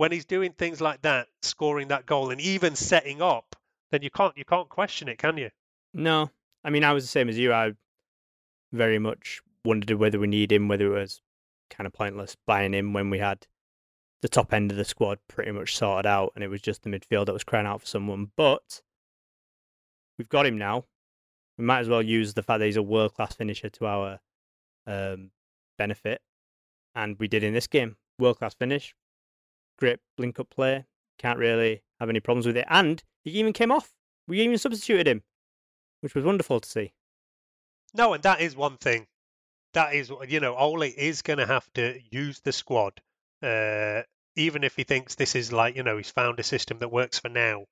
when 0.00 0.12
he's 0.12 0.24
doing 0.24 0.50
things 0.52 0.80
like 0.80 1.02
that, 1.02 1.28
scoring 1.42 1.88
that 1.88 2.06
goal 2.06 2.30
and 2.30 2.40
even 2.40 2.74
setting 2.74 3.20
up, 3.20 3.54
then 3.90 4.00
you 4.00 4.08
can't 4.08 4.34
you 4.34 4.46
can't 4.46 4.70
question 4.70 5.08
it, 5.08 5.18
can 5.18 5.36
you? 5.36 5.50
No, 5.92 6.30
I 6.64 6.70
mean, 6.70 6.84
I 6.84 6.94
was 6.94 7.04
the 7.04 7.08
same 7.08 7.28
as 7.28 7.36
you. 7.36 7.52
I 7.52 7.72
very 8.72 8.98
much 8.98 9.42
wondered 9.62 9.98
whether 9.98 10.18
we 10.18 10.26
need 10.26 10.52
him, 10.52 10.68
whether 10.68 10.86
it 10.86 10.98
was 10.98 11.20
kind 11.68 11.86
of 11.86 11.92
pointless 11.92 12.34
buying 12.46 12.72
him 12.72 12.94
when 12.94 13.10
we 13.10 13.18
had 13.18 13.46
the 14.22 14.28
top 14.30 14.54
end 14.54 14.70
of 14.70 14.78
the 14.78 14.86
squad 14.86 15.18
pretty 15.28 15.50
much 15.50 15.76
sorted 15.76 16.06
out, 16.06 16.32
and 16.34 16.42
it 16.42 16.48
was 16.48 16.62
just 16.62 16.82
the 16.82 16.88
midfield 16.88 17.26
that 17.26 17.34
was 17.34 17.44
crying 17.44 17.66
out 17.66 17.82
for 17.82 17.86
someone. 17.86 18.30
But 18.38 18.80
we've 20.16 20.30
got 20.30 20.46
him 20.46 20.56
now. 20.56 20.86
We 21.58 21.66
might 21.66 21.80
as 21.80 21.90
well 21.90 22.00
use 22.00 22.32
the 22.32 22.42
fact 22.42 22.60
that 22.60 22.66
he's 22.66 22.76
a 22.76 22.82
world 22.82 23.12
class 23.12 23.34
finisher 23.34 23.68
to 23.68 23.86
our 23.86 24.20
um, 24.86 25.30
benefit, 25.76 26.22
and 26.94 27.18
we 27.18 27.28
did 27.28 27.44
in 27.44 27.52
this 27.52 27.66
game. 27.66 27.96
World 28.18 28.38
class 28.38 28.54
finish, 28.54 28.94
great 29.80 29.98
link 30.18 30.38
up 30.38 30.50
play. 30.50 30.84
Can't 31.18 31.38
really 31.38 31.82
have 31.98 32.08
any 32.08 32.20
problems 32.20 32.46
with 32.46 32.56
it, 32.56 32.66
and 32.68 33.02
he 33.24 33.30
even 33.32 33.52
came 33.52 33.72
off. 33.72 33.92
We 34.28 34.40
even 34.42 34.58
substituted 34.58 35.08
him, 35.08 35.22
which 36.00 36.14
was 36.14 36.24
wonderful 36.24 36.60
to 36.60 36.68
see. 36.68 36.92
No, 37.94 38.12
and 38.12 38.22
that 38.22 38.40
is 38.40 38.54
one 38.54 38.76
thing. 38.76 39.06
That 39.72 39.94
is, 39.94 40.12
you 40.28 40.40
know, 40.40 40.56
Ole 40.56 40.82
is 40.82 41.22
going 41.22 41.38
to 41.38 41.46
have 41.46 41.70
to 41.74 41.98
use 42.10 42.40
the 42.40 42.52
squad, 42.52 43.00
uh, 43.42 44.02
even 44.36 44.64
if 44.64 44.76
he 44.76 44.84
thinks 44.84 45.14
this 45.14 45.34
is 45.34 45.52
like, 45.52 45.76
you 45.76 45.82
know, 45.82 45.96
he's 45.96 46.10
found 46.10 46.38
a 46.38 46.44
system 46.44 46.78
that 46.78 46.92
works 46.92 47.18
for 47.18 47.28
now. 47.28 47.66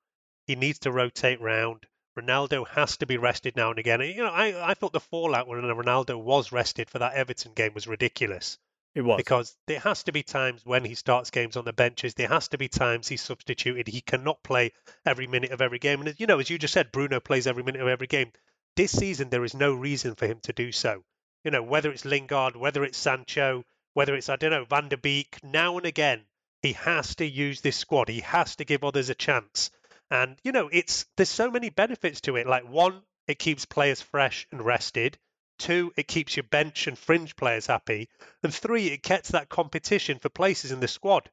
He 0.47 0.57
needs 0.57 0.81
to 0.81 0.93
rotate 0.93 1.41
round. 1.41 1.87
Ronaldo 2.19 2.67
has 2.69 2.97
to 2.97 3.07
be 3.07 3.17
rested 3.17 3.57
now 3.57 3.71
and 3.71 3.79
again. 3.79 4.01
You 4.01 4.25
know, 4.25 4.31
I, 4.31 4.71
I 4.71 4.75
thought 4.75 4.93
the 4.93 5.01
fallout 5.01 5.47
when 5.47 5.61
Ronaldo 5.61 6.21
was 6.21 6.53
rested 6.53 6.91
for 6.91 6.99
that 6.99 7.15
Everton 7.15 7.53
game 7.53 7.75
was 7.75 7.87
ridiculous 7.87 8.59
It 8.95 9.03
was 9.03 9.17
because 9.17 9.57
there 9.67 9.81
has 9.81 10.03
to 10.05 10.13
be 10.13 10.23
times 10.23 10.65
when 10.65 10.85
he 10.85 10.95
starts 10.95 11.31
games 11.31 11.57
on 11.57 11.65
the 11.65 11.73
benches. 11.73 12.15
There 12.15 12.29
has 12.29 12.49
to 12.49 12.59
be 12.59 12.69
times 12.69 13.07
he's 13.07 13.23
substituted. 13.23 13.87
He 13.87 14.01
cannot 14.01 14.43
play 14.43 14.73
every 15.05 15.27
minute 15.27 15.51
of 15.53 15.61
every 15.61 15.79
game. 15.79 16.01
And 16.01 16.19
you 16.19 16.27
know, 16.27 16.39
as 16.39 16.51
you 16.51 16.59
just 16.59 16.75
said, 16.75 16.91
Bruno 16.91 17.21
plays 17.21 17.47
every 17.47 17.63
minute 17.63 17.83
of 17.83 17.89
every 17.89 18.07
game. 18.07 18.33
This 18.77 18.93
season, 18.93 19.29
there 19.29 19.45
is 19.45 19.55
no 19.55 19.75
reason 19.75 20.15
for 20.15 20.27
him 20.27 20.41
to 20.41 20.53
do 20.53 20.73
so. 20.73 21.05
You 21.45 21.51
know, 21.51 21.63
whether 21.63 21.91
it's 21.91 22.05
Lingard, 22.05 22.57
whether 22.57 22.83
it's 22.83 22.99
Sancho, 22.99 23.65
whether 23.95 24.15
it's 24.15 24.29
I 24.29 24.37
don't 24.37 24.51
know 24.51 24.65
Van 24.65 24.89
der 24.89 24.97
Beek. 24.97 25.39
Now 25.43 25.77
and 25.77 25.87
again, 25.87 26.25
he 26.63 26.73
has 26.73 27.15
to 27.17 27.27
use 27.27 27.61
this 27.61 27.77
squad. 27.77 28.09
He 28.09 28.21
has 28.21 28.57
to 28.57 28.65
give 28.65 28.85
others 28.85 29.11
a 29.11 29.15
chance. 29.15 29.71
And 30.11 30.39
you 30.43 30.53
know, 30.53 30.69
it's 30.73 31.07
there's 31.17 31.29
so 31.29 31.51
many 31.51 31.71
benefits 31.71 32.21
to 32.23 32.37
it. 32.37 32.47
Like 32.47 32.69
one, 32.69 33.03
it 33.27 33.39
keeps 33.39 33.65
players 33.65 34.01
fresh 34.01 34.47
and 34.51 34.65
rested. 34.65 35.19
Two, 35.59 35.93
it 35.97 36.09
keeps 36.09 36.37
your 36.37 36.45
bench 36.45 36.87
and 36.87 36.97
fringe 36.97 37.37
players 37.37 37.67
happy. 37.67 38.09
And 38.43 38.55
three, 38.55 38.87
it 38.87 39.03
gets 39.03 39.31
that 39.31 39.49
competition 39.49 40.19
for 40.19 40.29
places 40.29 40.73
in 40.73 40.81
the 40.81 40.89
squad. 40.89 41.31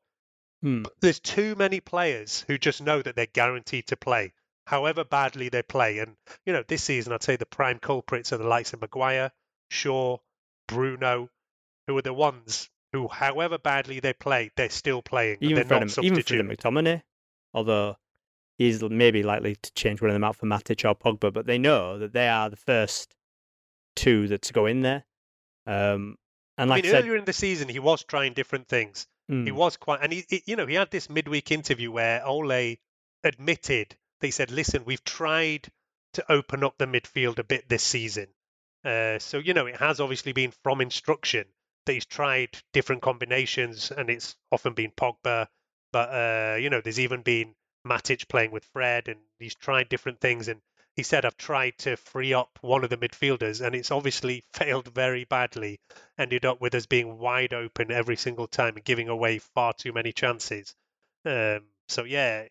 Hmm. 0.62 0.84
There's 1.00 1.20
too 1.20 1.56
many 1.56 1.80
players 1.80 2.44
who 2.48 2.58
just 2.58 2.82
know 2.82 3.02
that 3.02 3.16
they're 3.16 3.28
guaranteed 3.28 3.88
to 3.88 3.98
play, 3.98 4.34
however 4.66 5.04
badly 5.04 5.50
they 5.50 5.62
play. 5.62 6.00
And, 6.00 6.16
you 6.46 6.54
know, 6.54 6.64
this 6.68 6.84
season, 6.84 7.14
I'd 7.14 7.24
say 7.24 7.36
the 7.36 7.46
prime 7.46 7.80
culprits 7.80 8.34
are 8.34 8.38
the 8.38 8.48
likes 8.48 8.74
of 8.74 8.82
Maguire, 8.82 9.32
Shaw, 9.70 10.18
Bruno, 10.68 11.30
who 11.88 11.98
are 11.98 12.02
the 12.02 12.14
ones 12.14 12.70
who, 12.92 13.08
however 13.08 13.58
badly 13.58 14.00
they 14.00 14.14
play, 14.14 14.50
they're 14.56 14.70
still 14.70 15.02
playing. 15.02 15.38
even 15.42 15.68
they're 15.68 15.80
them, 15.82 15.90
even 16.04 16.24
the. 16.24 16.56
McTominay, 16.56 17.04
although 17.54 17.98
he's 18.58 18.82
maybe 18.82 19.22
likely 19.22 19.56
to 19.56 19.74
change 19.74 20.02
one 20.02 20.10
of 20.10 20.16
them 20.16 20.24
out 20.24 20.36
for 20.36 20.46
Matic 20.48 20.90
or 20.90 20.96
Pogba, 20.96 21.32
but 21.32 21.46
they 21.46 21.58
know 21.58 22.00
that 22.00 22.14
they 22.14 22.28
are 22.28 22.50
the 22.50 22.56
first 22.56 23.16
two 23.96 24.28
that 24.28 24.44
to 24.44 24.54
go 24.54 24.66
in 24.66 24.82
there. 24.82 25.04
Um, 25.66 26.18
and 26.58 26.72
I 26.72 26.76
mean, 26.76 26.86
I 26.86 26.90
said, 26.90 27.04
earlier 27.04 27.16
in 27.16 27.26
the 27.26 27.34
season, 27.34 27.70
he 27.70 27.80
was 27.80 28.04
trying 28.04 28.34
different 28.34 28.68
things. 28.68 29.08
He 29.28 29.36
mm, 29.36 29.52
was 29.52 29.76
quite, 29.78 30.02
and 30.04 30.14
he, 30.14 30.24
he- 30.30 30.44
you 30.46 30.56
know, 30.56 30.68
he 30.68 30.76
had 30.76 30.92
this 30.92 31.10
midweek 31.10 31.52
interview 31.52 31.92
where 31.92 32.26
Ole 32.26 32.76
admitted 33.24 33.96
they 34.22 34.32
said, 34.32 34.52
"Listen, 34.52 34.86
we've 34.86 35.04
tried 35.04 35.68
to 36.14 36.32
open 36.32 36.64
up 36.64 36.78
the 36.78 36.86
midfield 36.86 37.40
a 37.40 37.44
bit 37.44 37.68
this 37.68 37.84
season." 37.84 38.28
Uh, 38.84 39.18
so 39.20 39.40
you 39.40 39.54
know, 39.54 39.66
it 39.66 39.78
has 39.78 40.00
obviously 40.00 40.32
been 40.32 40.52
from 40.64 40.80
instruction 40.80 41.46
that 41.86 41.94
he's 41.94 42.06
tried 42.06 42.50
different 42.74 43.02
combinations, 43.02 43.92
and 43.92 44.10
it's 44.10 44.36
often 44.52 44.74
been 44.74 44.92
Pogba, 44.92 45.48
but 45.92 46.10
uh, 46.10 46.56
you 46.58 46.70
know, 46.70 46.82
there's 46.82 47.00
even 47.00 47.22
been 47.24 47.56
Matic 47.86 48.28
playing 48.28 48.52
with 48.52 48.64
Fred, 48.66 49.08
and 49.08 49.20
he's 49.40 49.56
tried 49.56 49.90
different 49.90 50.20
things. 50.22 50.48
And 50.48 50.62
he 50.96 51.04
said, 51.04 51.26
"I've 51.26 51.38
tried 51.38 51.78
to 51.80 51.98
free 51.98 52.34
up 52.34 52.58
one 52.62 52.84
of 52.84 52.90
the 52.90 52.98
midfielders, 52.98 53.66
and 53.66 53.76
it's 53.76 53.92
obviously 53.92 54.44
failed 54.54 54.94
very 54.94 55.26
badly." 55.26 55.80
Ended 56.18 56.46
up 56.46 56.62
with 56.62 56.76
us 56.76 56.86
being 56.86 57.18
wide 57.18 57.54
open 57.54 57.92
every 57.92 58.16
single 58.16 58.48
time 58.48 58.76
and 58.76 58.86
giving 58.86 59.10
away 59.10 59.40
far 59.40 59.74
too 59.74 59.94
many 59.94 60.14
chances. 60.14 60.76
Um, 61.26 61.66
so 61.88 62.04
yeah, 62.04 62.48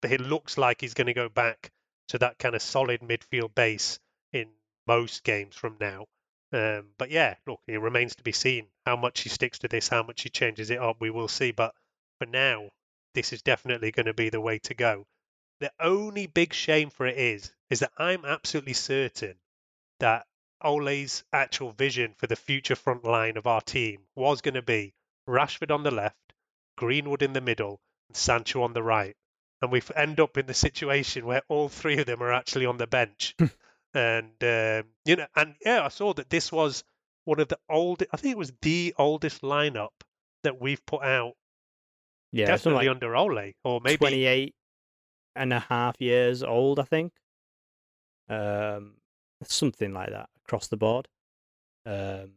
but 0.00 0.12
it 0.12 0.20
looks 0.20 0.56
like 0.58 0.80
he's 0.80 0.94
going 0.94 1.06
to 1.06 1.14
go 1.14 1.28
back 1.28 1.70
to 2.08 2.18
that 2.18 2.38
kind 2.38 2.54
of 2.54 2.62
solid 2.62 3.00
midfield 3.00 3.54
base 3.54 3.98
in 4.32 4.48
most 4.86 5.24
games 5.24 5.54
from 5.54 5.76
now. 5.80 6.06
Um, 6.52 6.88
but 6.96 7.10
yeah, 7.10 7.34
look, 7.46 7.60
it 7.66 7.80
remains 7.80 8.16
to 8.16 8.22
be 8.22 8.32
seen 8.32 8.68
how 8.86 8.96
much 8.96 9.20
he 9.20 9.28
sticks 9.28 9.58
to 9.60 9.68
this, 9.68 9.88
how 9.88 10.02
much 10.02 10.22
he 10.22 10.30
changes 10.30 10.70
it 10.70 10.78
up. 10.78 10.96
We 11.00 11.10
will 11.10 11.28
see. 11.28 11.50
But 11.52 11.74
for 12.18 12.26
now, 12.26 12.70
this 13.14 13.32
is 13.32 13.42
definitely 13.42 13.90
going 13.90 14.06
to 14.06 14.14
be 14.14 14.30
the 14.30 14.40
way 14.40 14.58
to 14.60 14.74
go. 14.74 15.06
The 15.60 15.72
only 15.80 16.26
big 16.26 16.54
shame 16.54 16.90
for 16.90 17.06
it 17.06 17.18
is, 17.18 17.52
is 17.70 17.80
that 17.80 17.92
I'm 17.98 18.24
absolutely 18.24 18.72
certain 18.72 19.34
that 20.00 20.26
Ole's 20.60 21.24
actual 21.32 21.72
vision 21.72 22.14
for 22.16 22.26
the 22.26 22.36
future 22.36 22.76
front 22.76 23.04
line 23.04 23.36
of 23.36 23.46
our 23.46 23.60
team 23.60 24.00
was 24.14 24.40
going 24.40 24.54
to 24.54 24.62
be 24.62 24.94
Rashford 25.28 25.72
on 25.72 25.82
the 25.82 25.90
left, 25.90 26.16
Greenwood 26.76 27.22
in 27.22 27.32
the 27.32 27.40
middle, 27.40 27.80
and 28.08 28.16
Sancho 28.16 28.62
on 28.62 28.72
the 28.72 28.82
right. 28.82 29.16
And 29.60 29.70
we 29.70 29.82
end 29.94 30.20
up 30.20 30.38
in 30.38 30.46
the 30.46 30.54
situation 30.54 31.26
where 31.26 31.42
all 31.48 31.68
three 31.68 31.98
of 31.98 32.06
them 32.06 32.22
are 32.22 32.32
actually 32.32 32.66
on 32.66 32.78
the 32.78 32.86
bench. 32.86 33.34
and 33.94 34.32
um, 34.42 34.90
you 35.04 35.16
know, 35.16 35.26
and 35.36 35.54
yeah, 35.64 35.84
I 35.84 35.88
saw 35.88 36.12
that 36.14 36.30
this 36.30 36.50
was 36.50 36.84
one 37.24 37.40
of 37.40 37.48
the 37.48 37.58
old. 37.68 38.02
I 38.12 38.16
think 38.16 38.32
it 38.32 38.38
was 38.38 38.52
the 38.62 38.94
oldest 38.98 39.42
lineup 39.42 39.90
that 40.44 40.60
we've 40.60 40.84
put 40.86 41.02
out, 41.02 41.34
yeah, 42.32 42.46
definitely 42.46 42.86
like 42.86 42.94
under 42.94 43.16
Ole, 43.16 43.52
or 43.64 43.80
maybe 43.82 43.98
28 43.98 44.54
and 45.36 45.52
a 45.52 45.60
half 45.60 46.00
years 46.00 46.42
old, 46.42 46.78
I 46.78 46.84
think. 46.84 47.12
Um, 48.28 48.94
something 49.44 49.92
like 49.92 50.10
that 50.10 50.28
across 50.44 50.68
the 50.68 50.76
board. 50.76 51.08
Um, 51.86 52.32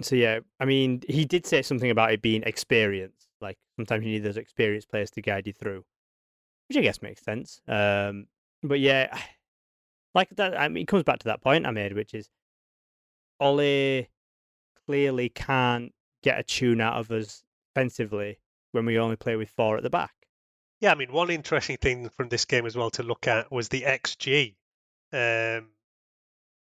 so 0.00 0.16
yeah, 0.16 0.40
I 0.60 0.64
mean, 0.64 1.02
he 1.08 1.24
did 1.24 1.46
say 1.46 1.62
something 1.62 1.90
about 1.90 2.12
it 2.12 2.22
being 2.22 2.42
experience. 2.42 3.28
Like 3.40 3.58
sometimes 3.76 4.04
you 4.04 4.12
need 4.12 4.24
those 4.24 4.36
experienced 4.36 4.88
players 4.90 5.10
to 5.12 5.22
guide 5.22 5.46
you 5.46 5.52
through. 5.52 5.84
which 6.68 6.78
I 6.78 6.80
guess 6.82 7.02
makes 7.02 7.22
sense. 7.22 7.60
Um, 7.68 8.26
but 8.62 8.80
yeah, 8.80 9.16
like 10.14 10.30
that. 10.36 10.58
I 10.58 10.68
mean, 10.68 10.82
it 10.82 10.88
comes 10.88 11.04
back 11.04 11.20
to 11.20 11.26
that 11.26 11.42
point 11.42 11.66
I 11.66 11.70
made, 11.70 11.92
which 11.94 12.14
is 12.14 12.28
Ole 13.40 14.06
clearly 14.86 15.28
can't 15.28 15.92
get 16.22 16.38
a 16.38 16.42
tune 16.42 16.80
out 16.80 16.94
of 16.98 17.10
us 17.10 17.42
defensively 17.74 18.38
when 18.72 18.86
we 18.86 18.98
only 18.98 19.16
play 19.16 19.36
with 19.36 19.50
four 19.50 19.76
at 19.76 19.82
the 19.82 19.90
back. 19.90 20.12
Yeah, 20.80 20.92
I 20.92 20.94
mean, 20.96 21.12
one 21.12 21.30
interesting 21.30 21.76
thing 21.76 22.08
from 22.10 22.28
this 22.28 22.44
game 22.44 22.66
as 22.66 22.76
well 22.76 22.90
to 22.90 23.02
look 23.02 23.26
at 23.26 23.50
was 23.52 23.68
the 23.68 23.82
XG. 23.82 24.54
Um, 25.14 25.68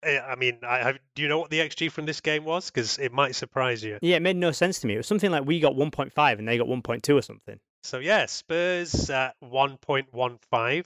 eh, 0.03 0.19
I 0.19 0.35
mean, 0.35 0.59
I 0.61 0.77
have, 0.79 0.99
do 1.15 1.23
you 1.23 1.27
know 1.27 1.39
what 1.39 1.49
the 1.49 1.59
XG 1.59 1.91
from 1.91 2.05
this 2.05 2.21
game 2.21 2.45
was? 2.45 2.69
Because 2.69 2.99
it 2.99 3.11
might 3.11 3.35
surprise 3.35 3.83
you. 3.83 3.97
Yeah, 4.01 4.17
it 4.17 4.21
made 4.21 4.35
no 4.35 4.51
sense 4.51 4.79
to 4.81 4.87
me. 4.87 4.93
It 4.93 4.97
was 4.97 5.07
something 5.07 5.31
like 5.31 5.45
we 5.45 5.59
got 5.59 5.73
1.5 5.73 6.39
and 6.39 6.47
they 6.47 6.57
got 6.57 6.67
1.2 6.67 7.15
or 7.15 7.21
something. 7.21 7.59
So 7.83 7.99
yeah, 7.99 8.25
Spurs 8.27 9.09
at 9.09 9.35
1.15 9.43 10.85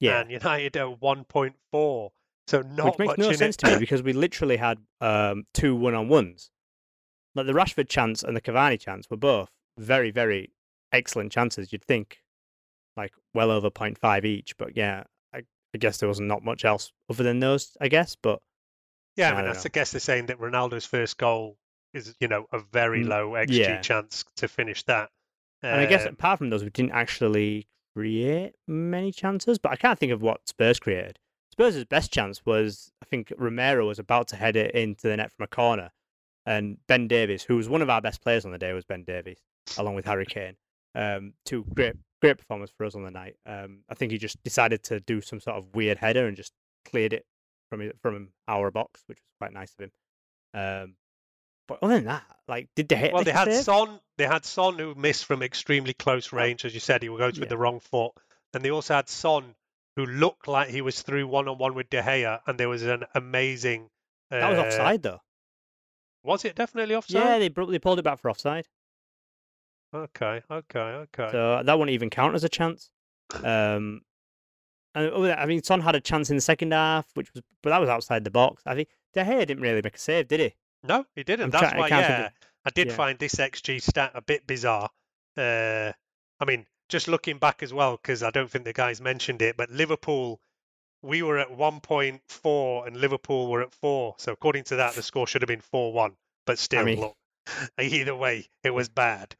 Yeah, 0.00 0.20
and 0.20 0.30
United 0.30 0.76
at 0.76 1.00
1.4. 1.00 2.10
So 2.46 2.60
not 2.62 2.86
which 2.86 2.98
makes 2.98 3.18
no 3.18 3.32
sense 3.32 3.56
it. 3.56 3.58
to 3.58 3.66
me 3.72 3.78
because 3.78 4.02
we 4.02 4.12
literally 4.12 4.56
had 4.56 4.78
um, 5.00 5.44
two 5.54 5.74
one-on-ones. 5.76 6.50
Like 7.34 7.46
the 7.46 7.52
Rashford 7.52 7.88
chance 7.88 8.22
and 8.22 8.36
the 8.36 8.40
Cavani 8.40 8.78
chance 8.78 9.10
were 9.10 9.16
both 9.16 9.50
very, 9.78 10.10
very 10.10 10.52
excellent 10.92 11.32
chances. 11.32 11.72
You'd 11.72 11.84
think 11.84 12.18
like 12.96 13.12
well 13.32 13.50
over 13.50 13.70
0.5 13.70 14.24
each, 14.24 14.56
but 14.56 14.76
yeah, 14.76 15.04
I, 15.74 15.78
guess 15.78 15.98
there 15.98 16.08
was 16.08 16.20
not 16.20 16.44
much 16.44 16.64
else 16.64 16.92
other 17.10 17.22
than 17.24 17.40
those. 17.40 17.76
I 17.80 17.88
guess, 17.88 18.16
but 18.20 18.40
Yeah, 19.16 19.30
I 19.30 19.32
I 19.32 19.36
mean, 19.36 19.44
that's 19.46 19.64
know. 19.64 19.68
I 19.68 19.72
guess 19.72 19.90
they're 19.92 20.00
saying 20.00 20.26
that 20.26 20.38
Ronaldo's 20.38 20.86
first 20.86 21.18
goal 21.18 21.56
is, 21.92 22.14
you 22.20 22.28
know, 22.28 22.46
a 22.52 22.58
very 22.58 23.04
Mm, 23.04 23.08
low 23.08 23.30
XG 23.32 23.58
yeah. 23.58 23.80
chance 23.80 24.24
to 24.36 24.48
finish 24.48 24.82
that. 24.84 25.10
and 25.62 25.80
I 25.80 25.86
guess 25.86 26.06
Um, 26.06 26.14
apart 26.14 26.38
from 26.38 26.50
those, 26.50 26.62
we 26.64 26.70
didn't 26.70 26.92
actually 26.92 27.68
create 27.94 28.54
many 28.66 29.12
chances. 29.12 29.58
But 29.58 29.72
I 29.72 29.76
can't 29.76 29.98
think 29.98 30.12
of 30.12 30.22
what 30.22 30.48
Spurs 30.48 30.80
created. 30.80 31.18
Spurs' 31.52 31.84
best 31.84 32.12
chance 32.12 32.44
was 32.44 32.90
I 33.02 33.06
think 33.06 33.32
Romero 33.38 33.86
was 33.86 33.98
about 34.00 34.26
to 34.28 34.36
head 34.36 34.56
it 34.56 34.74
into 34.74 35.06
the 35.08 35.16
net 35.16 35.30
from 35.30 35.44
a 35.44 35.46
corner, 35.48 35.92
and 36.44 36.78
Ben 36.88 37.06
Davies, 37.06 37.44
who 37.44 37.56
was 37.56 37.68
one 37.68 37.80
of 37.82 37.88
our 37.90 38.00
best 38.00 38.20
players 38.22 38.44
on 38.44 38.50
the 38.50 38.58
day, 38.58 38.72
was 38.72 38.84
Ben 38.84 39.04
Davies, 39.04 39.38
along 39.78 39.94
with 39.94 40.04
Harry 40.04 40.26
Kane. 40.26 40.56
Um, 40.96 41.34
two 41.44 41.64
great 41.74 41.94
great 42.24 42.38
performers 42.38 42.70
for 42.76 42.84
us 42.86 42.94
on 42.94 43.04
the 43.04 43.10
night. 43.10 43.36
Um, 43.46 43.80
I 43.88 43.94
think 43.94 44.12
he 44.12 44.18
just 44.18 44.42
decided 44.42 44.82
to 44.84 45.00
do 45.00 45.20
some 45.20 45.40
sort 45.40 45.56
of 45.56 45.74
weird 45.74 45.98
header 45.98 46.26
and 46.26 46.36
just 46.36 46.52
cleared 46.84 47.12
it 47.12 47.24
from 47.70 47.90
from 48.02 48.28
our 48.48 48.70
box, 48.70 49.02
which 49.06 49.18
was 49.18 49.38
quite 49.40 49.52
nice 49.52 49.72
of 49.78 49.84
him. 49.84 49.92
Um, 50.54 50.94
but 51.66 51.78
other 51.82 51.94
than 51.94 52.04
that, 52.04 52.24
like, 52.46 52.68
did 52.76 52.88
they 52.88 52.96
hit? 52.96 53.12
well, 53.14 53.24
they 53.24 53.32
had 53.32 53.50
save? 53.52 53.64
Son. 53.64 54.00
They 54.18 54.26
had 54.26 54.44
Son 54.44 54.78
who 54.78 54.94
missed 54.94 55.24
from 55.24 55.42
extremely 55.42 55.94
close 55.94 56.32
range, 56.32 56.64
as 56.64 56.74
you 56.74 56.80
said. 56.80 57.02
He 57.02 57.08
goes 57.08 57.38
with 57.40 57.46
Yeah. 57.46 57.48
the 57.48 57.56
wrong 57.58 57.80
foot, 57.80 58.12
and 58.52 58.64
they 58.64 58.70
also 58.70 58.94
had 58.94 59.08
Son 59.08 59.54
who 59.96 60.04
looked 60.06 60.46
like 60.48 60.68
he 60.68 60.82
was 60.82 61.00
through 61.02 61.26
one 61.26 61.48
on 61.48 61.56
one 61.58 61.74
with 61.74 61.88
De 61.88 62.02
Gea, 62.02 62.40
and 62.46 62.58
there 62.58 62.68
was 62.68 62.82
an 62.82 63.04
amazing. 63.14 63.88
Uh, 64.30 64.40
That 64.40 64.50
was 64.50 64.58
offside 64.58 65.02
though. 65.02 65.20
Was 66.22 66.44
it 66.44 66.54
definitely 66.56 66.94
offside? 66.94 67.22
Yeah, 67.22 67.38
they 67.38 67.48
they 67.48 67.78
pulled 67.78 67.98
it 67.98 68.02
back 68.02 68.18
for 68.18 68.30
offside, 68.30 68.66
Okay, 69.94 70.42
okay, 70.50 70.78
okay. 70.80 71.28
so 71.30 71.62
that 71.64 71.78
wouldn't 71.78 71.94
even 71.94 72.10
count 72.10 72.34
as 72.34 72.42
a 72.42 72.48
chance. 72.48 72.90
Um, 73.42 74.02
and 74.94 75.32
I 75.32 75.46
mean, 75.46 75.62
Son 75.62 75.80
had 75.80 75.94
a 75.94 76.00
chance 76.00 76.30
in 76.30 76.36
the 76.36 76.42
second 76.42 76.72
half, 76.72 77.06
which 77.14 77.32
was 77.32 77.42
but 77.62 77.70
that 77.70 77.80
was 77.80 77.88
outside 77.88 78.24
the 78.24 78.30
box. 78.30 78.62
I 78.66 78.74
think 78.74 78.88
De 79.14 79.24
Gea 79.24 79.46
didn't 79.46 79.62
really 79.62 79.82
make 79.82 79.96
a 79.96 79.98
save, 79.98 80.28
did 80.28 80.40
he? 80.40 80.54
No, 80.82 81.06
he 81.14 81.22
didn't. 81.22 81.44
I'm 81.44 81.50
That's 81.50 81.74
why, 81.74 81.88
can't 81.88 82.08
yeah, 82.08 82.28
I 82.64 82.70
did 82.70 82.88
yeah. 82.88 82.94
find 82.94 83.18
this 83.18 83.36
XG 83.36 83.80
stat 83.82 84.12
a 84.14 84.22
bit 84.22 84.46
bizarre. 84.46 84.90
Uh, 85.36 85.92
I 86.40 86.44
mean, 86.46 86.66
just 86.88 87.08
looking 87.08 87.38
back 87.38 87.62
as 87.62 87.72
well, 87.72 87.96
because 87.96 88.22
I 88.22 88.30
don't 88.30 88.50
think 88.50 88.64
the 88.64 88.72
guys 88.72 89.00
mentioned 89.00 89.42
it, 89.42 89.56
but 89.56 89.70
Liverpool, 89.70 90.40
we 91.02 91.22
were 91.22 91.38
at 91.38 91.50
1.4 91.50 92.86
and 92.86 92.96
Liverpool 92.96 93.50
were 93.50 93.62
at 93.62 93.72
4. 93.74 94.14
So 94.18 94.32
according 94.32 94.64
to 94.64 94.76
that, 94.76 94.94
the 94.94 95.02
score 95.02 95.26
should 95.26 95.42
have 95.42 95.48
been 95.48 95.60
4 95.60 95.92
1. 95.92 96.12
But 96.46 96.58
still, 96.58 96.84
mean- 96.84 97.00
look, 97.00 97.16
either 97.80 98.14
way, 98.14 98.48
it 98.62 98.70
was 98.70 98.88
bad. 98.88 99.34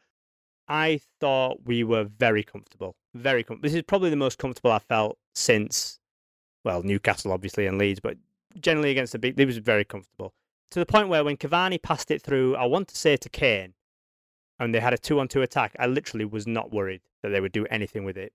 I 0.68 1.00
thought 1.20 1.60
we 1.64 1.84
were 1.84 2.04
very 2.04 2.42
comfortable, 2.42 2.96
very 3.14 3.42
com- 3.44 3.60
This 3.60 3.74
is 3.74 3.82
probably 3.82 4.10
the 4.10 4.16
most 4.16 4.38
comfortable 4.38 4.72
I've 4.72 4.82
felt 4.82 5.18
since, 5.34 6.00
well, 6.64 6.82
Newcastle 6.82 7.32
obviously 7.32 7.66
and 7.66 7.78
Leeds, 7.78 8.00
but 8.00 8.16
generally 8.58 8.90
against 8.90 9.12
the 9.12 9.18
big, 9.18 9.38
it 9.38 9.46
was 9.46 9.58
very 9.58 9.84
comfortable 9.84 10.32
to 10.74 10.80
the 10.80 10.86
point 10.86 11.08
where 11.08 11.22
when 11.22 11.36
Cavani 11.36 11.80
passed 11.80 12.10
it 12.10 12.20
through, 12.20 12.56
I 12.56 12.64
want 12.64 12.88
to 12.88 12.96
say 12.96 13.16
to 13.16 13.28
Kane, 13.28 13.74
and 14.58 14.74
they 14.74 14.80
had 14.80 14.92
a 14.92 14.98
two-on-two 14.98 15.40
attack, 15.40 15.76
I 15.78 15.86
literally 15.86 16.24
was 16.24 16.48
not 16.48 16.72
worried 16.72 17.02
that 17.22 17.28
they 17.28 17.40
would 17.40 17.52
do 17.52 17.64
anything 17.66 18.04
with 18.04 18.16
it, 18.16 18.32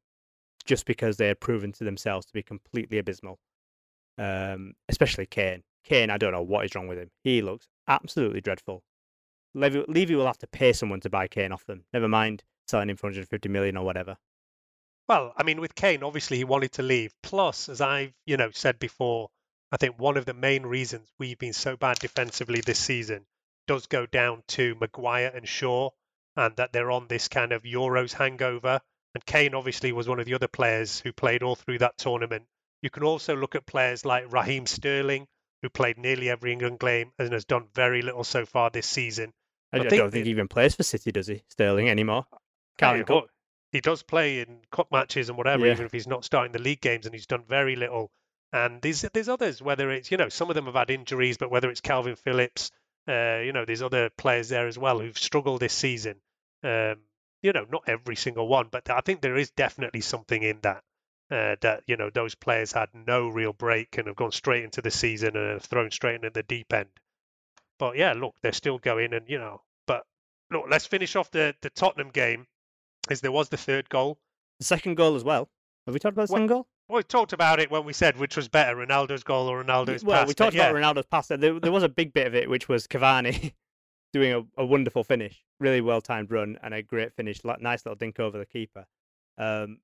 just 0.65 0.85
because 0.85 1.17
they 1.17 1.27
had 1.27 1.41
proven 1.41 1.73
to 1.73 1.83
themselves 1.83 2.25
to 2.27 2.33
be 2.33 2.41
completely 2.41 2.97
abysmal. 2.97 3.39
Um, 4.17 4.73
especially 4.87 5.25
Kane. 5.25 5.63
Kane, 5.83 6.09
I 6.09 6.17
don't 6.17 6.31
know 6.31 6.41
what 6.41 6.63
is 6.63 6.75
wrong 6.75 6.87
with 6.87 6.97
him. 6.97 7.09
He 7.23 7.41
looks 7.41 7.67
absolutely 7.89 8.39
dreadful. 8.39 8.83
Levy, 9.53 9.83
Levy 9.87 10.15
will 10.15 10.27
have 10.27 10.37
to 10.39 10.47
pay 10.47 10.73
someone 10.73 10.99
to 11.01 11.09
buy 11.09 11.27
Kane 11.27 11.51
off 11.51 11.65
them. 11.65 11.83
Never 11.93 12.07
mind 12.07 12.43
selling 12.67 12.89
him 12.89 12.97
for 12.97 13.07
150 13.07 13.49
million 13.49 13.77
or 13.77 13.85
whatever. 13.85 14.17
Well, 15.07 15.33
I 15.35 15.41
mean, 15.41 15.59
with 15.59 15.73
Kane, 15.73 16.03
obviously 16.03 16.37
he 16.37 16.43
wanted 16.43 16.73
to 16.73 16.83
leave. 16.83 17.13
Plus, 17.23 17.67
as 17.67 17.81
I've 17.81 18.13
you 18.27 18.37
know 18.37 18.51
said 18.51 18.77
before, 18.77 19.29
I 19.71 19.77
think 19.77 19.97
one 19.97 20.17
of 20.17 20.25
the 20.25 20.35
main 20.35 20.63
reasons 20.63 21.11
we've 21.17 21.39
been 21.39 21.53
so 21.53 21.75
bad 21.75 21.97
defensively 21.97 22.61
this 22.61 22.77
season 22.77 23.25
does 23.67 23.87
go 23.87 24.05
down 24.05 24.43
to 24.49 24.75
Maguire 24.75 25.31
and 25.33 25.47
Shaw, 25.47 25.89
and 26.35 26.55
that 26.57 26.73
they're 26.73 26.91
on 26.91 27.07
this 27.07 27.27
kind 27.27 27.51
of 27.51 27.63
Euros 27.63 28.13
hangover. 28.13 28.81
And 29.15 29.25
Kane 29.25 29.55
obviously 29.55 29.91
was 29.91 30.07
one 30.07 30.19
of 30.19 30.27
the 30.27 30.35
other 30.35 30.47
players 30.47 30.99
who 30.99 31.11
played 31.11 31.41
all 31.41 31.55
through 31.55 31.79
that 31.79 31.97
tournament. 31.97 32.45
You 32.83 32.91
can 32.91 33.03
also 33.03 33.35
look 33.35 33.55
at 33.55 33.65
players 33.65 34.05
like 34.05 34.31
Raheem 34.31 34.67
Sterling, 34.67 35.27
who 35.61 35.69
played 35.69 35.97
nearly 35.97 36.29
every 36.29 36.51
England 36.51 36.79
game 36.79 37.11
and 37.17 37.33
has 37.33 37.45
done 37.45 37.67
very 37.73 38.01
little 38.01 38.23
so 38.23 38.45
far 38.45 38.69
this 38.69 38.87
season. 38.87 39.33
I, 39.73 39.77
I 39.77 39.79
think 39.81 40.01
don't 40.01 40.11
think 40.11 40.25
he 40.25 40.31
even 40.31 40.47
plays 40.47 40.75
for 40.75 40.83
City, 40.83 41.11
does 41.11 41.27
he? 41.27 41.43
Sterling 41.49 41.89
anymore? 41.89 42.25
Calvin 42.77 43.01
Hey, 43.01 43.05
Cup. 43.05 43.23
but 43.25 43.29
He 43.71 43.81
does 43.81 44.01
play 44.03 44.39
in 44.41 44.61
cup 44.71 44.91
matches 44.91 45.29
and 45.29 45.37
whatever, 45.37 45.65
Yeah. 45.65 45.73
even 45.73 45.85
if 45.85 45.91
he's 45.91 46.07
not 46.07 46.25
starting 46.25 46.51
the 46.51 46.59
league 46.59 46.81
games, 46.81 47.05
and 47.05 47.13
he's 47.13 47.27
done 47.27 47.43
very 47.47 47.75
little. 47.75 48.09
And 48.51 48.81
there's 48.81 49.01
there's 49.13 49.29
others, 49.29 49.61
whether 49.61 49.91
it's 49.91 50.09
you 50.09 50.17
know 50.17 50.29
some 50.29 50.49
of 50.49 50.55
them 50.55 50.65
have 50.65 50.73
had 50.75 50.89
injuries, 50.89 51.37
but 51.37 51.51
whether 51.51 51.69
it's 51.69 51.81
Kalvin 51.81 52.17
Phillips, 52.17 52.71
uh, 53.07 53.41
you 53.43 53.53
know, 53.53 53.65
there's 53.65 53.83
other 53.83 54.09
players 54.09 54.49
there 54.49 54.67
as 54.67 54.77
well 54.77 54.99
who've 54.99 55.17
struggled 55.17 55.59
this 55.59 55.73
season. 55.73 56.15
Um, 56.63 56.95
you 57.43 57.53
know, 57.53 57.65
not 57.71 57.83
every 57.87 58.15
single 58.15 58.47
one, 58.47 58.67
but 58.71 58.89
I 58.89 59.01
think 59.01 59.21
there 59.21 59.37
is 59.37 59.51
definitely 59.51 60.01
something 60.01 60.41
in 60.41 60.59
that. 60.61 60.83
Uh, 61.31 61.55
that 61.61 61.83
you 61.85 61.95
know 61.95 62.09
those 62.09 62.33
players 62.33 62.71
had 62.71 62.89
no 62.93 63.27
real 63.27 63.53
break 63.53 63.99
and 63.99 64.07
have 64.07 64.15
gone 64.15 64.31
straight 64.31 64.63
into 64.63 64.81
the 64.81 64.89
season 64.89 65.37
and 65.37 65.61
thrown 65.61 65.91
straight 65.91 66.15
into 66.15 66.31
the 66.31 66.41
deep 66.41 66.73
end. 66.73 66.89
But 67.79 67.97
yeah, 67.97 68.13
look, 68.13 68.35
they're 68.41 68.51
still 68.51 68.77
going, 68.77 69.13
and 69.13 69.27
you 69.27 69.39
know, 69.39 69.61
but 69.87 70.05
look, 70.51 70.65
let's 70.69 70.85
finish 70.85 71.15
off 71.15 71.31
the 71.31 71.55
the 71.61 71.69
Tottenham 71.71 72.09
game, 72.09 72.45
as 73.09 73.21
there 73.21 73.31
was 73.31 73.49
the 73.49 73.57
third 73.57 73.89
goal. 73.89 74.19
The 74.59 74.65
second 74.65 74.95
goal 74.95 75.15
as 75.15 75.23
well. 75.23 75.49
Have 75.87 75.93
we 75.93 75.99
talked 75.99 76.13
about 76.13 76.27
the 76.27 76.33
second 76.33 76.47
goal? 76.47 76.67
Well, 76.89 76.97
we 76.97 77.03
talked 77.03 77.33
about 77.33 77.59
it 77.59 77.71
when 77.71 77.85
we 77.85 77.93
said 77.93 78.17
which 78.17 78.35
was 78.35 78.47
better, 78.47 78.75
Ronaldo's 78.75 79.23
goal 79.23 79.47
or 79.47 79.63
Ronaldo's 79.63 80.03
well, 80.03 80.19
pass. 80.19 80.27
we 80.27 80.31
but 80.31 80.37
talked 80.37 80.55
yeah, 80.55 80.69
about 80.69 80.95
Ronaldo's 80.95 81.05
pass. 81.05 81.27
There, 81.27 81.59
there 81.59 81.71
was 81.71 81.83
a 81.83 81.89
big 81.89 82.13
bit 82.13 82.27
of 82.27 82.35
it, 82.35 82.49
which 82.49 82.67
was 82.67 82.87
Cavani 82.87 83.53
doing 84.13 84.33
a, 84.33 84.61
a 84.61 84.65
wonderful 84.65 85.03
finish, 85.03 85.43
really 85.59 85.81
well 85.81 86.01
timed 86.01 86.31
run, 86.31 86.57
and 86.63 86.73
a 86.73 86.81
great 86.81 87.13
finish. 87.13 87.39
Nice 87.43 87.85
little 87.85 87.95
dink 87.95 88.19
over 88.19 88.37
the 88.37 88.45
keeper. 88.45 88.85
Um, 89.37 89.77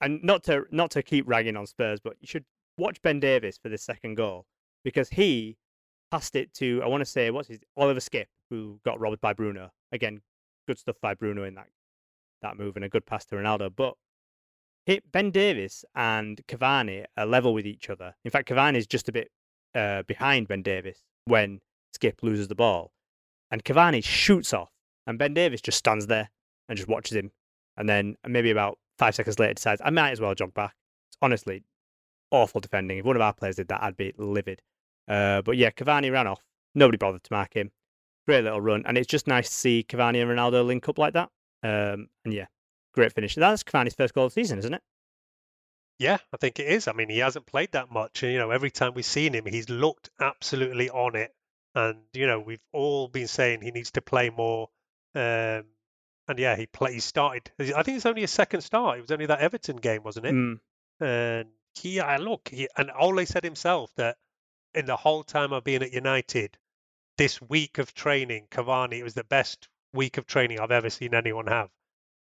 and 0.00 0.22
not 0.22 0.44
to 0.44 0.66
not 0.70 0.90
to 0.92 1.02
keep 1.02 1.26
ragging 1.26 1.56
on 1.56 1.66
Spurs, 1.66 2.00
but 2.00 2.16
you 2.20 2.26
should 2.26 2.44
watch 2.76 3.00
Ben 3.02 3.18
Davies 3.18 3.58
for 3.60 3.68
this 3.68 3.82
second 3.82 4.16
goal 4.16 4.46
because 4.84 5.08
he 5.08 5.56
passed 6.12 6.36
it 6.36 6.52
to 6.52 6.82
I 6.84 6.88
want 6.88 7.00
to 7.00 7.06
say 7.06 7.30
what's 7.30 7.48
his 7.48 7.60
Oliver 7.74 7.98
Skipp, 7.98 8.26
who 8.50 8.78
got 8.84 9.00
robbed 9.00 9.22
by 9.22 9.32
Bruno. 9.32 9.70
Again, 9.92 10.20
good 10.68 10.78
stuff 10.78 10.96
by 11.00 11.14
Bruno 11.14 11.42
in 11.42 11.54
that 11.54 11.68
that 12.42 12.58
move 12.58 12.76
and 12.76 12.84
a 12.84 12.88
good 12.88 13.06
pass 13.06 13.24
to 13.26 13.36
Ronaldo. 13.36 13.70
But 13.74 13.94
hit 14.84 15.10
Ben 15.10 15.30
Davies 15.30 15.86
and 15.94 16.42
Cavani 16.46 17.06
are 17.16 17.24
level 17.24 17.54
with 17.54 17.66
each 17.66 17.88
other. 17.88 18.14
In 18.26 18.30
fact, 18.30 18.48
Cavani 18.48 18.76
is 18.76 18.86
just 18.86 19.08
a 19.08 19.12
bit 19.12 19.30
uh, 19.74 20.02
behind 20.02 20.48
Ben 20.48 20.60
Davies 20.60 21.00
when 21.24 21.60
Skipp 21.96 22.22
loses 22.22 22.48
the 22.48 22.54
ball, 22.54 22.92
and 23.50 23.64
Cavani 23.64 24.04
shoots 24.04 24.52
off, 24.52 24.70
and 25.06 25.18
Ben 25.18 25.32
Davies 25.32 25.62
just 25.62 25.78
stands 25.78 26.08
there 26.08 26.28
and 26.68 26.76
just 26.76 26.90
watches 26.90 27.16
him, 27.16 27.30
and 27.78 27.88
then 27.88 28.16
maybe 28.26 28.50
about 28.50 28.78
five 28.98 29.14
seconds 29.14 29.38
later 29.38 29.54
decides 29.54 29.80
I 29.82 29.88
might 29.88 30.10
as 30.10 30.20
well 30.20 30.34
jog 30.34 30.52
back. 30.52 30.74
It's 31.08 31.16
honestly 31.22 31.64
awful 32.30 32.60
defending. 32.60 32.98
If 32.98 33.06
one 33.06 33.16
of 33.16 33.22
our 33.22 33.32
players 33.32 33.56
did 33.56 33.68
that, 33.68 33.82
I'd 33.82 33.96
be 33.96 34.12
livid. 34.18 34.60
Uh, 35.12 35.42
but 35.42 35.56
yeah, 35.56 35.70
Cavani 35.70 36.10
ran 36.10 36.26
off. 36.26 36.40
Nobody 36.74 36.96
bothered 36.96 37.22
to 37.24 37.32
mark 37.32 37.54
him. 37.54 37.70
Great 38.26 38.44
little 38.44 38.60
run, 38.60 38.84
and 38.86 38.96
it's 38.96 39.08
just 39.08 39.26
nice 39.26 39.48
to 39.48 39.54
see 39.54 39.84
Cavani 39.86 40.22
and 40.22 40.30
Ronaldo 40.30 40.64
link 40.64 40.88
up 40.88 40.98
like 40.98 41.14
that. 41.14 41.28
Um, 41.62 42.08
and 42.24 42.32
yeah, 42.32 42.46
great 42.94 43.12
finish. 43.12 43.34
That's 43.34 43.62
Cavani's 43.62 43.94
first 43.94 44.14
goal 44.14 44.26
of 44.26 44.34
the 44.34 44.40
season, 44.40 44.58
isn't 44.58 44.74
it? 44.74 44.82
yeah, 45.98 46.18
I 46.32 46.36
think 46.36 46.58
it 46.58 46.66
is. 46.66 46.88
I 46.88 46.92
mean, 46.92 47.08
he 47.08 47.18
hasn't 47.18 47.46
played 47.46 47.72
that 47.72 47.90
much. 47.90 48.22
and, 48.22 48.32
You 48.32 48.38
know, 48.38 48.50
every 48.50 48.70
time 48.70 48.94
we've 48.94 49.04
seen 49.04 49.34
him, 49.34 49.46
he's 49.46 49.68
looked 49.68 50.10
absolutely 50.20 50.90
on 50.90 51.14
it. 51.14 51.32
And 51.74 51.98
you 52.12 52.26
know, 52.26 52.40
we've 52.40 52.64
all 52.72 53.08
been 53.08 53.28
saying 53.28 53.60
he 53.60 53.70
needs 53.70 53.92
to 53.92 54.02
play 54.02 54.30
more. 54.30 54.68
Um, 55.14 55.64
and 56.28 56.38
yeah, 56.38 56.56
he 56.56 56.66
play, 56.66 56.94
he 56.94 57.00
started. 57.00 57.50
I 57.58 57.82
think 57.82 57.96
it's 57.96 58.06
only 58.06 58.24
a 58.24 58.28
second 58.28 58.62
start. 58.62 58.98
It 58.98 59.02
was 59.02 59.10
only 59.10 59.26
that 59.26 59.40
Everton 59.40 59.76
game, 59.76 60.02
wasn't 60.02 60.26
it? 60.26 60.34
Mm. 60.34 60.60
And 61.00 61.48
he, 61.74 62.00
I 62.00 62.16
look, 62.16 62.48
he, 62.48 62.68
and 62.76 62.90
Ole 62.98 63.24
said 63.26 63.44
himself 63.44 63.90
that 63.96 64.16
in 64.74 64.86
the 64.86 64.96
whole 64.96 65.22
time 65.22 65.52
I've 65.52 65.64
been 65.64 65.82
at 65.82 65.92
United, 65.92 66.58
this 67.18 67.40
week 67.40 67.78
of 67.78 67.94
training, 67.94 68.46
Cavani, 68.50 68.94
it 68.94 69.04
was 69.04 69.14
the 69.14 69.24
best 69.24 69.68
week 69.92 70.18
of 70.18 70.26
training 70.26 70.60
I've 70.60 70.70
ever 70.70 70.90
seen 70.90 71.14
anyone 71.14 71.46
have. 71.46 71.70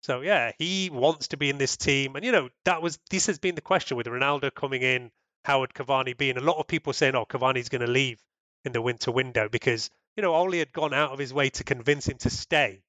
So 0.04 0.22
yeah, 0.22 0.52
he 0.58 0.90
wants 0.90 1.30
to 1.30 1.38
be 1.38 1.50
in 1.50 1.60
this 1.60 1.78
team, 1.78 2.16
and 2.16 2.26
you 2.26 2.32
know 2.32 2.50
that 2.66 2.82
was 2.82 2.98
this 3.10 3.28
has 3.28 3.38
been 3.38 3.56
the 3.56 3.62
question 3.62 3.98
with 3.98 4.08
Ronaldo 4.08 4.54
coming 4.54 4.82
in, 4.82 5.12
how 5.46 5.60
would 5.60 5.74
Cavani 5.74 6.18
be? 6.18 6.30
And 6.30 6.40
a 6.40 6.44
lot 6.44 6.58
of 6.58 6.68
people 6.68 6.94
saying, 6.94 7.16
oh, 7.16 7.26
Cavani's 7.26 7.70
going 7.70 7.86
to 7.86 7.92
leave 7.92 8.20
in 8.66 8.72
the 8.72 8.82
winter 8.82 9.12
window 9.12 9.48
because 9.50 9.92
you 10.16 10.24
know 10.24 10.36
Ole 10.36 10.58
had 10.58 10.74
gone 10.74 10.94
out 10.94 11.12
of 11.12 11.20
his 11.20 11.34
way 11.34 11.52
to 11.52 11.64
convince 11.64 12.08
him 12.08 12.18
to 12.20 12.32
stay, 12.32 12.82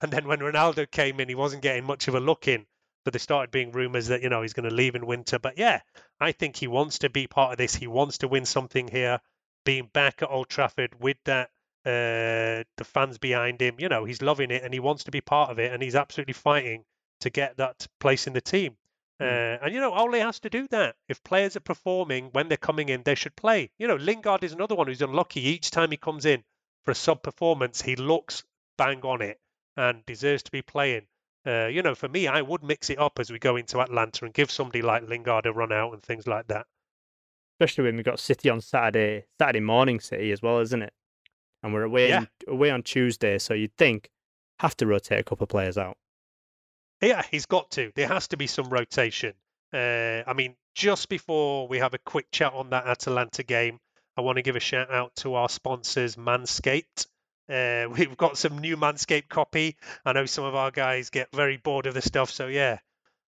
and 0.00 0.12
then 0.12 0.26
when 0.26 0.40
Ronaldo 0.40 0.90
came 0.90 1.20
in, 1.20 1.28
he 1.28 1.36
wasn't 1.36 1.62
getting 1.62 1.84
much 1.84 2.08
of 2.08 2.16
a 2.16 2.20
look 2.20 2.48
in. 2.48 2.66
So 3.06 3.10
there 3.10 3.20
started 3.20 3.52
being 3.52 3.70
rumours 3.70 4.08
that 4.08 4.24
you 4.24 4.28
know 4.28 4.42
he's 4.42 4.52
going 4.52 4.68
to 4.68 4.74
leave 4.74 4.96
in 4.96 5.06
winter. 5.06 5.38
But 5.38 5.58
yeah, 5.58 5.80
I 6.18 6.32
think 6.32 6.56
he 6.56 6.66
wants 6.66 6.98
to 6.98 7.08
be 7.08 7.28
part 7.28 7.52
of 7.52 7.58
this. 7.58 7.72
He 7.72 7.86
wants 7.86 8.18
to 8.18 8.26
win 8.26 8.44
something 8.44 8.88
here. 8.88 9.20
Being 9.64 9.88
back 9.92 10.22
at 10.22 10.28
Old 10.28 10.48
Trafford 10.48 10.98
with 10.98 11.16
that 11.22 11.50
uh, 11.84 12.66
the 12.76 12.84
fans 12.84 13.18
behind 13.18 13.62
him, 13.62 13.76
you 13.78 13.88
know, 13.88 14.04
he's 14.04 14.22
loving 14.22 14.50
it 14.50 14.64
and 14.64 14.74
he 14.74 14.80
wants 14.80 15.04
to 15.04 15.12
be 15.12 15.20
part 15.20 15.50
of 15.50 15.60
it, 15.60 15.72
and 15.72 15.80
he's 15.80 15.94
absolutely 15.94 16.32
fighting 16.32 16.84
to 17.20 17.30
get 17.30 17.58
that 17.58 17.86
place 18.00 18.26
in 18.26 18.32
the 18.32 18.40
team. 18.40 18.76
Mm. 19.20 19.26
Uh, 19.26 19.64
and 19.64 19.72
you 19.72 19.80
know, 19.80 19.94
Ole 19.94 20.18
has 20.18 20.40
to 20.40 20.50
do 20.50 20.66
that. 20.72 20.96
If 21.08 21.22
players 21.22 21.54
are 21.54 21.60
performing 21.60 22.30
when 22.32 22.48
they're 22.48 22.56
coming 22.56 22.88
in, 22.88 23.04
they 23.04 23.14
should 23.14 23.36
play. 23.36 23.70
You 23.78 23.86
know, 23.86 23.94
Lingard 23.94 24.42
is 24.42 24.52
another 24.52 24.74
one 24.74 24.88
who's 24.88 25.00
unlucky. 25.00 25.46
Each 25.46 25.70
time 25.70 25.92
he 25.92 25.96
comes 25.96 26.24
in 26.24 26.42
for 26.82 26.90
a 26.90 26.96
sub 26.96 27.22
performance, 27.22 27.80
he 27.80 27.94
looks 27.94 28.42
bang 28.76 29.02
on 29.02 29.22
it 29.22 29.38
and 29.76 30.04
deserves 30.06 30.42
to 30.42 30.50
be 30.50 30.62
playing. 30.62 31.06
Uh, 31.46 31.66
you 31.68 31.82
know, 31.82 31.94
for 31.94 32.08
me, 32.08 32.26
I 32.26 32.42
would 32.42 32.64
mix 32.64 32.90
it 32.90 32.98
up 32.98 33.18
as 33.20 33.30
we 33.30 33.38
go 33.38 33.56
into 33.56 33.80
Atalanta 33.80 34.24
and 34.24 34.34
give 34.34 34.50
somebody 34.50 34.82
like 34.82 35.08
Lingard 35.08 35.46
a 35.46 35.52
run 35.52 35.72
out 35.72 35.92
and 35.92 36.02
things 36.02 36.26
like 36.26 36.48
that. 36.48 36.66
Especially 37.54 37.84
when 37.84 37.96
we've 37.96 38.04
got 38.04 38.18
City 38.18 38.50
on 38.50 38.60
Saturday, 38.60 39.24
Saturday 39.38 39.60
morning 39.60 40.00
City 40.00 40.32
as 40.32 40.42
well, 40.42 40.58
isn't 40.58 40.82
it? 40.82 40.92
And 41.62 41.72
we're 41.72 41.84
away 41.84 42.08
Yeah. 42.08 42.24
away 42.48 42.70
on 42.70 42.82
Tuesday, 42.82 43.38
so 43.38 43.54
you'd 43.54 43.76
think 43.76 44.10
have 44.58 44.76
to 44.78 44.86
rotate 44.86 45.20
a 45.20 45.22
couple 45.24 45.44
of 45.44 45.48
players 45.48 45.78
out. 45.78 45.96
Yeah, 47.00 47.22
he's 47.30 47.46
got 47.46 47.70
to. 47.72 47.92
There 47.94 48.08
has 48.08 48.28
to 48.28 48.36
be 48.36 48.46
some 48.46 48.68
rotation. 48.70 49.34
Uh, 49.72 50.22
I 50.26 50.32
mean, 50.34 50.56
just 50.74 51.08
before 51.08 51.68
we 51.68 51.78
have 51.78 51.94
a 51.94 51.98
quick 51.98 52.30
chat 52.30 52.52
on 52.54 52.70
that 52.70 52.86
Atalanta 52.86 53.42
game, 53.42 53.78
I 54.16 54.22
want 54.22 54.36
to 54.36 54.42
give 54.42 54.56
a 54.56 54.60
shout 54.60 54.90
out 54.90 55.14
to 55.16 55.34
our 55.34 55.48
sponsors, 55.48 56.16
Manscaped. 56.16 57.06
Uh, 57.48 57.88
we've 57.96 58.16
got 58.16 58.38
some 58.38 58.58
new 58.58 58.76
Manscaped 58.76 59.28
copy. 59.28 59.76
I 60.04 60.12
know 60.12 60.26
some 60.26 60.44
of 60.44 60.54
our 60.54 60.70
guys 60.70 61.10
get 61.10 61.34
very 61.34 61.56
bored 61.56 61.86
of 61.86 61.94
the 61.94 62.02
stuff, 62.02 62.30
so 62.30 62.46
yeah, 62.46 62.78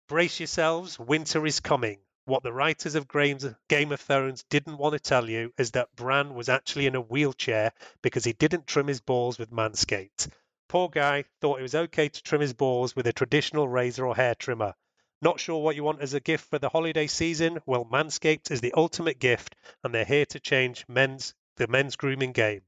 brace 0.08 0.40
yourselves. 0.40 0.98
Winter 0.98 1.44
is 1.46 1.60
coming. 1.60 1.98
What 2.24 2.42
the 2.42 2.52
writers 2.52 2.96
of 2.96 3.06
Game 3.08 3.92
of 3.92 4.00
Thrones 4.00 4.44
didn't 4.50 4.78
want 4.78 4.94
to 4.94 4.98
tell 4.98 5.30
you 5.30 5.52
is 5.58 5.70
that 5.72 5.94
Bran 5.94 6.34
was 6.34 6.48
actually 6.48 6.86
in 6.86 6.96
a 6.96 7.00
wheelchair 7.00 7.72
because 8.02 8.24
he 8.24 8.32
didn't 8.32 8.66
trim 8.66 8.88
his 8.88 9.00
balls 9.00 9.38
with 9.38 9.52
Manscaped. 9.52 10.28
Poor 10.68 10.88
guy 10.88 11.22
thought 11.40 11.60
it 11.60 11.62
was 11.62 11.76
okay 11.76 12.08
to 12.08 12.22
trim 12.22 12.40
his 12.40 12.52
balls 12.52 12.96
with 12.96 13.06
a 13.06 13.12
traditional 13.12 13.68
razor 13.68 14.04
or 14.04 14.16
hair 14.16 14.34
trimmer. 14.34 14.74
Not 15.22 15.38
sure 15.38 15.62
what 15.62 15.76
you 15.76 15.84
want 15.84 16.00
as 16.00 16.14
a 16.14 16.20
gift 16.20 16.50
for 16.50 16.58
the 16.58 16.68
holiday 16.68 17.06
season? 17.06 17.60
Well, 17.64 17.84
Manscaped 17.84 18.50
is 18.50 18.60
the 18.60 18.74
ultimate 18.76 19.20
gift, 19.20 19.54
and 19.84 19.94
they're 19.94 20.04
here 20.04 20.26
to 20.26 20.40
change 20.40 20.84
men's 20.88 21.32
the 21.56 21.68
men's 21.68 21.94
grooming 21.94 22.32
game. 22.32 22.62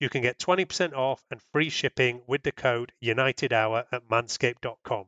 You 0.00 0.08
can 0.08 0.22
get 0.22 0.38
20% 0.38 0.92
off 0.92 1.24
and 1.30 1.42
free 1.52 1.70
shipping 1.70 2.22
with 2.26 2.42
the 2.44 2.52
code 2.52 2.92
UNITEDHOUR 3.02 3.86
at 3.90 4.08
manscaped.com. 4.08 5.06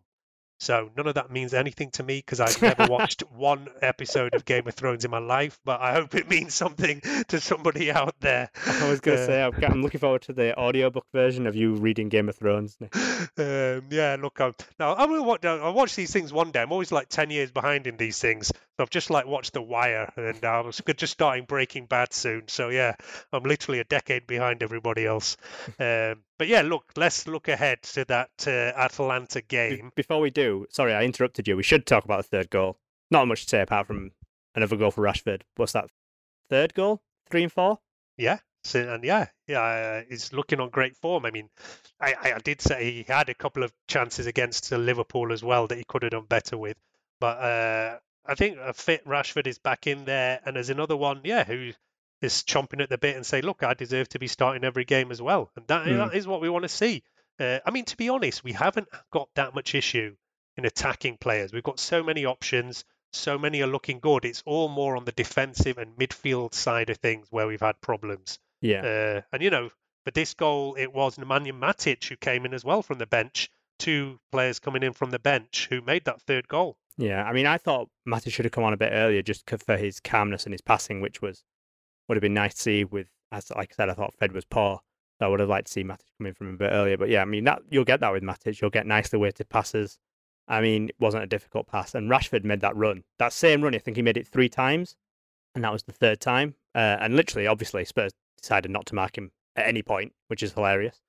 So 0.60 0.90
none 0.96 1.06
of 1.06 1.14
that 1.14 1.30
means 1.30 1.54
anything 1.54 1.90
to 1.92 2.02
me 2.02 2.18
because 2.18 2.38
I've 2.38 2.60
never 2.60 2.86
watched 2.86 3.22
one 3.32 3.66
episode 3.80 4.34
of 4.34 4.44
Game 4.44 4.68
of 4.68 4.74
Thrones 4.74 5.04
in 5.06 5.10
my 5.10 5.18
life, 5.18 5.58
but 5.64 5.80
I 5.80 5.94
hope 5.94 6.14
it 6.14 6.28
means 6.28 6.52
something 6.54 7.00
to 7.28 7.40
somebody 7.40 7.90
out 7.90 8.14
there. 8.20 8.50
I 8.66 8.88
was 8.88 9.00
going 9.00 9.16
to 9.16 9.22
Uh, 9.22 9.26
say, 9.26 9.42
I'm, 9.42 9.64
I'm 9.64 9.82
looking 9.82 10.00
forward 10.00 10.22
to 10.22 10.34
the 10.34 10.56
audiobook 10.58 11.06
version 11.14 11.46
of 11.46 11.56
you 11.56 11.74
reading 11.76 12.10
Game 12.10 12.28
of 12.28 12.36
Thrones. 12.36 12.76
Um, 13.38 13.82
yeah, 13.90 14.16
look, 14.20 14.38
I'm, 14.40 14.54
now 14.78 14.92
I 14.92 15.06
will 15.06 15.24
watch. 15.24 15.44
I'll 15.44 15.72
watch 15.72 15.96
these 15.96 16.12
things 16.12 16.32
one 16.32 16.50
day. 16.50 16.60
I'm 16.60 16.72
always 16.72 16.92
like 16.92 17.08
ten 17.08 17.30
years 17.30 17.50
behind 17.50 17.86
in 17.86 17.96
these 17.96 18.18
things. 18.18 18.48
So 18.48 18.54
I've 18.82 18.90
just 18.90 19.10
like 19.10 19.26
watched 19.26 19.54
The 19.54 19.62
Wire, 19.62 20.12
and 20.16 20.44
I 20.44 20.60
was 20.60 20.80
just 20.96 21.12
starting 21.12 21.44
Breaking 21.46 21.86
Bad 21.86 22.12
soon. 22.12 22.48
So 22.48 22.68
yeah, 22.68 22.96
I'm 23.32 23.44
literally 23.44 23.80
a 23.80 23.84
decade 23.84 24.26
behind 24.26 24.62
everybody 24.62 25.06
else. 25.06 25.36
Um, 25.78 26.22
but 26.40 26.48
yeah, 26.48 26.62
look, 26.62 26.92
let's 26.96 27.26
look 27.26 27.48
ahead 27.48 27.82
to 27.82 28.02
that 28.06 28.30
uh, 28.46 28.72
Atalanta 28.74 29.40
Be- 29.40 29.46
game. 29.46 29.92
Before 29.94 30.20
we 30.20 30.30
do, 30.30 30.64
sorry, 30.70 30.94
I 30.94 31.04
interrupted 31.04 31.46
you. 31.46 31.54
We 31.54 31.62
should 31.62 31.84
talk 31.84 32.06
about 32.06 32.16
the 32.16 32.28
third 32.28 32.48
goal. 32.48 32.78
Not 33.10 33.28
much 33.28 33.42
to 33.42 33.48
say 33.50 33.60
apart 33.60 33.86
from 33.86 34.12
another 34.54 34.78
goal 34.78 34.90
for 34.90 35.02
Rashford. 35.02 35.42
What's 35.56 35.72
that? 35.72 35.90
Third 36.48 36.72
goal? 36.72 37.02
Three 37.30 37.42
and 37.42 37.52
four? 37.52 37.80
Yeah. 38.16 38.38
So, 38.64 38.80
and 38.80 39.04
yeah, 39.04 39.26
yeah, 39.48 39.60
uh, 39.60 40.02
he's 40.08 40.32
looking 40.32 40.60
on 40.60 40.70
great 40.70 40.96
form. 40.96 41.26
I 41.26 41.30
mean, 41.30 41.50
I, 42.00 42.14
I, 42.22 42.38
did 42.38 42.62
say 42.62 42.90
he 42.90 43.02
had 43.06 43.28
a 43.28 43.34
couple 43.34 43.62
of 43.62 43.74
chances 43.86 44.26
against 44.26 44.72
uh, 44.72 44.78
Liverpool 44.78 45.34
as 45.34 45.42
well 45.42 45.66
that 45.66 45.76
he 45.76 45.84
could 45.84 46.04
have 46.04 46.12
done 46.12 46.24
better 46.26 46.56
with, 46.56 46.78
but 47.20 47.36
uh, 47.36 47.98
I 48.24 48.34
think 48.34 48.56
a 48.58 48.72
fit 48.72 49.04
Rashford 49.06 49.46
is 49.46 49.58
back 49.58 49.86
in 49.86 50.06
there, 50.06 50.40
and 50.46 50.56
there's 50.56 50.70
another 50.70 50.96
one, 50.96 51.20
yeah, 51.22 51.44
who 51.44 51.72
is 52.22 52.42
chomping 52.42 52.82
at 52.82 52.88
the 52.90 52.98
bit 52.98 53.16
and 53.16 53.24
say, 53.24 53.40
look, 53.40 53.62
I 53.62 53.74
deserve 53.74 54.08
to 54.10 54.18
be 54.18 54.26
starting 54.26 54.64
every 54.64 54.84
game 54.84 55.10
as 55.10 55.20
well, 55.22 55.50
and 55.56 55.66
that, 55.68 55.86
Mm. 55.86 55.96
that 56.10 56.14
is 56.16 56.26
what 56.26 56.40
we 56.40 56.48
want 56.48 56.64
to 56.64 56.68
see. 56.68 57.02
Uh, 57.38 57.58
I 57.64 57.70
mean, 57.70 57.84
to 57.86 57.96
be 57.96 58.08
honest, 58.10 58.44
we 58.44 58.52
haven't 58.52 58.88
got 59.10 59.28
that 59.34 59.54
much 59.54 59.74
issue 59.74 60.14
in 60.56 60.64
attacking 60.66 61.16
players. 61.16 61.52
We've 61.52 61.62
got 61.62 61.80
so 61.80 62.02
many 62.02 62.26
options. 62.26 62.84
So 63.12 63.38
many 63.38 63.62
are 63.62 63.66
looking 63.66 63.98
good. 63.98 64.24
It's 64.24 64.42
all 64.46 64.68
more 64.68 64.96
on 64.96 65.04
the 65.04 65.12
defensive 65.12 65.78
and 65.78 65.96
midfield 65.96 66.54
side 66.54 66.90
of 66.90 66.98
things 66.98 67.26
where 67.30 67.46
we've 67.46 67.60
had 67.60 67.80
problems. 67.80 68.38
Yeah. 68.60 68.82
Uh, 68.82 69.20
and 69.32 69.42
you 69.42 69.50
know, 69.50 69.70
for 70.04 70.10
this 70.12 70.34
goal, 70.34 70.74
it 70.76 70.92
was 70.92 71.16
Nemanja 71.16 71.52
Matic 71.58 72.06
who 72.08 72.16
came 72.16 72.44
in 72.44 72.52
as 72.54 72.64
well 72.64 72.82
from 72.82 72.98
the 72.98 73.06
bench. 73.06 73.50
Two 73.78 74.20
players 74.30 74.58
coming 74.58 74.82
in 74.82 74.92
from 74.92 75.10
the 75.10 75.18
bench 75.18 75.66
who 75.70 75.80
made 75.80 76.04
that 76.04 76.20
third 76.22 76.46
goal. 76.46 76.76
Yeah, 76.98 77.24
I 77.24 77.32
mean, 77.32 77.46
I 77.46 77.56
thought 77.56 77.88
Matic 78.06 78.32
should 78.32 78.44
have 78.44 78.52
come 78.52 78.64
on 78.64 78.74
a 78.74 78.76
bit 78.76 78.90
earlier 78.92 79.22
just 79.22 79.48
for 79.64 79.76
his 79.78 79.98
calmness 80.00 80.44
and 80.44 80.52
his 80.52 80.60
passing, 80.60 81.00
which 81.00 81.22
was 81.22 81.42
would 82.10 82.16
have 82.16 82.22
been 82.22 82.34
nice 82.34 82.54
to 82.54 82.60
see. 82.60 82.84
With 82.84 83.06
as 83.30 83.50
like 83.50 83.72
I 83.72 83.74
said, 83.76 83.88
I 83.88 83.94
thought 83.94 84.14
Fred 84.14 84.32
was 84.32 84.44
poor, 84.44 84.80
so 85.18 85.26
I 85.26 85.28
would 85.28 85.38
have 85.38 85.48
liked 85.48 85.68
to 85.68 85.72
see 85.72 85.84
Matic 85.84 86.10
come 86.18 86.26
in 86.26 86.34
from 86.34 86.48
a 86.48 86.56
bit 86.56 86.72
earlier. 86.72 86.96
But 86.96 87.08
yeah, 87.08 87.22
I 87.22 87.24
mean, 87.24 87.44
that 87.44 87.62
you'll 87.70 87.84
get 87.84 88.00
that 88.00 88.12
with 88.12 88.24
Matic. 88.24 88.60
You'll 88.60 88.70
get 88.70 88.84
nicely 88.84 89.16
weighted 89.16 89.48
passes. 89.48 90.00
I 90.48 90.60
mean, 90.60 90.88
it 90.88 90.96
wasn't 90.98 91.22
a 91.22 91.28
difficult 91.28 91.68
pass, 91.68 91.94
and 91.94 92.10
Rashford 92.10 92.42
made 92.42 92.62
that 92.62 92.74
run. 92.74 93.04
That 93.20 93.32
same 93.32 93.62
run, 93.62 93.76
I 93.76 93.78
think 93.78 93.96
he 93.96 94.02
made 94.02 94.16
it 94.16 94.26
three 94.26 94.48
times, 94.48 94.96
and 95.54 95.62
that 95.62 95.72
was 95.72 95.84
the 95.84 95.92
third 95.92 96.20
time. 96.20 96.56
Uh, 96.74 96.96
and 97.00 97.14
literally, 97.14 97.46
obviously, 97.46 97.84
Spurs 97.84 98.12
decided 98.40 98.72
not 98.72 98.86
to 98.86 98.96
mark 98.96 99.16
him 99.16 99.30
at 99.54 99.68
any 99.68 99.82
point, 99.82 100.12
which 100.26 100.42
is 100.42 100.52
hilarious. 100.52 101.00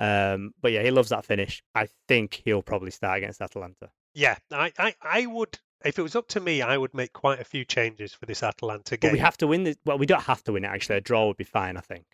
Um, 0.00 0.52
but 0.60 0.72
yeah, 0.72 0.82
he 0.82 0.90
loves 0.90 1.10
that 1.10 1.24
finish. 1.24 1.62
I 1.76 1.88
think 2.08 2.42
he'll 2.44 2.62
probably 2.62 2.90
start 2.90 3.18
against 3.18 3.40
Atalanta. 3.40 3.90
Yeah, 4.14 4.36
I, 4.52 4.72
I, 4.76 4.94
I 5.00 5.26
would, 5.26 5.60
if 5.84 5.98
it 5.98 6.02
was 6.02 6.16
up 6.16 6.28
to 6.28 6.40
me, 6.40 6.62
I 6.62 6.76
would 6.76 6.94
make 6.94 7.12
quite 7.12 7.40
a 7.40 7.44
few 7.44 7.64
changes 7.64 8.12
for 8.12 8.26
this 8.26 8.42
Atalanta 8.42 8.92
But 8.92 9.00
game. 9.00 9.12
we 9.12 9.18
have 9.18 9.36
to 9.38 9.46
win 9.46 9.64
this. 9.64 9.76
Well, 9.84 9.98
we 9.98 10.06
don't 10.06 10.22
have 10.22 10.42
to 10.44 10.52
win 10.52 10.64
it. 10.64 10.68
Actually, 10.68 10.96
a 10.96 11.00
draw 11.00 11.26
would 11.28 11.36
be 11.36 11.44
fine. 11.44 11.76
I 11.76 11.80
think. 11.80 12.04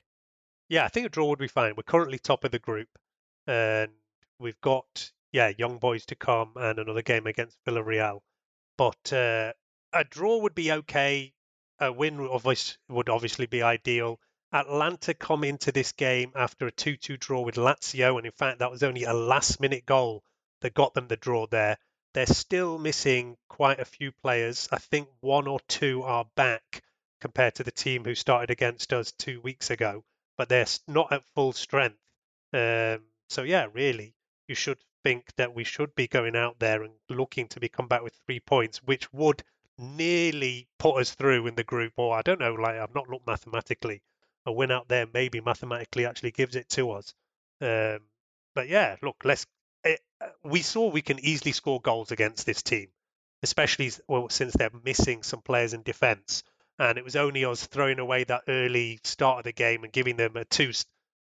Yeah, 0.68 0.84
I 0.84 0.88
think 0.88 1.06
a 1.06 1.10
draw 1.10 1.28
would 1.28 1.38
be 1.38 1.48
fine. 1.48 1.74
We're 1.76 1.82
currently 1.82 2.18
top 2.18 2.44
of 2.44 2.50
the 2.50 2.58
group, 2.58 2.88
and 3.46 3.90
we've 4.38 4.60
got 4.60 5.10
yeah 5.32 5.52
young 5.56 5.78
boys 5.78 6.06
to 6.06 6.14
come 6.14 6.52
and 6.56 6.78
another 6.78 7.02
game 7.02 7.26
against 7.26 7.58
Villarreal. 7.66 8.20
But 8.76 9.12
uh, 9.12 9.52
a 9.92 10.04
draw 10.04 10.38
would 10.38 10.54
be 10.54 10.72
okay. 10.72 11.32
A 11.80 11.92
win 11.92 12.20
would 12.20 12.30
obvious- 12.30 12.78
would 12.88 13.08
obviously 13.08 13.46
be 13.46 13.62
ideal. 13.62 14.20
Atalanta 14.52 15.14
come 15.14 15.42
into 15.42 15.72
this 15.72 15.90
game 15.90 16.30
after 16.36 16.68
a 16.68 16.72
2-2 16.72 17.18
draw 17.18 17.40
with 17.40 17.56
Lazio, 17.56 18.16
and 18.16 18.24
in 18.26 18.30
fact 18.32 18.60
that 18.60 18.70
was 18.70 18.84
only 18.84 19.02
a 19.02 19.12
last-minute 19.12 19.84
goal 19.84 20.22
that 20.60 20.74
got 20.74 20.94
them 20.94 21.08
the 21.08 21.16
draw 21.16 21.46
there. 21.48 21.76
They're 22.14 22.26
still 22.26 22.78
missing 22.78 23.36
quite 23.48 23.80
a 23.80 23.84
few 23.84 24.12
players. 24.22 24.68
I 24.72 24.78
think 24.78 25.08
one 25.20 25.46
or 25.46 25.60
two 25.68 26.02
are 26.02 26.24
back 26.36 26.82
compared 27.20 27.56
to 27.56 27.64
the 27.64 27.72
team 27.72 28.04
who 28.04 28.14
started 28.14 28.50
against 28.50 28.92
us 28.92 29.12
two 29.12 29.40
weeks 29.40 29.70
ago 29.70 30.04
but 30.36 30.48
they're 30.48 30.66
not 30.88 31.12
at 31.12 31.24
full 31.34 31.52
strength. 31.52 31.98
Um, 32.52 33.00
so 33.28 33.42
yeah, 33.42 33.66
really, 33.72 34.14
you 34.48 34.54
should 34.54 34.78
think 35.02 35.34
that 35.36 35.54
we 35.54 35.64
should 35.64 35.94
be 35.94 36.08
going 36.08 36.36
out 36.36 36.58
there 36.58 36.82
and 36.82 36.94
looking 37.08 37.48
to 37.48 37.60
be 37.60 37.68
come 37.68 37.88
back 37.88 38.02
with 38.02 38.14
three 38.26 38.40
points, 38.40 38.82
which 38.82 39.12
would 39.12 39.42
nearly 39.78 40.68
put 40.78 40.96
us 40.96 41.14
through 41.14 41.46
in 41.46 41.54
the 41.54 41.64
group. 41.64 41.92
Or 41.96 42.16
I 42.16 42.22
don't 42.22 42.40
know, 42.40 42.54
like 42.54 42.76
I've 42.76 42.94
not 42.94 43.08
looked 43.08 43.26
mathematically. 43.26 44.02
A 44.46 44.52
win 44.52 44.70
out 44.70 44.88
there 44.88 45.06
maybe 45.12 45.40
mathematically 45.40 46.06
actually 46.06 46.32
gives 46.32 46.54
it 46.54 46.68
to 46.70 46.90
us. 46.90 47.14
Um, 47.60 48.00
but 48.54 48.68
yeah, 48.68 48.96
look, 49.02 49.16
let's. 49.24 49.46
It, 49.84 50.00
uh, 50.20 50.28
we 50.44 50.62
saw 50.62 50.88
we 50.88 51.02
can 51.02 51.18
easily 51.18 51.52
score 51.52 51.80
goals 51.80 52.12
against 52.12 52.46
this 52.46 52.62
team, 52.62 52.88
especially 53.42 53.90
well 54.08 54.28
since 54.28 54.52
they're 54.54 54.70
missing 54.84 55.22
some 55.22 55.40
players 55.42 55.74
in 55.74 55.82
defence 55.82 56.44
and 56.78 56.98
it 56.98 57.04
was 57.04 57.16
only 57.16 57.44
us 57.44 57.66
throwing 57.66 57.98
away 57.98 58.24
that 58.24 58.42
early 58.48 58.98
start 59.04 59.38
of 59.38 59.44
the 59.44 59.52
game 59.52 59.84
and 59.84 59.92
giving 59.92 60.16
them 60.16 60.36
a 60.36 60.44
two 60.44 60.72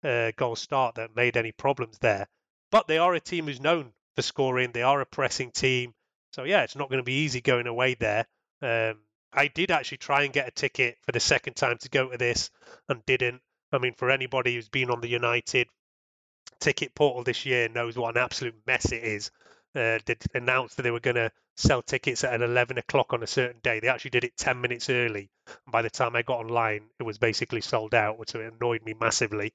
uh, 0.04 0.30
goal 0.36 0.56
start 0.56 0.96
that 0.96 1.16
made 1.16 1.36
any 1.36 1.52
problems 1.52 1.98
there. 1.98 2.28
but 2.70 2.86
they 2.86 2.98
are 2.98 3.14
a 3.14 3.20
team 3.20 3.46
who's 3.46 3.60
known 3.60 3.92
for 4.16 4.22
scoring. 4.22 4.72
They 4.72 4.82
are 4.82 5.00
a 5.00 5.06
pressing 5.06 5.50
team. 5.50 5.94
So 6.32 6.44
yeah, 6.44 6.62
it's 6.62 6.76
not 6.76 6.88
going 6.88 7.00
to 7.00 7.04
be 7.04 7.24
easy 7.24 7.40
going 7.40 7.66
away 7.66 7.94
there. 7.94 8.26
Um, 8.62 9.00
I 9.32 9.48
did 9.48 9.70
actually 9.70 9.98
try 9.98 10.22
and 10.22 10.32
get 10.32 10.48
a 10.48 10.52
ticket 10.52 10.98
for 11.02 11.12
the 11.12 11.20
second 11.20 11.54
time 11.54 11.78
to 11.78 11.88
go 11.88 12.08
to 12.08 12.16
this 12.18 12.50
and 12.88 13.04
didn't. 13.04 13.42
I 13.72 13.78
mean, 13.78 13.94
for 13.94 14.10
anybody 14.10 14.54
who's 14.54 14.68
been 14.68 14.90
on 14.90 15.00
the 15.00 15.08
United 15.08 15.68
ticket 16.62 16.94
portal 16.94 17.24
this 17.24 17.44
year 17.44 17.68
knows 17.68 17.96
what 17.96 18.16
an 18.16 18.22
absolute 18.22 18.54
mess 18.66 18.92
it 18.92 19.02
is. 19.02 19.30
Uh, 19.74 19.98
they 20.06 20.16
announced 20.34 20.76
that 20.76 20.82
they 20.82 20.90
were 20.92 21.00
going 21.00 21.16
to 21.16 21.32
sell 21.56 21.82
tickets 21.82 22.22
at 22.22 22.40
11 22.40 22.78
o'clock 22.78 23.12
on 23.12 23.22
a 23.22 23.26
certain 23.26 23.60
day. 23.62 23.80
They 23.80 23.88
actually 23.88 24.10
did 24.12 24.24
it 24.24 24.36
10 24.36 24.60
minutes 24.60 24.88
early. 24.88 25.28
And 25.46 25.72
by 25.72 25.82
the 25.82 25.90
time 25.90 26.14
I 26.14 26.22
got 26.22 26.38
online, 26.38 26.82
it 27.00 27.02
was 27.02 27.18
basically 27.18 27.62
sold 27.62 27.94
out, 27.94 28.18
which 28.18 28.34
annoyed 28.34 28.84
me 28.84 28.94
massively. 28.98 29.52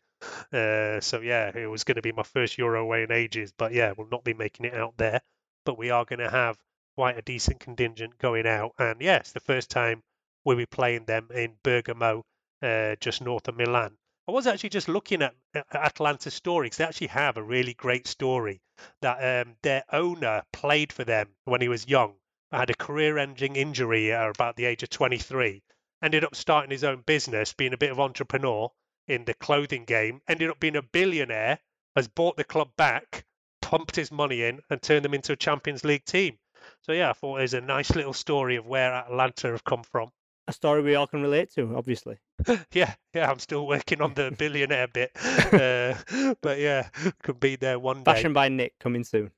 Uh, 0.51 0.99
so, 0.99 1.21
yeah, 1.21 1.55
it 1.55 1.69
was 1.69 1.85
going 1.85 1.95
to 1.95 2.01
be 2.01 2.11
my 2.11 2.23
first 2.23 2.57
Euro 2.57 2.81
away 2.81 3.03
in 3.03 3.11
ages. 3.11 3.53
But, 3.57 3.73
yeah, 3.73 3.93
we'll 3.97 4.09
not 4.09 4.25
be 4.25 4.33
making 4.33 4.65
it 4.65 4.73
out 4.73 4.97
there. 4.97 5.21
But 5.65 5.77
we 5.77 5.91
are 5.91 6.03
going 6.03 6.19
to 6.19 6.29
have 6.29 6.57
quite 6.95 7.17
a 7.17 7.21
decent 7.21 7.61
contingent 7.61 8.17
going 8.17 8.47
out. 8.47 8.73
And, 8.77 9.01
yes, 9.01 9.31
the 9.31 9.39
first 9.39 9.69
time 9.69 10.03
we'll 10.43 10.57
be 10.57 10.65
playing 10.65 11.05
them 11.05 11.29
in 11.33 11.55
Bergamo, 11.63 12.25
uh, 12.61 12.95
just 12.99 13.21
north 13.21 13.47
of 13.47 13.55
Milan. 13.55 13.97
I 14.27 14.33
was 14.33 14.45
actually 14.45 14.71
just 14.71 14.89
looking 14.89 15.21
at 15.21 15.35
Atalanta's 15.73 16.33
story 16.33 16.65
because 16.65 16.77
they 16.77 16.83
actually 16.83 17.07
have 17.07 17.37
a 17.37 17.43
really 17.43 17.73
great 17.73 18.07
story 18.07 18.61
that 19.01 19.47
um, 19.47 19.55
their 19.61 19.85
owner 19.91 20.43
played 20.51 20.91
for 20.91 21.05
them 21.05 21.29
when 21.45 21.61
he 21.61 21.69
was 21.69 21.87
young, 21.87 22.15
had 22.51 22.69
a 22.69 22.75
career-ending 22.75 23.55
injury 23.55 24.11
at 24.11 24.29
about 24.29 24.57
the 24.57 24.65
age 24.65 24.83
of 24.83 24.89
23, 24.89 25.63
ended 26.01 26.25
up 26.25 26.35
starting 26.35 26.71
his 26.71 26.83
own 26.83 27.03
business, 27.05 27.53
being 27.53 27.73
a 27.73 27.77
bit 27.77 27.91
of 27.91 28.01
entrepreneur 28.01 28.69
in 29.07 29.23
the 29.23 29.33
clothing 29.33 29.85
game, 29.85 30.21
ended 30.27 30.49
up 30.49 30.59
being 30.59 30.75
a 30.75 30.81
billionaire, 30.81 31.59
has 31.95 32.09
bought 32.09 32.35
the 32.35 32.43
club 32.43 32.69
back, 32.75 33.25
pumped 33.61 33.95
his 33.95 34.11
money 34.11 34.43
in, 34.43 34.59
and 34.69 34.81
turned 34.81 35.05
them 35.05 35.13
into 35.13 35.31
a 35.31 35.37
Champions 35.37 35.85
League 35.85 36.03
team. 36.03 36.37
So 36.81 36.91
yeah, 36.91 37.11
I 37.11 37.13
thought 37.13 37.39
it 37.39 37.43
was 37.43 37.53
a 37.53 37.61
nice 37.61 37.95
little 37.95 38.13
story 38.13 38.57
of 38.57 38.65
where 38.65 38.93
Atalanta 38.93 39.51
have 39.51 39.63
come 39.63 39.83
from 39.83 40.11
a 40.47 40.53
story 40.53 40.81
we 40.81 40.95
all 40.95 41.07
can 41.07 41.21
relate 41.21 41.51
to, 41.51 41.75
obviously. 41.75 42.17
yeah, 42.71 42.93
yeah, 43.13 43.29
I'm 43.29 43.39
still 43.39 43.67
working 43.67 44.01
on 44.01 44.13
the 44.13 44.31
billionaire 44.37 44.87
bit, 44.87 45.11
uh, 45.53 45.95
but 46.41 46.59
yeah, 46.59 46.89
could 47.23 47.39
be 47.39 47.55
there 47.55 47.79
one 47.79 48.03
day. 48.03 48.13
Fashion 48.13 48.33
by 48.33 48.49
Nick 48.49 48.77
coming 48.79 49.03
soon. 49.03 49.31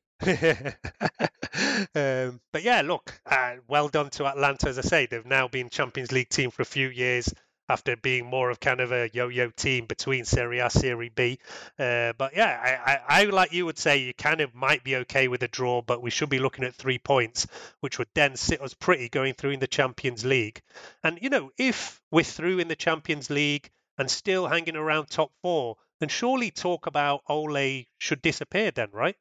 um, 1.95 2.41
but 2.51 2.61
yeah, 2.63 2.81
look, 2.83 3.21
uh, 3.25 3.55
well 3.67 3.87
done 3.87 4.09
to 4.11 4.25
Atalanta. 4.25 4.67
As 4.67 4.77
I 4.77 4.81
say, 4.81 5.05
they've 5.05 5.25
now 5.25 5.47
been 5.47 5.69
Champions 5.69 6.11
League 6.11 6.29
team 6.29 6.51
for 6.51 6.61
a 6.61 6.65
few 6.65 6.89
years 6.89 7.33
after 7.69 7.95
being 7.95 8.25
more 8.25 8.49
of 8.49 8.59
kind 8.59 8.79
of 8.79 8.91
a 8.91 9.09
yo-yo 9.13 9.51
team 9.51 9.85
between 9.85 10.25
Serie 10.25 10.59
A, 10.59 10.69
Serie 10.69 11.11
B. 11.13 11.39
Uh, 11.77 12.13
but 12.17 12.35
yeah, 12.35 12.59
I, 12.85 12.91
I, 12.91 13.21
I, 13.21 13.23
like 13.25 13.53
you 13.53 13.65
would 13.65 13.77
say, 13.77 13.97
you 13.97 14.13
kind 14.13 14.41
of 14.41 14.55
might 14.55 14.83
be 14.83 14.97
okay 14.97 15.27
with 15.27 15.43
a 15.43 15.47
draw, 15.47 15.81
but 15.81 16.01
we 16.01 16.09
should 16.09 16.29
be 16.29 16.39
looking 16.39 16.65
at 16.65 16.73
three 16.73 16.97
points, 16.97 17.45
which 17.79 17.99
would 17.99 18.09
then 18.15 18.35
sit 18.35 18.61
us 18.61 18.73
pretty 18.73 19.07
going 19.07 19.35
through 19.35 19.51
in 19.51 19.59
the 19.59 19.67
Champions 19.67 20.25
League. 20.25 20.61
And 21.03 21.19
you 21.21 21.29
know, 21.29 21.51
if 21.57 22.01
we're 22.11 22.23
through 22.23 22.59
in 22.59 22.67
the 22.67 22.75
Champions 22.75 23.29
League 23.29 23.69
and 23.97 24.09
still 24.09 24.47
hanging 24.47 24.75
around 24.75 25.07
top 25.07 25.31
four, 25.41 25.75
then 25.99 26.09
surely 26.09 26.49
talk 26.49 26.87
about 26.87 27.21
Ole 27.27 27.83
should 27.97 28.21
disappear 28.21 28.71
then, 28.71 28.89
right? 28.91 29.15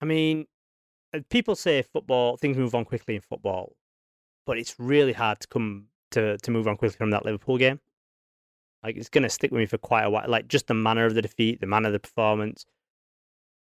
I 0.00 0.04
mean, 0.04 0.46
uh, 1.14 1.20
people 1.30 1.54
say 1.54 1.82
football 1.82 2.36
things 2.36 2.56
move 2.56 2.74
on 2.74 2.84
quickly 2.84 3.14
in 3.14 3.20
football, 3.20 3.76
but 4.46 4.58
it's 4.58 4.74
really 4.78 5.12
hard 5.12 5.40
to 5.40 5.46
come 5.46 5.88
to 6.12 6.38
to 6.38 6.50
move 6.50 6.68
on 6.68 6.76
quickly 6.76 6.96
from 6.96 7.10
that 7.10 7.24
Liverpool 7.24 7.58
game. 7.58 7.80
Like 8.82 8.96
it's 8.96 9.08
gonna 9.08 9.28
stick 9.28 9.50
with 9.50 9.60
me 9.60 9.66
for 9.66 9.78
quite 9.78 10.02
a 10.02 10.10
while. 10.10 10.24
Like 10.28 10.48
just 10.48 10.66
the 10.66 10.74
manner 10.74 11.04
of 11.06 11.14
the 11.14 11.22
defeat, 11.22 11.60
the 11.60 11.66
manner 11.66 11.88
of 11.88 11.92
the 11.92 12.00
performance, 12.00 12.66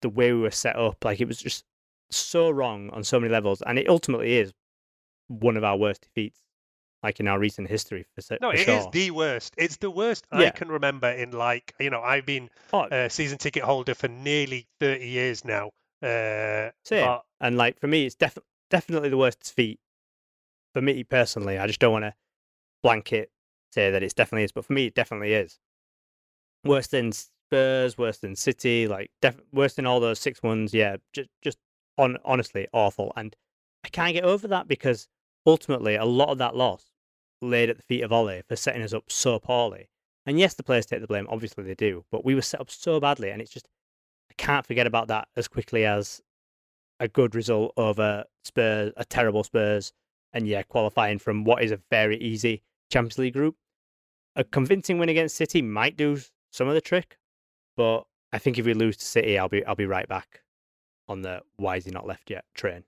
the 0.02 0.08
way 0.08 0.32
we 0.32 0.40
were 0.40 0.50
set 0.50 0.76
up. 0.76 1.04
Like 1.04 1.20
it 1.20 1.28
was 1.28 1.38
just 1.38 1.64
so 2.10 2.50
wrong 2.50 2.90
on 2.90 3.04
so 3.04 3.20
many 3.20 3.32
levels, 3.32 3.62
and 3.62 3.78
it 3.78 3.88
ultimately 3.88 4.36
is 4.36 4.52
one 5.28 5.56
of 5.56 5.64
our 5.64 5.76
worst 5.76 6.02
defeats, 6.02 6.40
like 7.02 7.20
in 7.20 7.28
our 7.28 7.38
recent 7.38 7.68
history. 7.68 8.06
For, 8.14 8.38
no, 8.40 8.50
for 8.50 8.56
it 8.56 8.64
sure. 8.64 8.78
is 8.78 8.86
the 8.92 9.10
worst. 9.12 9.54
It's 9.56 9.76
the 9.76 9.90
worst 9.90 10.26
yeah. 10.32 10.46
I 10.46 10.50
can 10.50 10.68
remember 10.68 11.10
in 11.10 11.30
like 11.30 11.74
you 11.78 11.90
know 11.90 12.00
I've 12.00 12.26
been 12.26 12.50
oh. 12.72 12.88
a 12.90 13.08
season 13.08 13.38
ticket 13.38 13.62
holder 13.62 13.94
for 13.94 14.08
nearly 14.08 14.66
thirty 14.80 15.08
years 15.08 15.44
now. 15.44 15.70
Uh, 16.02 16.70
Same. 16.84 17.06
But... 17.06 17.22
And 17.40 17.56
like 17.56 17.78
for 17.78 17.86
me, 17.86 18.06
it's 18.06 18.16
def- 18.16 18.38
definitely 18.68 19.10
the 19.10 19.16
worst 19.16 19.40
defeat 19.40 19.78
for 20.72 20.82
me 20.82 21.04
personally. 21.04 21.56
I 21.56 21.68
just 21.68 21.78
don't 21.78 21.92
want 21.92 22.04
to 22.04 22.14
blanket 22.84 23.30
say 23.72 23.90
that 23.90 24.02
it's 24.04 24.14
definitely 24.14 24.44
is, 24.44 24.52
but 24.52 24.64
for 24.64 24.74
me, 24.74 24.86
it 24.86 24.94
definitely 24.94 25.32
is. 25.32 25.58
Worse 26.64 26.86
than 26.86 27.10
Spurs, 27.10 27.98
worse 27.98 28.18
than 28.18 28.36
City, 28.36 28.86
like 28.86 29.10
def- 29.20 29.40
worse 29.52 29.74
than 29.74 29.86
all 29.86 29.98
those 29.98 30.20
six 30.20 30.42
ones. 30.42 30.72
Yeah, 30.72 30.98
just 31.12 31.30
just 31.42 31.58
on 31.98 32.18
honestly 32.24 32.68
awful, 32.72 33.12
and 33.16 33.34
I 33.84 33.88
can't 33.88 34.14
get 34.14 34.24
over 34.24 34.46
that 34.48 34.68
because 34.68 35.08
ultimately 35.46 35.96
a 35.96 36.04
lot 36.04 36.28
of 36.28 36.38
that 36.38 36.54
loss 36.54 36.92
laid 37.42 37.68
at 37.68 37.76
the 37.76 37.82
feet 37.82 38.02
of 38.02 38.12
Ole 38.12 38.42
for 38.48 38.56
setting 38.56 38.82
us 38.82 38.94
up 38.94 39.10
so 39.10 39.38
poorly. 39.38 39.88
And 40.26 40.38
yes, 40.38 40.54
the 40.54 40.62
players 40.62 40.86
take 40.86 41.02
the 41.02 41.06
blame, 41.06 41.26
obviously 41.28 41.64
they 41.64 41.74
do, 41.74 42.04
but 42.10 42.24
we 42.24 42.34
were 42.34 42.42
set 42.42 42.60
up 42.60 42.70
so 42.70 43.00
badly, 43.00 43.30
and 43.30 43.42
it's 43.42 43.52
just 43.52 43.68
I 44.30 44.34
can't 44.36 44.66
forget 44.66 44.86
about 44.86 45.08
that 45.08 45.28
as 45.36 45.48
quickly 45.48 45.84
as 45.84 46.22
a 47.00 47.08
good 47.08 47.34
result 47.34 47.72
over 47.76 48.24
Spurs, 48.44 48.92
a 48.96 49.04
terrible 49.04 49.44
Spurs, 49.44 49.92
and 50.32 50.46
yeah, 50.46 50.62
qualifying 50.62 51.18
from 51.18 51.44
what 51.44 51.62
is 51.62 51.72
a 51.72 51.80
very 51.90 52.16
easy 52.18 52.62
Champions 52.94 53.18
League 53.18 53.34
group. 53.34 53.56
A 54.36 54.44
convincing 54.44 54.98
win 54.98 55.08
against 55.08 55.36
City 55.36 55.62
might 55.62 55.96
do 55.96 56.18
some 56.52 56.68
of 56.68 56.74
the 56.74 56.80
trick, 56.80 57.18
but 57.76 58.04
I 58.32 58.38
think 58.38 58.56
if 58.56 58.66
we 58.66 58.74
lose 58.74 58.96
to 58.98 59.04
City, 59.04 59.36
I'll 59.36 59.48
be 59.48 59.64
I'll 59.64 59.74
be 59.74 59.86
right 59.86 60.08
back 60.08 60.42
on 61.08 61.22
the 61.22 61.42
why 61.56 61.76
is 61.76 61.84
he 61.84 61.90
not 61.90 62.06
left 62.06 62.30
yet 62.30 62.44
train. 62.54 62.84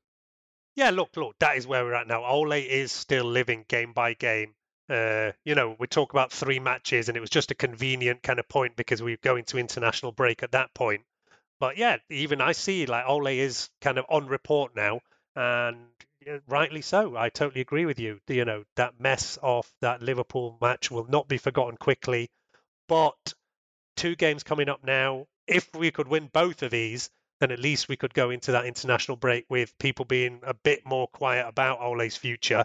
Yeah, 0.77 0.91
look, 0.91 1.17
look, 1.17 1.37
that 1.41 1.57
is 1.57 1.67
where 1.67 1.85
we're 1.85 1.95
at 1.95 2.07
now. 2.07 2.25
Ole 2.25 2.53
is 2.53 2.93
still 2.93 3.25
living 3.25 3.65
game 3.67 3.93
by 3.93 4.15
game. 4.15 4.55
Uh, 4.89 5.33
you 5.45 5.57
know, 5.57 5.75
we 5.79 5.89
talk 5.89 6.13
about 6.13 6.31
three 6.31 6.61
matches, 6.61 7.09
and 7.09 7.17
it 7.17 7.21
was 7.21 7.31
just 7.31 7.51
a 7.51 7.57
convenient 7.57 8.23
kind 8.23 8.39
of 8.39 8.49
point 8.49 8.77
because 8.77 9.03
we 9.03 9.15
are 9.15 9.23
going 9.23 9.45
to 9.47 9.59
international 9.59 10.13
break 10.13 10.45
at 10.45 10.53
that 10.53 10.73
point. 10.73 11.03
But 11.59 11.79
yeah, 11.79 11.97
even 12.11 12.41
I 12.41 12.53
see 12.53 12.87
like 12.87 13.07
Ole 13.09 13.27
is 13.27 13.71
kind 13.81 13.99
of 13.99 14.05
on 14.09 14.29
report 14.29 14.77
now, 14.77 15.01
and 15.35 15.79
rightly 16.49 16.83
so. 16.83 17.17
I 17.17 17.29
totally 17.29 17.61
agree 17.61 17.87
with 17.87 17.99
you. 17.99 18.21
You 18.29 18.45
know, 18.45 18.65
that 18.77 19.01
mess 19.01 19.39
of 19.43 19.71
that 19.81 20.03
Liverpool 20.03 20.59
match 20.61 20.91
will 20.91 21.07
not 21.09 21.29
be 21.29 21.39
forgotten 21.39 21.77
quickly. 21.77 22.31
But 22.89 23.35
two 23.97 24.17
games 24.17 24.43
coming 24.43 24.69
up 24.69 24.85
now, 24.85 25.27
if 25.47 25.75
we 25.75 25.91
could 25.91 26.09
win 26.09 26.29
both 26.33 26.63
of 26.63 26.71
these, 26.71 27.11
then 27.41 27.51
at 27.51 27.59
least 27.59 27.89
we 27.89 27.97
could 27.97 28.15
go 28.15 28.31
into 28.31 28.53
that 28.53 28.65
international 28.65 29.17
break 29.17 29.45
with 29.49 29.77
people 29.79 30.05
being 30.05 30.41
a 30.43 30.55
bit 30.55 30.87
more 30.87 31.07
quiet 31.09 31.47
about 31.47 31.81
Ole's 31.81 32.17
future. 32.17 32.65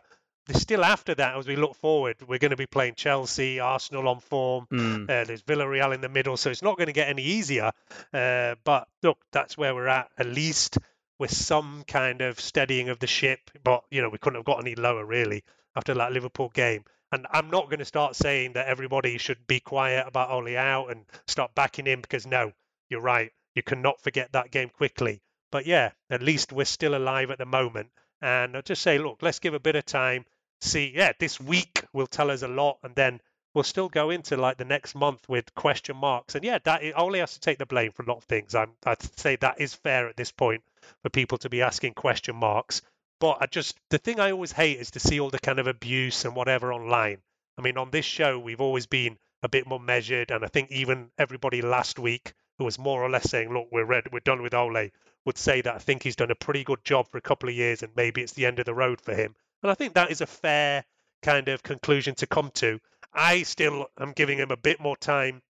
Still 0.53 0.83
after 0.83 1.13
that, 1.15 1.37
as 1.37 1.47
we 1.47 1.55
look 1.55 1.75
forward, 1.75 2.17
we're 2.27 2.39
going 2.39 2.51
to 2.51 2.57
be 2.57 2.65
playing 2.65 2.95
Chelsea, 2.95 3.59
Arsenal 3.59 4.07
on 4.07 4.19
form. 4.19 4.65
Mm. 4.71 5.03
Uh, 5.03 5.23
there's 5.23 5.43
Villarreal 5.43 5.93
in 5.93 6.01
the 6.01 6.09
middle, 6.09 6.35
so 6.35 6.49
it's 6.49 6.63
not 6.63 6.77
going 6.77 6.87
to 6.87 6.93
get 6.93 7.09
any 7.09 7.21
easier. 7.21 7.71
Uh, 8.13 8.55
but 8.63 8.87
look, 9.03 9.19
that's 9.31 9.57
where 9.57 9.75
we're 9.75 9.87
at. 9.87 10.09
At 10.17 10.27
least 10.27 10.77
with 11.21 11.31
some 11.31 11.83
kind 11.87 12.21
of 12.21 12.39
steadying 12.39 12.89
of 12.89 12.97
the 12.97 13.05
ship. 13.05 13.51
But 13.63 13.83
you 13.91 14.01
know, 14.01 14.09
we 14.09 14.17
couldn't 14.17 14.39
have 14.39 14.45
got 14.45 14.59
any 14.59 14.73
lower 14.73 15.05
really 15.05 15.43
after 15.75 15.93
that 15.93 16.11
Liverpool 16.11 16.49
game. 16.49 16.83
And 17.11 17.27
I'm 17.29 17.51
not 17.51 17.65
going 17.65 17.79
to 17.79 17.85
start 17.85 18.15
saying 18.15 18.53
that 18.53 18.67
everybody 18.67 19.19
should 19.19 19.45
be 19.45 19.59
quiet 19.59 20.07
about 20.07 20.31
Ole 20.31 20.57
out 20.57 20.89
and 20.89 21.05
start 21.27 21.53
backing 21.53 21.85
him 21.85 22.01
because 22.01 22.25
no, 22.25 22.53
you're 22.89 23.01
right. 23.01 23.31
You 23.53 23.61
cannot 23.61 24.01
forget 24.01 24.31
that 24.31 24.49
game 24.49 24.69
quickly. 24.69 25.21
But 25.51 25.67
yeah, 25.67 25.91
at 26.09 26.23
least 26.23 26.51
we're 26.51 26.65
still 26.65 26.95
alive 26.95 27.29
at 27.29 27.37
the 27.37 27.45
moment. 27.45 27.91
And 28.19 28.55
I'll 28.55 28.63
just 28.63 28.81
say, 28.81 28.97
look, 28.97 29.19
let's 29.21 29.39
give 29.39 29.53
a 29.53 29.59
bit 29.59 29.75
of 29.75 29.85
time. 29.85 30.25
See, 30.61 30.91
yeah, 30.95 31.11
this 31.19 31.39
week 31.39 31.85
will 31.93 32.07
tell 32.07 32.31
us 32.31 32.41
a 32.41 32.47
lot, 32.47 32.77
and 32.83 32.95
then 32.95 33.19
we'll 33.53 33.63
still 33.63 33.89
go 33.89 34.09
into 34.09 34.37
like 34.37 34.57
the 34.57 34.65
next 34.65 34.95
month 34.95 35.27
with 35.27 35.53
question 35.55 35.97
marks. 35.97 36.35
And 36.35 36.43
yeah, 36.43 36.59
that 36.63 36.81
Ole 36.95 37.19
has 37.19 37.33
to 37.33 37.39
take 37.39 37.57
the 37.57 37.65
blame 37.65 37.91
for 37.91 38.03
a 38.03 38.07
lot 38.07 38.17
of 38.17 38.23
things. 38.23 38.55
I'm, 38.55 38.71
I'd 38.85 39.01
say 39.19 39.35
that 39.37 39.59
is 39.59 39.73
fair 39.73 40.07
at 40.07 40.17
this 40.17 40.31
point 40.31 40.63
for 41.01 41.09
people 41.09 41.37
to 41.39 41.49
be 41.49 41.61
asking 41.61 41.93
question 41.93 42.35
marks. 42.35 42.81
But 43.19 43.37
I 43.41 43.45
just 43.45 43.77
the 43.89 43.97
thing 43.97 44.19
I 44.19 44.31
always 44.31 44.51
hate 44.51 44.79
is 44.79 44.91
to 44.91 44.99
see 44.99 45.19
all 45.19 45.29
the 45.29 45.39
kind 45.39 45.59
of 45.59 45.67
abuse 45.67 46.25
and 46.25 46.35
whatever 46.35 46.73
online. 46.73 47.19
I 47.57 47.61
mean, 47.61 47.77
on 47.77 47.91
this 47.91 48.05
show 48.05 48.39
we've 48.39 48.61
always 48.61 48.87
been 48.87 49.17
a 49.43 49.49
bit 49.49 49.67
more 49.67 49.79
measured, 49.79 50.31
and 50.31 50.43
I 50.43 50.47
think 50.47 50.71
even 50.71 51.11
everybody 51.17 51.61
last 51.61 51.99
week 51.99 52.33
who 52.57 52.65
was 52.65 52.79
more 52.79 53.03
or 53.03 53.09
less 53.09 53.29
saying, 53.29 53.53
"Look, 53.53 53.67
we're 53.71 53.85
red, 53.85 54.11
we're 54.11 54.19
done 54.19 54.41
with 54.41 54.53
Ole," 54.53 54.89
would 55.25 55.37
say 55.37 55.61
that 55.61 55.75
I 55.75 55.79
think 55.79 56.03
he's 56.03 56.15
done 56.15 56.31
a 56.31 56.35
pretty 56.35 56.63
good 56.63 56.83
job 56.83 57.09
for 57.09 57.17
a 57.17 57.21
couple 57.21 57.49
of 57.49 57.55
years, 57.55 57.83
and 57.83 57.95
maybe 57.95 58.21
it's 58.21 58.33
the 58.33 58.45
end 58.45 58.59
of 58.59 58.65
the 58.65 58.73
road 58.73 59.01
for 59.01 59.13
him. 59.13 59.35
And 59.61 59.71
I 59.71 59.75
think 59.75 59.93
that 59.93 60.11
is 60.11 60.21
a 60.21 60.27
fair 60.27 60.83
kind 61.21 61.47
of 61.47 61.61
conclusion 61.61 62.15
to 62.15 62.27
come 62.27 62.49
to. 62.55 62.79
I 63.13 63.43
still 63.43 63.87
am 63.99 64.13
giving 64.13 64.37
him 64.37 64.51
a 64.51 64.57
bit 64.57 64.79
more 64.79 64.97
time 64.97 65.41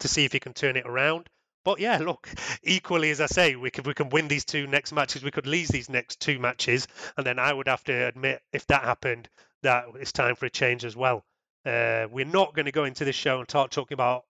to 0.00 0.08
see 0.08 0.24
if 0.24 0.32
he 0.32 0.40
can 0.40 0.52
turn 0.52 0.76
it 0.76 0.86
around. 0.86 1.28
But 1.64 1.80
yeah, 1.80 1.98
look, 1.98 2.28
equally 2.62 3.10
as 3.10 3.20
I 3.20 3.26
say, 3.26 3.56
we 3.56 3.70
could 3.70 3.86
we 3.86 3.94
can 3.94 4.10
win 4.10 4.28
these 4.28 4.44
two 4.44 4.66
next 4.66 4.92
matches, 4.92 5.22
we 5.22 5.30
could 5.30 5.46
lose 5.46 5.68
these 5.68 5.88
next 5.88 6.20
two 6.20 6.38
matches, 6.38 6.86
and 7.16 7.26
then 7.26 7.38
I 7.38 7.52
would 7.52 7.68
have 7.68 7.84
to 7.84 8.06
admit 8.06 8.42
if 8.52 8.66
that 8.66 8.82
happened 8.82 9.28
that 9.62 9.86
it's 9.98 10.12
time 10.12 10.36
for 10.36 10.46
a 10.46 10.50
change 10.50 10.84
as 10.84 10.96
well. 10.96 11.24
Uh, 11.64 12.06
we're 12.10 12.26
not 12.26 12.54
going 12.54 12.66
to 12.66 12.72
go 12.72 12.84
into 12.84 13.04
this 13.04 13.16
show 13.16 13.38
and 13.40 13.48
start 13.48 13.70
talking 13.70 13.94
about 13.94 14.24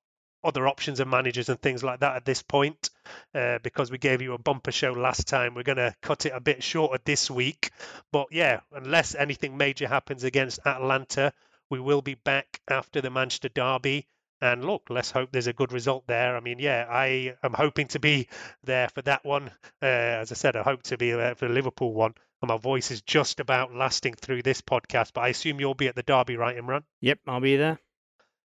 other 0.45 0.69
options 0.69 1.01
and 1.01 1.11
managers 1.11 1.49
and 1.49 1.61
things 1.61 1.83
like 1.83 2.01
that 2.01 2.15
at 2.15 2.25
this 2.25 2.43
point. 2.43 2.91
Uh, 3.35 3.59
because 3.63 3.91
we 3.91 3.99
gave 3.99 4.23
you 4.23 4.35
a 4.35 4.39
bumper 4.39 4.71
show 4.71 4.93
last 4.93 5.27
time, 5.27 5.55
we're 5.55 5.63
going 5.63 5.77
to 5.77 5.95
cut 6.03 6.27
it 6.27 6.33
a 6.35 6.41
bit 6.41 6.63
shorter 6.63 7.01
this 7.05 7.31
week. 7.31 7.71
But 8.13 8.29
yeah, 8.31 8.61
unless 8.73 9.15
anything 9.15 9.57
major 9.57 9.89
happens 9.89 10.23
against 10.23 10.61
Atalanta, 10.65 11.33
we 11.75 11.81
will 11.81 12.03
be 12.03 12.15
back 12.15 12.61
after 12.69 13.01
the 13.01 13.11
Manchester 13.11 13.49
Derby. 13.49 14.07
And 14.41 14.65
look, 14.65 14.83
let's 14.91 15.11
hope 15.11 15.33
there's 15.33 15.49
a 15.49 15.53
good 15.53 15.73
result 15.73 16.07
there. 16.07 16.37
I 16.37 16.41
mean, 16.41 16.61
yeah, 16.61 16.87
I 16.89 17.35
am 17.43 17.53
hoping 17.53 17.89
to 17.89 17.99
be 17.99 18.29
there 18.63 18.89
for 18.91 19.03
that 19.03 19.25
one. 19.25 19.51
Uh, 19.83 20.21
as 20.23 20.31
I 20.31 20.37
said, 20.37 20.55
I 20.55 20.63
hope 20.63 20.85
to 20.85 20.97
be 20.97 21.11
there 21.11 21.35
for 21.35 21.49
the 21.49 21.55
Liverpool 21.55 21.93
one. 21.93 22.15
And 22.41 22.49
my 22.49 22.59
voice 22.59 22.93
is 22.93 23.03
just 23.03 23.41
about 23.41 23.75
lasting 23.75 24.15
through 24.15 24.43
this 24.43 24.61
podcast. 24.61 25.15
But 25.15 25.23
I 25.23 25.29
assume 25.29 25.59
you'll 25.59 25.75
be 25.75 25.89
at 25.89 25.97
the 25.97 26.05
Derby, 26.05 26.37
right, 26.37 26.57
Imran? 26.57 26.85
Yep, 27.01 27.19
I'll 27.27 27.41
be 27.41 27.57
there. 27.57 27.81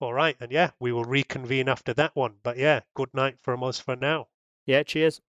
All 0.00 0.14
right. 0.14 0.36
And 0.38 0.52
yeah, 0.52 0.70
we 0.78 0.92
will 0.92 1.04
reconvene 1.04 1.68
after 1.68 1.92
that 1.94 2.14
one. 2.14 2.34
But 2.44 2.56
yeah, 2.56 2.80
good 2.94 3.12
night 3.14 3.38
from 3.42 3.64
us 3.64 3.80
for 3.80 3.96
now. 3.96 4.28
Yeah, 4.64 4.84
cheers. 4.84 5.20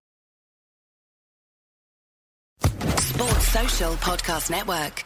Sports 2.59 3.47
Social 3.47 3.93
Podcast 3.93 4.51
Network. 4.51 5.05